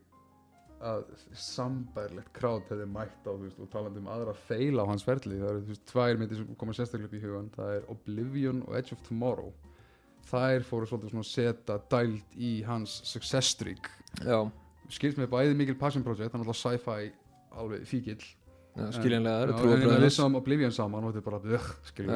að 0.82 1.02
sambærlegt 1.38 2.32
krát 2.36 2.70
hefði 2.72 2.86
mætt 2.90 3.26
á 3.26 3.30
þú 3.30 3.38
veist, 3.44 3.60
og 3.62 3.70
talandi 3.72 4.00
um 4.02 4.08
aðra 4.10 4.34
feila 4.48 4.86
á 4.86 4.90
hans 4.90 5.04
ferli 5.06 5.38
það 5.38 5.50
eru 5.50 5.62
þú 5.62 5.72
veist, 5.72 5.84
tvær 5.90 6.20
myndir 6.20 6.40
sem 6.40 6.56
koma 6.58 6.76
sérstaklega 6.76 7.08
upp 7.10 7.16
í 7.18 7.22
hugan 7.22 7.50
það 7.56 7.74
er 7.76 7.88
Oblivion 7.94 8.62
og 8.66 8.76
Edge 8.78 8.96
of 8.96 9.04
Tomorrow. 9.06 9.52
Þær 10.32 10.66
fóru 10.66 10.88
svolítið 10.88 11.14
svona 11.14 11.24
að 11.26 11.30
setja 11.32 11.78
dælt 11.92 12.36
í 12.38 12.52
hans 12.66 12.98
success 13.08 13.54
streak. 13.56 13.90
Skilst 14.92 15.18
með 15.18 15.32
bæði 15.32 15.58
mikil 15.58 15.78
passion 15.80 16.04
project 16.06 16.34
þannig 16.34 16.52
að 16.52 16.60
sci-fi 16.60 17.10
alveg 17.58 17.86
fíkil 17.88 18.20
skiljanlega, 18.72 19.52
það 19.52 19.72
eru 19.74 19.82
en 19.96 20.04
við 20.06 20.14
sáum 20.16 20.36
Oblivion 20.38 20.72
saman 20.72 21.04
og 21.04 21.12
þetta 21.12 21.20
er 21.20 21.26
bara 21.28 21.40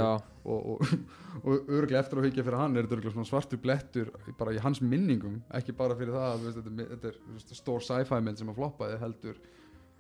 já, 0.01 0.07
og, 0.45 0.71
og, 0.73 0.95
og 1.43 1.69
örglega 1.69 2.01
eftir 2.01 2.21
að 2.23 2.29
higgja 2.31 2.45
fyrir 2.47 2.59
hann 2.63 2.77
er 2.81 2.89
þetta 2.89 2.97
svartur 3.29 3.61
blettur 3.61 4.11
bara 4.39 4.55
í 4.57 4.63
hans 4.65 4.81
minningum, 4.81 5.43
ekki 5.59 5.75
bara 5.77 5.97
fyrir 5.99 6.17
það 6.17 6.27
að, 6.31 6.47
þetta, 6.57 6.73
er- 6.73 6.91
þetta 6.95 7.11
er 7.13 7.21
veist, 7.35 7.55
stór 7.61 7.85
sci-fi 7.85 8.23
mynd 8.25 8.41
sem 8.41 8.49
að 8.55 8.59
floppaði 8.63 8.99
heldur 9.03 9.37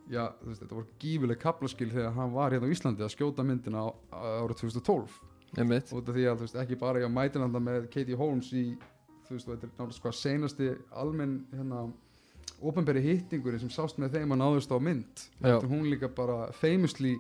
já, 0.09 0.25
veist, 0.47 0.63
þetta 0.65 0.79
voru 0.79 0.89
gífileg 1.03 1.41
kaplaskil 1.45 1.91
þegar 1.93 2.17
hann 2.17 2.33
var 2.33 2.57
hérna 2.57 2.71
á 2.71 2.75
Íslandi 2.77 3.05
að 3.05 3.15
skjóta 3.19 3.45
myndina 3.45 3.85
á, 3.85 3.89
á 4.17 4.21
árið 4.47 4.63
2012 4.65 5.21
einmitt. 5.57 5.93
Út 5.95 6.09
af 6.09 6.17
því 6.17 6.25
að 6.31 6.41
veist, 6.45 6.57
ekki 6.63 6.79
bara 6.81 7.01
ég 7.03 7.09
á 7.09 7.13
mætinanda 7.13 7.61
með 7.63 7.87
Katie 7.93 8.17
Holmes 8.19 8.49
í 8.57 8.65
þú 9.29 9.37
veist, 9.37 9.49
og 9.49 9.55
þetta 9.57 9.67
er 9.69 9.73
náttúrulega 9.77 10.17
senasti 10.17 10.73
almenn 10.95 11.37
hérna 11.53 11.85
ofinberi 12.61 13.03
hittingurinn 13.05 13.61
sem 13.61 13.73
sást 13.73 14.01
með 14.01 14.19
þeim 14.19 14.35
að 14.35 14.43
náðust 14.43 14.73
á 14.73 14.79
mynd 14.81 15.25
heldur 15.43 15.71
hún 15.71 15.89
líka 15.91 16.09
bara 16.13 16.51
famously 16.57 17.17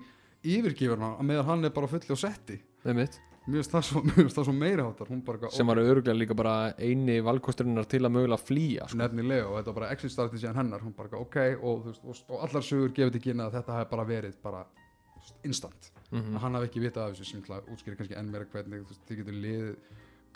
yfirgifur 0.47 1.01
hann 1.03 1.27
meðan 1.27 1.49
hann 1.51 1.68
er 1.68 1.74
bara 1.74 1.91
fulli 1.91 2.14
á 2.14 2.18
setti. 2.18 2.59
Einmitt, 2.87 3.18
meira 4.62 4.87
hátar 4.87 5.11
Hún 5.11 5.22
bara 5.27 5.51
sem 5.51 5.66
var 5.66 5.79
öruglega 5.79 6.14
líka 6.18 6.35
bara 6.35 6.72
eini 6.79 7.20
valkosturinnar 7.22 7.87
til 7.91 8.03
að 8.05 8.14
mögulega 8.16 8.43
flýja 8.43 8.89
sko. 8.89 8.99
Nefnilega 8.99 9.47
og 9.47 9.59
þetta 9.59 9.72
var 9.72 9.79
bara 9.81 9.91
exit 9.95 10.14
startið 10.14 10.43
síðan 10.43 10.61
hennar 10.62 10.83
Hún 10.83 10.95
bara 10.97 11.20
ok 11.20 11.39
og, 11.61 11.85
veist, 11.87 12.03
og, 12.03 12.22
og 12.31 12.43
allar 12.47 12.66
sögur 12.66 12.95
gefið 12.97 13.16
til 13.16 13.24
kynna 13.29 13.47
að 13.47 13.61
þetta 13.61 13.79
hefði 13.79 13.91
bara 13.93 14.09
verið 14.11 14.41
bara 14.43 14.64
instant. 15.47 15.93
Mm 16.11 16.37
að 16.37 16.43
hann 16.43 16.55
hafi 16.55 16.68
ekki 16.70 16.83
vitað 16.85 17.05
af 17.05 17.14
þessu 17.14 17.31
sem 17.31 17.43
til 17.43 17.55
að 17.57 17.70
útskýra 17.74 17.99
kannski 17.99 18.18
enn 18.18 18.31
meira 18.31 18.47
hvernig 18.51 18.85
þið 19.09 19.22
getur 19.22 19.41
liðið 19.47 19.72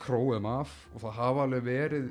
króum 0.01 0.47
af 0.51 0.73
og 0.95 1.05
það 1.05 1.19
hafa 1.19 1.45
alveg 1.47 1.67
verið 1.67 2.11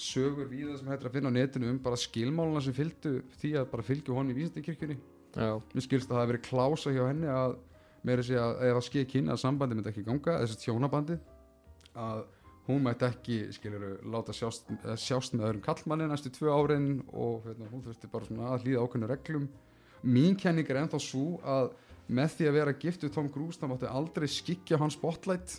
sögur 0.00 0.48
við 0.48 0.70
það 0.70 0.78
sem 0.80 0.90
hættir 0.90 1.10
að 1.10 1.16
finna 1.16 1.32
á 1.32 1.36
netinu 1.36 1.70
um 1.70 1.80
bara 1.84 1.98
skilmáluna 2.00 2.62
sem 2.64 2.76
fylgdu 2.76 3.14
því 3.40 3.50
að 3.60 3.70
bara 3.72 3.86
fylgju 3.86 4.16
honni 4.16 4.34
í 4.34 4.38
vísindikirkjunni 4.38 4.96
já, 4.96 5.50
mér 5.60 5.84
skilst 5.86 6.08
að 6.08 6.14
það 6.14 6.22
hafi 6.22 6.32
verið 6.32 6.46
klása 6.48 6.94
hjá 6.94 7.02
henni 7.04 7.30
að 7.30 7.56
meira 8.08 8.24
sé 8.24 8.38
að 8.40 8.62
ef 8.70 8.78
að 8.80 8.86
skeið 8.88 9.08
kynna 9.12 9.34
að 9.36 9.42
sambandi 9.42 9.76
myndi 9.76 9.92
ekki 9.92 10.06
ganga, 10.06 10.38
þessi 10.40 10.62
tjónabandi 10.64 11.18
að 12.00 12.22
hún 12.70 12.84
mætti 12.84 13.06
ekki 13.06 13.38
skiluru, 13.54 13.94
láta 14.12 14.34
sjást, 14.36 14.68
sjást 15.00 15.34
með 15.34 15.48
öðrum 15.48 15.64
kallmanni 15.64 16.08
næstu 16.08 16.32
tvö 16.34 16.52
árin 16.54 16.90
og 17.10 17.46
hérna, 17.46 17.68
hún 17.70 17.82
þurfti 17.84 18.10
bara 18.12 18.28
svona 18.28 18.52
að 18.54 18.66
hlýða 18.66 18.84
ákveðnu 18.84 19.10
reglum. 19.10 19.48
Mín 20.06 20.36
kenning 20.38 20.70
er 20.70 20.82
ennþá 20.84 21.00
svo 21.02 21.40
að 21.44 21.72
með 22.10 22.36
því 22.36 22.48
að 22.48 22.56
vera 22.58 22.76
gift 22.84 23.04
við 23.04 23.14
Tom 23.16 23.28
Cruise 23.32 23.60
það 23.60 23.72
mátti 23.72 23.90
aldrei 23.90 24.28
skikja 24.30 24.78
hans 24.80 24.96
spotlight 24.98 25.58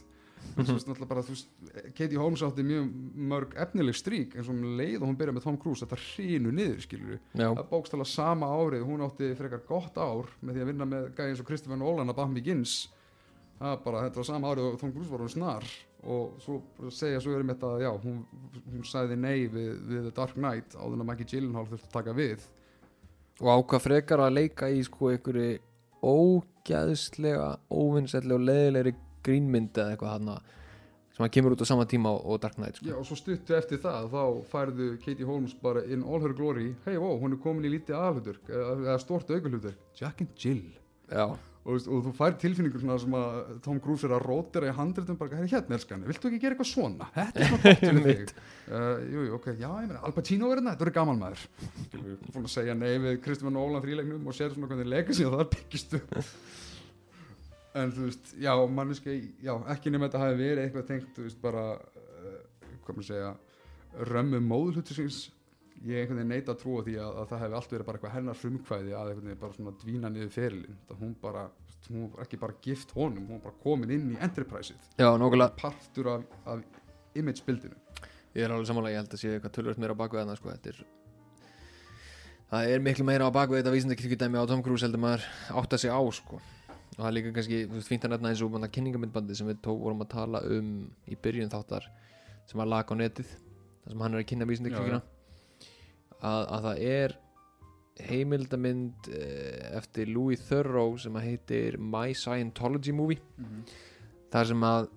veist, 0.57 0.87
náttúrulega 0.87 1.09
bara, 1.09 1.25
veist, 1.27 1.51
Katie 1.97 2.19
Holmes 2.19 2.43
átti 2.45 2.65
mjög 2.67 2.87
mörg 3.31 3.53
efnileg 3.65 3.97
strík 3.97 4.35
eins 4.35 4.49
og 4.49 4.55
um 4.55 4.77
leið 4.79 5.01
og 5.01 5.07
hún 5.09 5.19
byrjaði 5.19 5.37
með 5.37 5.45
Tom 5.47 5.59
Cruise 5.61 5.85
þetta 5.85 6.01
hrínu 6.05 6.55
niður, 6.55 7.19
það 7.35 7.61
bókstala 7.71 8.07
sama 8.07 8.49
árið 8.51 8.87
hún 8.87 9.05
átti 9.05 9.33
frekar 9.39 9.63
gott 9.67 9.99
ár 10.01 10.31
með 10.41 10.57
því 10.57 10.65
að 10.65 10.73
vinna 10.73 10.89
með 10.95 11.11
gæði 11.17 11.35
eins 11.35 11.43
og 11.43 11.51
Christopher 11.51 11.79
Nolan 11.81 12.11
að 12.11 12.19
Batman 12.19 12.41
Begins 12.41 12.79
það 13.61 13.81
bara, 13.85 14.03
þetta 14.07 14.21
var 14.21 14.27
sama 14.27 14.51
árið 14.51 14.67
og 14.67 14.77
Tom 14.81 14.93
Cruise 14.95 15.11
var 15.11 15.23
hún 15.23 15.31
snar. 15.31 15.67
Og 16.01 16.37
svo 16.41 16.89
segja 16.93 17.19
svo 17.21 17.35
erum 17.37 17.51
þetta 17.51 17.75
að 17.75 17.83
já, 17.83 17.91
hún, 18.05 18.21
hún 18.71 18.87
sagði 18.89 19.17
nei 19.21 19.45
við, 19.53 19.75
við 19.89 20.07
The 20.07 20.13
Dark 20.17 20.37
Knight 20.37 20.77
en 20.77 21.03
að 21.03 21.07
Maggie 21.11 21.29
Gyllenhaal 21.29 21.67
þurfti 21.69 21.89
að 21.89 21.97
taka 21.99 22.15
við. 22.17 22.47
Og 23.41 23.51
ákvað 23.51 23.85
frekar 23.85 24.23
að 24.25 24.35
leika 24.39 24.69
í 24.69 24.81
sko 24.85 25.11
einhverju 25.13 25.59
ógæðslega 26.01 27.51
óvinnsellega 27.69 28.39
og 28.39 28.47
leðilegri 28.47 28.95
grínmynd 29.25 29.77
eða 29.77 29.95
eitthvað 29.95 30.17
hana 30.17 30.39
sem 31.11 31.25
að 31.27 31.33
kemur 31.35 31.55
út 31.55 31.61
á 31.61 31.67
sama 31.67 31.85
tíma 31.89 32.11
og 32.15 32.41
Dark 32.41 32.57
Knight 32.57 32.79
sko. 32.79 32.87
já, 32.87 32.95
og 32.95 33.05
svo 33.07 33.17
stuttu 33.19 33.55
eftir 33.57 33.81
það 33.83 34.09
þá 34.13 34.23
færðu 34.51 34.89
Katie 35.03 35.27
Holmes 35.27 35.53
bara 35.61 35.83
in 35.83 36.03
all 36.07 36.23
her 36.23 36.33
glory 36.37 36.71
hei, 36.85 36.97
wow, 36.97 37.17
hún 37.19 37.35
er 37.35 37.43
komin 37.43 37.67
í 37.67 37.73
lítið 37.75 37.99
aðhlutur 37.99 38.41
eða 38.47 38.97
stort 39.03 39.31
augulhutur, 39.31 39.75
Jack 39.97 40.23
and 40.23 40.35
Jill. 40.39 40.71
Já, 41.11 41.25
og, 41.27 41.75
og 41.75 42.05
þú 42.07 42.13
fær 42.15 42.37
tilfinningur 42.39 42.81
svona 42.81 42.97
sem 43.01 43.17
að 43.19 43.51
Tom 43.65 43.81
Cruise 43.83 44.07
er 44.07 44.15
að 44.15 44.23
rótira 44.23 44.71
í 44.71 44.75
handritum 44.77 45.19
bara, 45.19 45.35
hérna 45.41 45.51
hérna 45.51 45.77
elskan, 45.77 46.07
viltu 46.07 46.31
ekki 46.31 46.39
gera 46.45 46.55
eitthvað 46.55 46.71
svona? 46.71 47.09
Þetta 47.17 47.43
er 47.43 47.51
svona 47.51 47.61
gott 47.65 47.83
fyrir 47.83 48.07
þig. 48.07 48.33
Uh, 48.71 48.95
jú, 49.11 49.27
jú, 49.27 49.35
ok, 49.37 49.49
já, 49.57 49.67
ég 49.67 49.91
meina, 49.91 50.01
Al 50.07 50.15
Pacino 50.15 50.47
er 50.47 50.61
hérna 50.61 50.73
þetta 50.73 50.85
verður 50.85 50.97
gaman 51.01 51.21
maður. 51.21 51.45
Fór 52.31 52.41
að 52.45 52.51
segja 52.55 52.77
nei 52.77 52.93
við 53.03 53.19
Kristoffer 53.25 53.53
Nolan 53.53 53.83
frílegnum 53.83 54.31
og 54.31 54.37
sér 54.37 54.55
svona 54.55 54.71
hvernig 54.71 54.89
legacy 54.95 55.27
og 55.27 55.35
það 55.35 55.51
byggist 55.57 55.97
upp 55.99 56.15
en 57.77 57.93
þú 57.95 58.07
veist, 58.07 58.33
já, 58.41 58.51
manneski 58.67 59.17
já, 59.43 59.53
ekki 59.73 59.93
nema 59.93 60.09
þetta 60.09 60.23
hafi 60.25 60.39
verið 60.41 60.63
eitthvað 60.65 60.87
tengt 60.89 61.13
þú 61.15 61.27
veist, 61.27 61.39
bara 61.43 61.65
uh, 61.77 62.41
hvað 62.85 62.97
maður 62.97 63.07
segja, 63.11 63.31
römmu 64.11 64.41
móðulhutisins 64.47 65.21
ég 65.81 66.03
einhvern 66.03 66.21
veginn 66.21 66.33
neita 66.35 66.53
að 66.53 66.61
trúa 66.61 66.83
því 66.85 66.97
að, 67.01 67.15
að 67.21 67.31
það 67.31 67.43
hefði 67.43 67.59
allt 67.59 67.75
verið 67.75 67.87
bara 67.87 67.99
eitthvað 67.99 68.15
hennar 68.17 68.37
frumkvæði 68.37 68.93
að 68.93 69.11
einhvern 69.11 69.29
veginn 69.31 69.41
bara 69.41 69.57
svona 69.57 69.75
dvína 69.81 70.11
niður 70.13 70.35
ferilinn. 70.35 70.77
Það 70.89 70.99
hún 71.01 71.15
bara, 71.23 71.45
hún 71.87 72.03
var 72.11 72.25
ekki 72.27 72.39
bara 72.43 72.57
gift 72.67 72.93
honum 72.93 73.25
hún 73.25 73.39
var 73.39 73.47
bara 73.47 73.63
komin 73.63 73.95
inn 73.95 74.11
í 74.13 74.19
enterpriseið. 74.21 74.91
Já, 75.01 75.09
nokkulega 75.17 75.57
partur 75.57 76.11
af, 76.13 76.27
af 76.45 76.61
image 77.17 77.41
bildinu 77.47 77.79
ég 78.35 78.45
er 78.45 78.53
alveg 78.53 78.69
samanlega, 78.69 78.95
ég 78.95 79.03
held 79.03 79.15
að 79.15 79.21
sé 79.21 79.33
eitthvað 79.35 79.55
tölvöld 79.57 79.81
meira 79.81 79.95
á 79.95 80.01
bakvið 80.01 80.21
þarna 80.21 80.37
sko, 80.39 80.53
þetta 80.53 80.71
er 80.71 80.81
það 82.51 82.73
er 82.75 82.83
miklu 82.85 83.07
meira 83.07 83.27
á 83.27 83.31
bakvið 83.35 83.61
þetta 83.61 83.73
vísindakirkjudæmi 83.75 84.39
á 84.39 84.49
Tom 84.51 84.63
Cruise 84.63 84.87
heldur 84.87 85.03
maður 85.03 85.27
átt 85.61 85.75
að 85.75 85.83
sig 85.83 85.91
á 85.91 86.01
sko 86.15 86.39
og 87.01 87.07
það 87.07 87.09
er 87.09 87.15
líka 87.15 87.31
kannski, 87.33 87.59
þú 87.65 87.79
veist, 87.79 87.89
fínt 87.89 88.03
að 88.05 88.11
nefna 88.13 88.29
eins 88.29 88.41
og 88.45 88.65
kynningamindbandi 88.75 89.35
sem 89.37 89.47
við 89.49 89.61
tó 89.65 89.73
vorum 89.73 90.03
að 90.05 90.11
tala 90.11 90.41
um 90.53 90.67
í 91.09 91.15
byrjun 91.17 91.49
þáttar 91.49 91.87
sem 92.45 92.61
var 92.61 92.69
lag 92.69 92.85
á 92.85 92.95
netið 92.99 93.31
þar 93.31 93.95
sem 93.95 94.03
hann 94.05 94.13
er 94.13 94.21
að 94.21 94.27
kynna 94.29 94.47
vísindakirkjuna. 94.49 94.99
Að, 96.21 96.43
að 96.45 96.67
það 96.67 96.83
er 96.91 97.15
heimildamind 98.11 99.09
eh, 99.17 99.71
eftir 99.79 100.11
Louis 100.13 100.43
Theroux 100.45 101.01
sem 101.07 101.17
að 101.17 101.25
heitir 101.25 101.79
My 101.81 102.13
Scientology 102.13 102.93
Movie. 102.93 103.17
Þar 104.31 104.51
sem 104.51 104.67
að 104.69 104.91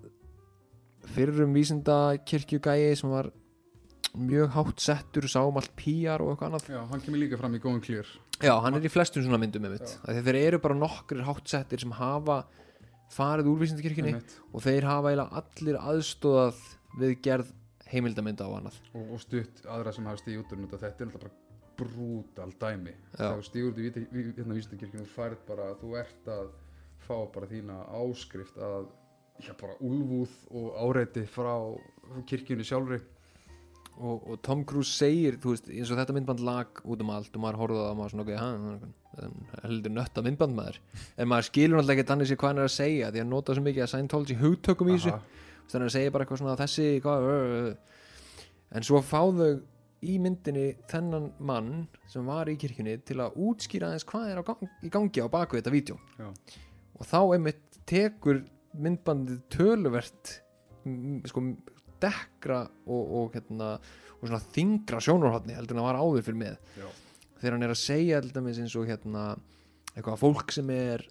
fyrrum 1.15 1.57
vísindakirkjugæi 1.57 2.93
sem 3.01 3.09
var 3.17 3.31
mjög 4.15 4.53
hátt 4.53 4.79
settur 4.79 5.25
sá 5.27 5.41
um 5.41 5.57
allt 5.57 5.73
PR 5.75 6.21
og 6.21 6.35
eitthvað 6.35 6.51
annað. 6.51 6.69
Já, 6.69 6.81
hann 6.93 7.01
kemur 7.01 7.25
líka 7.25 7.41
fram 7.41 7.57
í 7.57 7.65
góðum 7.65 7.81
klýr 7.81 8.13
já, 8.41 8.53
hann 8.61 8.75
er 8.77 8.85
í 8.85 8.91
flestum 8.91 9.23
svona 9.25 9.39
myndum 9.41 9.63
með 9.65 9.77
mitt 9.77 10.25
þeir 10.27 10.39
eru 10.41 10.61
bara 10.63 10.77
nokkrir 10.77 11.25
hátt 11.27 11.47
settir 11.51 11.83
sem 11.83 11.93
hafa 11.95 12.43
farið 13.13 13.51
úr 13.51 13.61
vísindakirkjunni 13.61 14.15
og 14.17 14.65
þeir 14.65 14.87
hafa 14.89 15.11
eiginlega 15.11 15.41
allir 15.41 15.79
aðstóðað 15.79 16.61
við 16.99 17.15
gerð 17.27 17.53
heimildamynda 17.91 18.47
á 18.47 18.51
annað. 18.57 18.77
Og, 18.95 19.09
og 19.15 19.21
stutt 19.21 19.65
aðra 19.69 19.93
sem 19.95 20.07
hafa 20.09 20.21
stíð 20.23 20.41
út 20.41 20.53
úr 20.55 20.61
þetta. 20.63 20.79
Þetta 20.83 21.03
er 21.05 21.09
náttúrulega 21.09 21.25
bara 21.25 21.43
brútal 21.75 22.51
dæmi. 22.61 22.93
Þú 23.19 23.45
stígur 23.45 23.73
út 23.73 23.81
í 23.81 23.87
hérna 23.91 24.57
vísindakirkjunum 24.57 25.05
þú 25.05 25.15
færð 25.15 25.41
bara, 25.49 25.71
þú 25.81 25.97
ert 26.01 26.29
að 26.35 26.53
fá 27.05 27.17
bara 27.35 27.49
þína 27.51 27.81
áskrift 27.99 28.57
að 28.57 28.87
já, 29.43 29.51
bara 29.59 29.75
úlfúð 29.83 30.37
og 30.55 30.79
áreiti 30.81 31.25
frá 31.29 31.53
kirkjunni 32.29 32.65
sjálfri 32.65 33.01
og, 33.95 34.27
og 34.27 34.39
Tom 34.43 34.63
Cruise 34.67 34.91
segir, 34.91 35.37
þú 35.41 35.53
veist, 35.53 35.69
eins 35.71 35.91
og 35.91 35.99
þetta 35.99 36.15
myndband 36.15 36.43
lag 36.45 36.81
út 36.83 37.03
um 37.03 37.11
allt 37.15 37.35
og 37.35 37.43
maður 37.43 37.59
horfði 37.61 37.79
á 37.79 37.83
það 37.85 37.91
og 37.91 37.99
maður 37.99 38.13
svona, 38.13 38.25
ok, 38.25 38.33
hann 38.41 38.93
heldur 39.63 39.93
nött 39.95 40.19
að 40.19 40.27
myndband 40.27 40.57
maður 40.57 40.79
en 41.15 41.29
maður 41.31 41.47
skilur 41.49 41.77
náttúrulega 41.77 42.03
ekki 42.03 42.09
þannig 42.11 42.29
sér 42.29 42.39
hvað 42.41 42.51
hann 42.51 42.61
er 42.61 42.69
að 42.69 42.75
segja 42.75 43.11
því 43.13 43.23
að 43.23 43.29
nota 43.31 43.55
svo 43.55 43.65
mikið 43.65 43.85
að 43.85 43.91
Scientology 43.93 44.37
hugtökum 44.41 44.91
í 44.91 44.97
þessu 44.97 45.13
þannig 45.13 45.77
að 45.77 45.85
hann 45.85 45.93
segir 45.95 46.15
bara 46.15 46.25
eitthvað 46.25 46.41
svona 46.41 46.57
þessi 46.59 46.87
hvað, 47.05 47.29
ö, 47.29 47.37
ö. 47.61 48.41
en 48.75 48.87
svo 48.89 49.01
fá 49.05 49.21
þau 49.39 49.49
í 50.05 50.17
myndinni 50.21 50.65
þennan 50.91 51.29
mann 51.47 51.71
sem 52.11 52.27
var 52.27 52.51
í 52.51 52.57
kirkjunni 52.59 52.97
til 53.07 53.21
að 53.23 53.37
útskýra 53.47 53.89
aðeins 53.89 54.07
hvað 54.09 54.27
er 54.33 54.41
gang, 54.45 54.65
í 54.83 54.91
gangi 54.93 55.23
á 55.23 55.27
baku 55.31 55.57
þetta 55.57 55.73
vídeo 55.73 55.97
Já. 56.19 56.27
og 56.99 57.07
þá 57.07 57.19
einmitt 57.37 57.79
tekur 57.89 58.43
myndbandið 58.75 59.39
töluvert 59.55 60.35
sko, 61.31 61.45
dekkra 62.03 62.61
og, 62.87 63.15
og, 63.21 63.33
hérna, 63.37 63.71
og 64.19 64.27
svona 64.29 64.41
þingra 64.55 65.01
sjónarhóttni 65.05 65.55
heldur 65.57 65.77
en 65.77 65.83
það 65.83 65.89
var 65.91 66.01
áður 66.03 66.25
fyrir 66.27 66.41
með 66.43 66.55
Já. 66.81 66.87
þegar 67.41 67.57
hann 67.57 67.67
er 67.69 67.75
að 67.75 67.83
segja 67.83 68.21
til 68.25 68.31
dæmis 68.35 68.61
eins 68.63 68.75
og 68.79 68.87
hérna 68.89 69.25
eitthvað 69.95 70.21
fólk 70.23 70.51
sem 70.55 70.69
er 70.75 71.05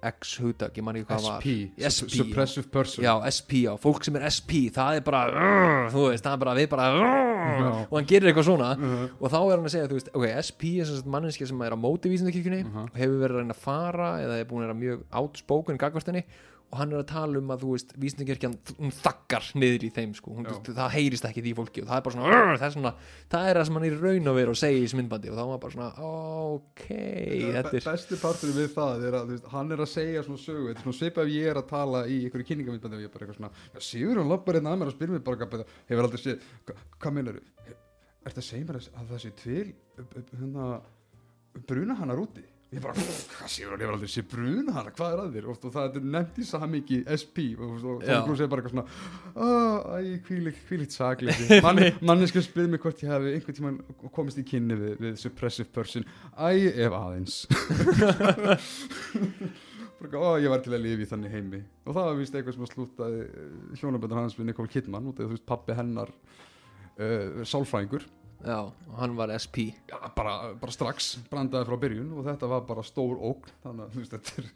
X 0.00 0.38
hugtak, 0.40 0.72
ég 0.80 0.84
man 0.86 0.96
ekki 0.96 1.10
hvað 1.10 1.24
var 1.26 1.42
SP, 1.44 1.50
SP, 1.76 2.06
Sup- 2.08 2.12
Suppressive 2.22 2.70
Person 2.72 3.04
já, 3.04 3.10
SP, 3.36 3.58
já, 3.66 3.74
fólk 3.76 4.06
sem 4.06 4.16
er 4.16 4.22
SP 4.32 4.70
það 4.72 4.96
er 4.96 5.02
bara, 5.04 5.18
uh, 5.28 5.90
þú 5.92 6.04
veist, 6.06 6.24
það 6.24 6.32
er 6.38 6.40
bara 6.40 6.54
við 6.56 6.68
bara, 6.72 6.86
uh, 6.96 7.82
og 7.84 7.92
hann 7.98 8.08
gerir 8.08 8.30
eitthvað 8.30 8.46
svona 8.48 8.70
Uh-huh. 8.80 9.10
og 9.20 9.28
þá 9.34 9.36
er 9.42 9.52
hann 9.58 9.66
að 9.68 9.74
segja, 9.74 9.90
þú 9.90 9.98
veist, 9.98 10.08
ok, 10.16 10.24
SP 10.40 10.70
er 10.80 10.88
sagt 10.88 11.10
manneskja 11.12 11.50
sem 11.50 11.60
er 11.66 11.76
á 11.76 11.78
móti 11.84 12.08
vísindakirkjunni 12.14 12.62
Uh-huh. 12.64 12.86
og 12.88 12.96
hefur 12.96 13.20
verið 13.26 13.36
að 13.36 13.42
reyna 13.44 13.56
að 13.58 13.60
fara 13.66 14.08
eða 14.24 14.38
er 14.40 14.48
búin 14.48 14.64
að 14.64 14.66
vera 14.70 14.78
mjög 14.80 15.04
outspoken 15.20 15.76
í 15.76 15.82
gagvartinni 15.84 16.24
og 16.70 16.78
hann 16.78 16.92
er 16.94 17.00
að 17.02 17.08
tala 17.10 17.40
um 17.40 17.50
að, 17.50 17.64
þú 17.64 17.70
veist, 17.74 17.92
vísindakirkjan 17.98 18.52
hún 18.78 18.92
þakkar 18.94 19.46
niður 19.58 19.86
í 19.86 19.90
þeim, 19.96 20.12
sko 20.14 20.34
hún, 20.36 20.46
veist, 20.46 20.70
það 20.76 20.92
heyrist 20.94 21.26
ekki 21.26 21.42
því 21.42 21.54
fólki 21.58 21.82
og 21.82 21.88
það 21.90 21.96
er 21.96 22.04
bara 22.06 22.14
svona, 22.16 22.40
það 22.60 22.66
er 22.68 22.74
svona 22.76 22.92
það 23.34 23.48
er 23.50 23.58
það 23.60 23.66
sem 23.68 23.78
hann 23.78 23.86
er 23.88 23.96
í 23.96 24.00
raun 24.04 24.30
að 24.30 24.38
vera 24.38 24.54
og 24.54 24.60
segja 24.60 24.78
í 24.78 24.84
þessu 24.84 25.00
myndbandi 25.00 25.32
og 25.32 25.34
þá 25.34 25.40
var 25.40 25.50
maður 25.50 25.62
bara 25.64 25.74
svona, 25.74 25.90
ok 26.54 26.84
þetta 26.86 27.74
er, 27.74 27.86
Besti 27.90 28.20
parturinn 28.22 28.58
við 28.60 28.70
það 28.76 29.06
er 29.08 29.18
að 29.18 29.32
veist, 29.34 29.48
hann 29.54 29.74
er 29.74 29.82
að 29.84 29.90
segja 29.90 30.24
svona 30.26 30.44
sögu 30.44 30.68
Þetta 30.70 30.78
er 30.80 30.86
svona 30.86 31.00
svipað 31.00 31.26
ef 31.26 31.34
ég 31.34 31.50
er 31.50 31.60
að 31.60 31.68
tala 31.72 32.04
í 32.06 32.20
einhverju 32.26 32.48
kynningamindbandi 32.50 32.98
og 33.00 33.02
ég 33.02 33.10
er 33.10 33.14
bara 33.14 33.26
eitthvað 33.26 33.40
svona 33.40 33.84
Sigur 33.90 34.20
hann 34.20 34.30
lappar 34.30 34.58
hérna 34.60 34.74
að 34.74 34.80
mér 34.80 34.92
og 34.92 34.96
spyr 34.96 35.14
mér 35.14 35.26
bara 35.26 35.64
Hefur 35.90 36.06
aldrei 36.06 36.22
séð, 36.22 36.48
hva, 36.68 36.78
hvað 37.02 37.16
meinar? 37.18 37.40
Er 38.20 38.34
það 38.34 38.42
að 38.42 38.48
segja 38.50 38.68
mér 38.68 38.78
að 38.80 38.88
að 39.00 39.10
það 39.10 39.22
sé 39.24 39.34
tvil 39.40 39.66
hérna, 40.30 40.70
bruna 41.66 41.96
hannar 41.98 42.22
úti? 42.22 42.44
Ég 42.70 42.78
bara, 42.84 42.92
hvað 42.94 43.48
Sigur 43.50 43.72
hann 43.72 43.80
hefur 43.82 43.96
aldrei 43.96 44.10
séð 44.12 44.26
bruna 44.30 44.72
hannar, 44.76 44.92
hvað 44.94 45.12
er 45.16 45.20
að 45.24 45.32
þér? 45.34 45.46
Og, 45.50 45.56
og 45.66 45.72
það 45.74 45.96
er 45.98 46.04
nefnt 46.14 46.36
í 46.38 46.44
samiki 46.46 46.98
SP 47.16 47.40
og, 47.58 47.72
og. 47.82 48.04
Tom 48.04 48.20
Cruise 48.28 48.44
er 48.44 48.50
bara 48.52 48.62
eitthvað 48.62 48.76
svona 48.76 48.86
"Ó, 49.34 49.48
Æ, 49.98 50.20
hvílíkt, 50.28 50.60
hvílíkt 50.68 50.94
sakleysi. 50.94 51.58
Man, 51.66 51.80
Manneska 52.06 52.42
spyr 52.46 52.70
mér 52.70 52.78
hvort 52.84 53.02
ég 53.02 53.10
hefði 53.10 53.32
einhvern 53.34 53.56
tímann 53.58 53.80
komist 54.14 54.38
í 54.38 54.44
kynni 54.46 54.76
við, 54.78 54.94
við 55.02 55.18
suppressive 55.18 55.66
person. 55.74 56.06
Æ, 56.38 56.70
ef 56.86 56.94
aðeins. 56.94 57.40
Ó, 60.14 60.38
ég 60.40 60.48
var 60.54 60.62
til 60.62 60.72
að 60.72 60.84
lifa 60.86 61.04
í 61.04 61.10
þannig 61.10 61.34
heimi. 61.34 61.60
Og 61.84 61.92
það 61.96 62.06
var 62.06 62.16
vist 62.22 62.38
eitthvað 62.38 62.54
sem 62.56 62.68
að 62.68 62.72
slútaði 62.76 63.26
hjónaböndan 63.82 64.22
hans 64.22 64.38
við 64.38 64.46
Nicole 64.52 64.70
Kidman 64.70 65.10
út 65.10 65.18
af 65.18 65.26
þú 65.26 65.34
veist 65.34 65.48
pappi 65.50 65.74
hennar 65.76 66.14
uh, 66.14 67.42
sálfræðingur 67.42 68.06
já, 68.44 68.58
hann 68.98 69.16
var 69.18 69.34
SP 69.36 69.70
Já, 69.90 69.96
bara, 70.16 70.34
bara 70.60 70.74
strax 70.74 71.12
brandaði 71.30 71.68
frá 71.68 71.80
byrjun 71.84 72.12
og 72.16 72.26
þetta 72.28 72.50
var 72.50 72.66
bara 72.68 72.84
stór 72.86 73.16
ógn 73.18 73.54
þannig 73.64 73.86
að 73.86 73.94
þú 73.94 74.02
veist 74.02 74.16
þetta 74.16 74.36
er, 74.42 74.50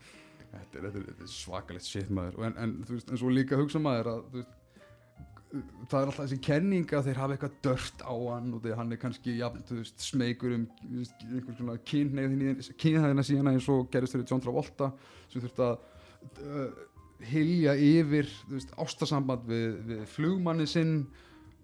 þetta 0.50 0.82
er, 0.82 0.90
þetta 0.90 1.14
er, 1.14 1.32
svakalegt 1.34 1.88
shit 1.88 2.12
maður. 2.14 2.44
En, 2.48 2.60
en 2.64 2.76
þú 2.84 2.98
veist 2.98 3.10
en 3.10 3.22
svo 3.22 3.32
líka 3.32 3.60
hugsa 3.60 3.82
maður 3.82 4.12
að 4.14 4.28
veist 4.38 4.60
það 5.88 5.98
er 5.98 6.08
alltaf 6.08 6.20
þessi 6.24 6.40
kenning 6.42 6.92
að 6.96 7.08
þeir 7.08 7.20
hafa 7.20 7.36
eitthvað 7.36 7.58
dört 7.64 8.02
á 8.02 8.14
hann 8.14 8.54
og 8.56 8.62
þegar 8.64 8.80
hann 8.80 8.94
er 8.94 9.00
kannski 9.00 9.34
jafn, 9.38 9.62
þú 9.68 9.76
veist, 9.80 10.02
smeykur 10.02 10.54
um 10.56 10.64
einhvers 10.88 11.58
svona 11.60 11.76
kynhæðina 12.82 13.26
síðan 13.26 13.52
eins 13.52 13.68
og 13.72 13.86
gerist 13.92 14.16
fyrir 14.16 14.26
John 14.30 14.42
Travolta 14.42 14.90
sem 15.30 15.44
þurft 15.44 15.62
að 15.64 15.76
uh, 16.42 16.80
hilja 17.30 17.76
yfir 17.78 18.30
þú 18.40 18.56
veist, 18.56 18.74
ástasamband 18.80 19.46
við, 19.48 19.78
við 19.90 20.02
flugmanni 20.16 20.66
sinn 20.70 20.96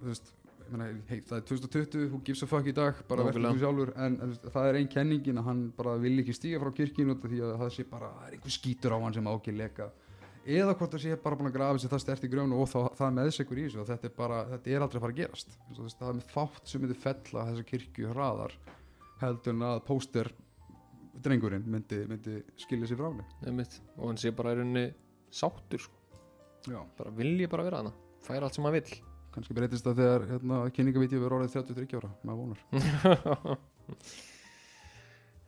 þú 0.01 0.13
veist, 0.13 0.31
meina, 0.75 0.89
hey, 1.09 1.23
það 1.27 1.37
er 1.39 1.47
2020 1.49 2.05
who 2.11 2.21
gives 2.27 2.43
a 2.45 2.49
fuck 2.51 2.69
í 2.69 2.75
dag, 2.77 3.01
bara 3.09 3.25
verður 3.27 3.55
þú 3.55 3.63
sjálfur. 3.63 3.93
En 4.01 4.17
það 4.45 4.69
er 4.69 4.79
ein 4.81 4.91
kenningin 4.91 5.41
að 5.41 5.49
hann 5.49 5.65
bara 5.77 5.97
vil 6.03 6.15
ekki 6.23 6.35
stíga 6.37 6.61
frá 6.63 6.71
af 6.71 6.77
því 6.77 7.41
að 7.47 7.55
það 7.63 7.73
sé 7.77 7.87
bara, 7.91 8.11
það 8.17 8.27
er 8.29 8.37
einhver 8.37 8.55
skítur 8.57 8.95
á 8.95 8.99
hann 9.05 9.17
sem 9.17 9.31
á 9.31 9.33
ekki 9.33 9.55
leka. 9.57 9.89
Eða 10.51 10.75
hvort 10.75 10.95
það 10.97 11.05
sé 11.05 11.17
bara 11.21 11.39
búin 11.39 11.51
að 11.51 11.57
grafa 11.59 11.81
sér 11.83 11.93
það 11.93 12.03
stert 12.05 12.27
í 12.27 12.31
grjónu 12.33 12.61
og 12.63 12.69
þá, 12.71 12.79
það 12.97 13.07
er 13.07 13.17
meðsegur 13.19 13.61
í 13.61 13.65
þessu. 13.67 13.81
Og 13.83 13.89
þetta 13.91 14.09
er 14.09 14.15
bara, 14.17 14.39
þetta 14.55 14.73
er 14.73 14.85
aldrei 14.87 14.99
að 14.99 15.05
fara 15.05 15.15
að 15.17 15.21
gerast. 15.21 15.57
Þú 15.69 15.85
veist, 15.85 15.99
það 16.01 16.13
er 16.13 16.19
með 16.21 16.31
fátt 16.35 16.71
sem 16.73 16.85
myndi 16.85 16.97
fella 17.05 17.47
þessa 17.51 17.67
kirkju 17.69 18.15
hraðar 18.15 18.57
heldur 19.21 19.57
en 19.57 19.67
að 19.69 19.83
póster 19.87 20.33
drengurinn 21.21 21.67
myndi, 21.69 22.01
myndi 22.09 22.41
skilja 22.61 22.89
sér 22.89 23.03
frá 23.03 23.11
einmitt, 23.45 23.81
og 23.99 24.07
hann 24.09 24.21
sé 24.21 24.33
bara 24.33 24.55
í 24.55 24.61
rauninni 24.61 24.87
sáttur, 25.29 25.85
sko. 25.85 26.01
Bara 26.97 27.13
vilji 27.17 27.49
bara 27.51 27.67
vera 27.69 27.83
hana 27.83 27.93
færa 28.25 28.49
allt 28.49 28.57
sem 28.57 28.65
hann 28.65 28.77
vill 28.77 29.10
kannski 29.35 29.57
breytist 29.57 29.87
það 29.87 30.03
þegar 30.03 30.27
hérna, 30.33 30.59
kynningavídeó 30.77 31.23
verður 31.23 31.37
orðið 31.39 31.57
33 31.59 32.01
ára 32.01 32.11
maður 32.27 32.41
vonar. 32.43 32.61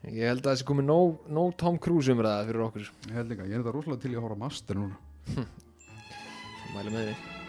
Ég 0.03 0.27
held 0.27 0.41
að 0.43 0.49
það 0.49 0.57
sé 0.59 0.67
komið 0.67 0.89
nóg, 0.89 1.29
nóg 1.31 1.53
Tom 1.63 1.77
Cruise 1.83 2.11
umræða 2.11 2.49
fyrir 2.49 2.65
okkur. 2.65 2.89
Ég 3.07 3.21
held 3.21 3.31
líka, 3.31 3.47
ég 3.47 3.55
er 3.55 3.63
þetta 3.63 3.77
rosalega 3.77 4.03
til 4.03 4.11
í 4.11 4.19
að 4.19 4.25
horfa 4.27 4.39
á 4.39 4.43
master 4.43 4.81
núna. 4.81 4.97
Mæli 6.73 6.91
með 6.91 7.13
því 7.13 7.42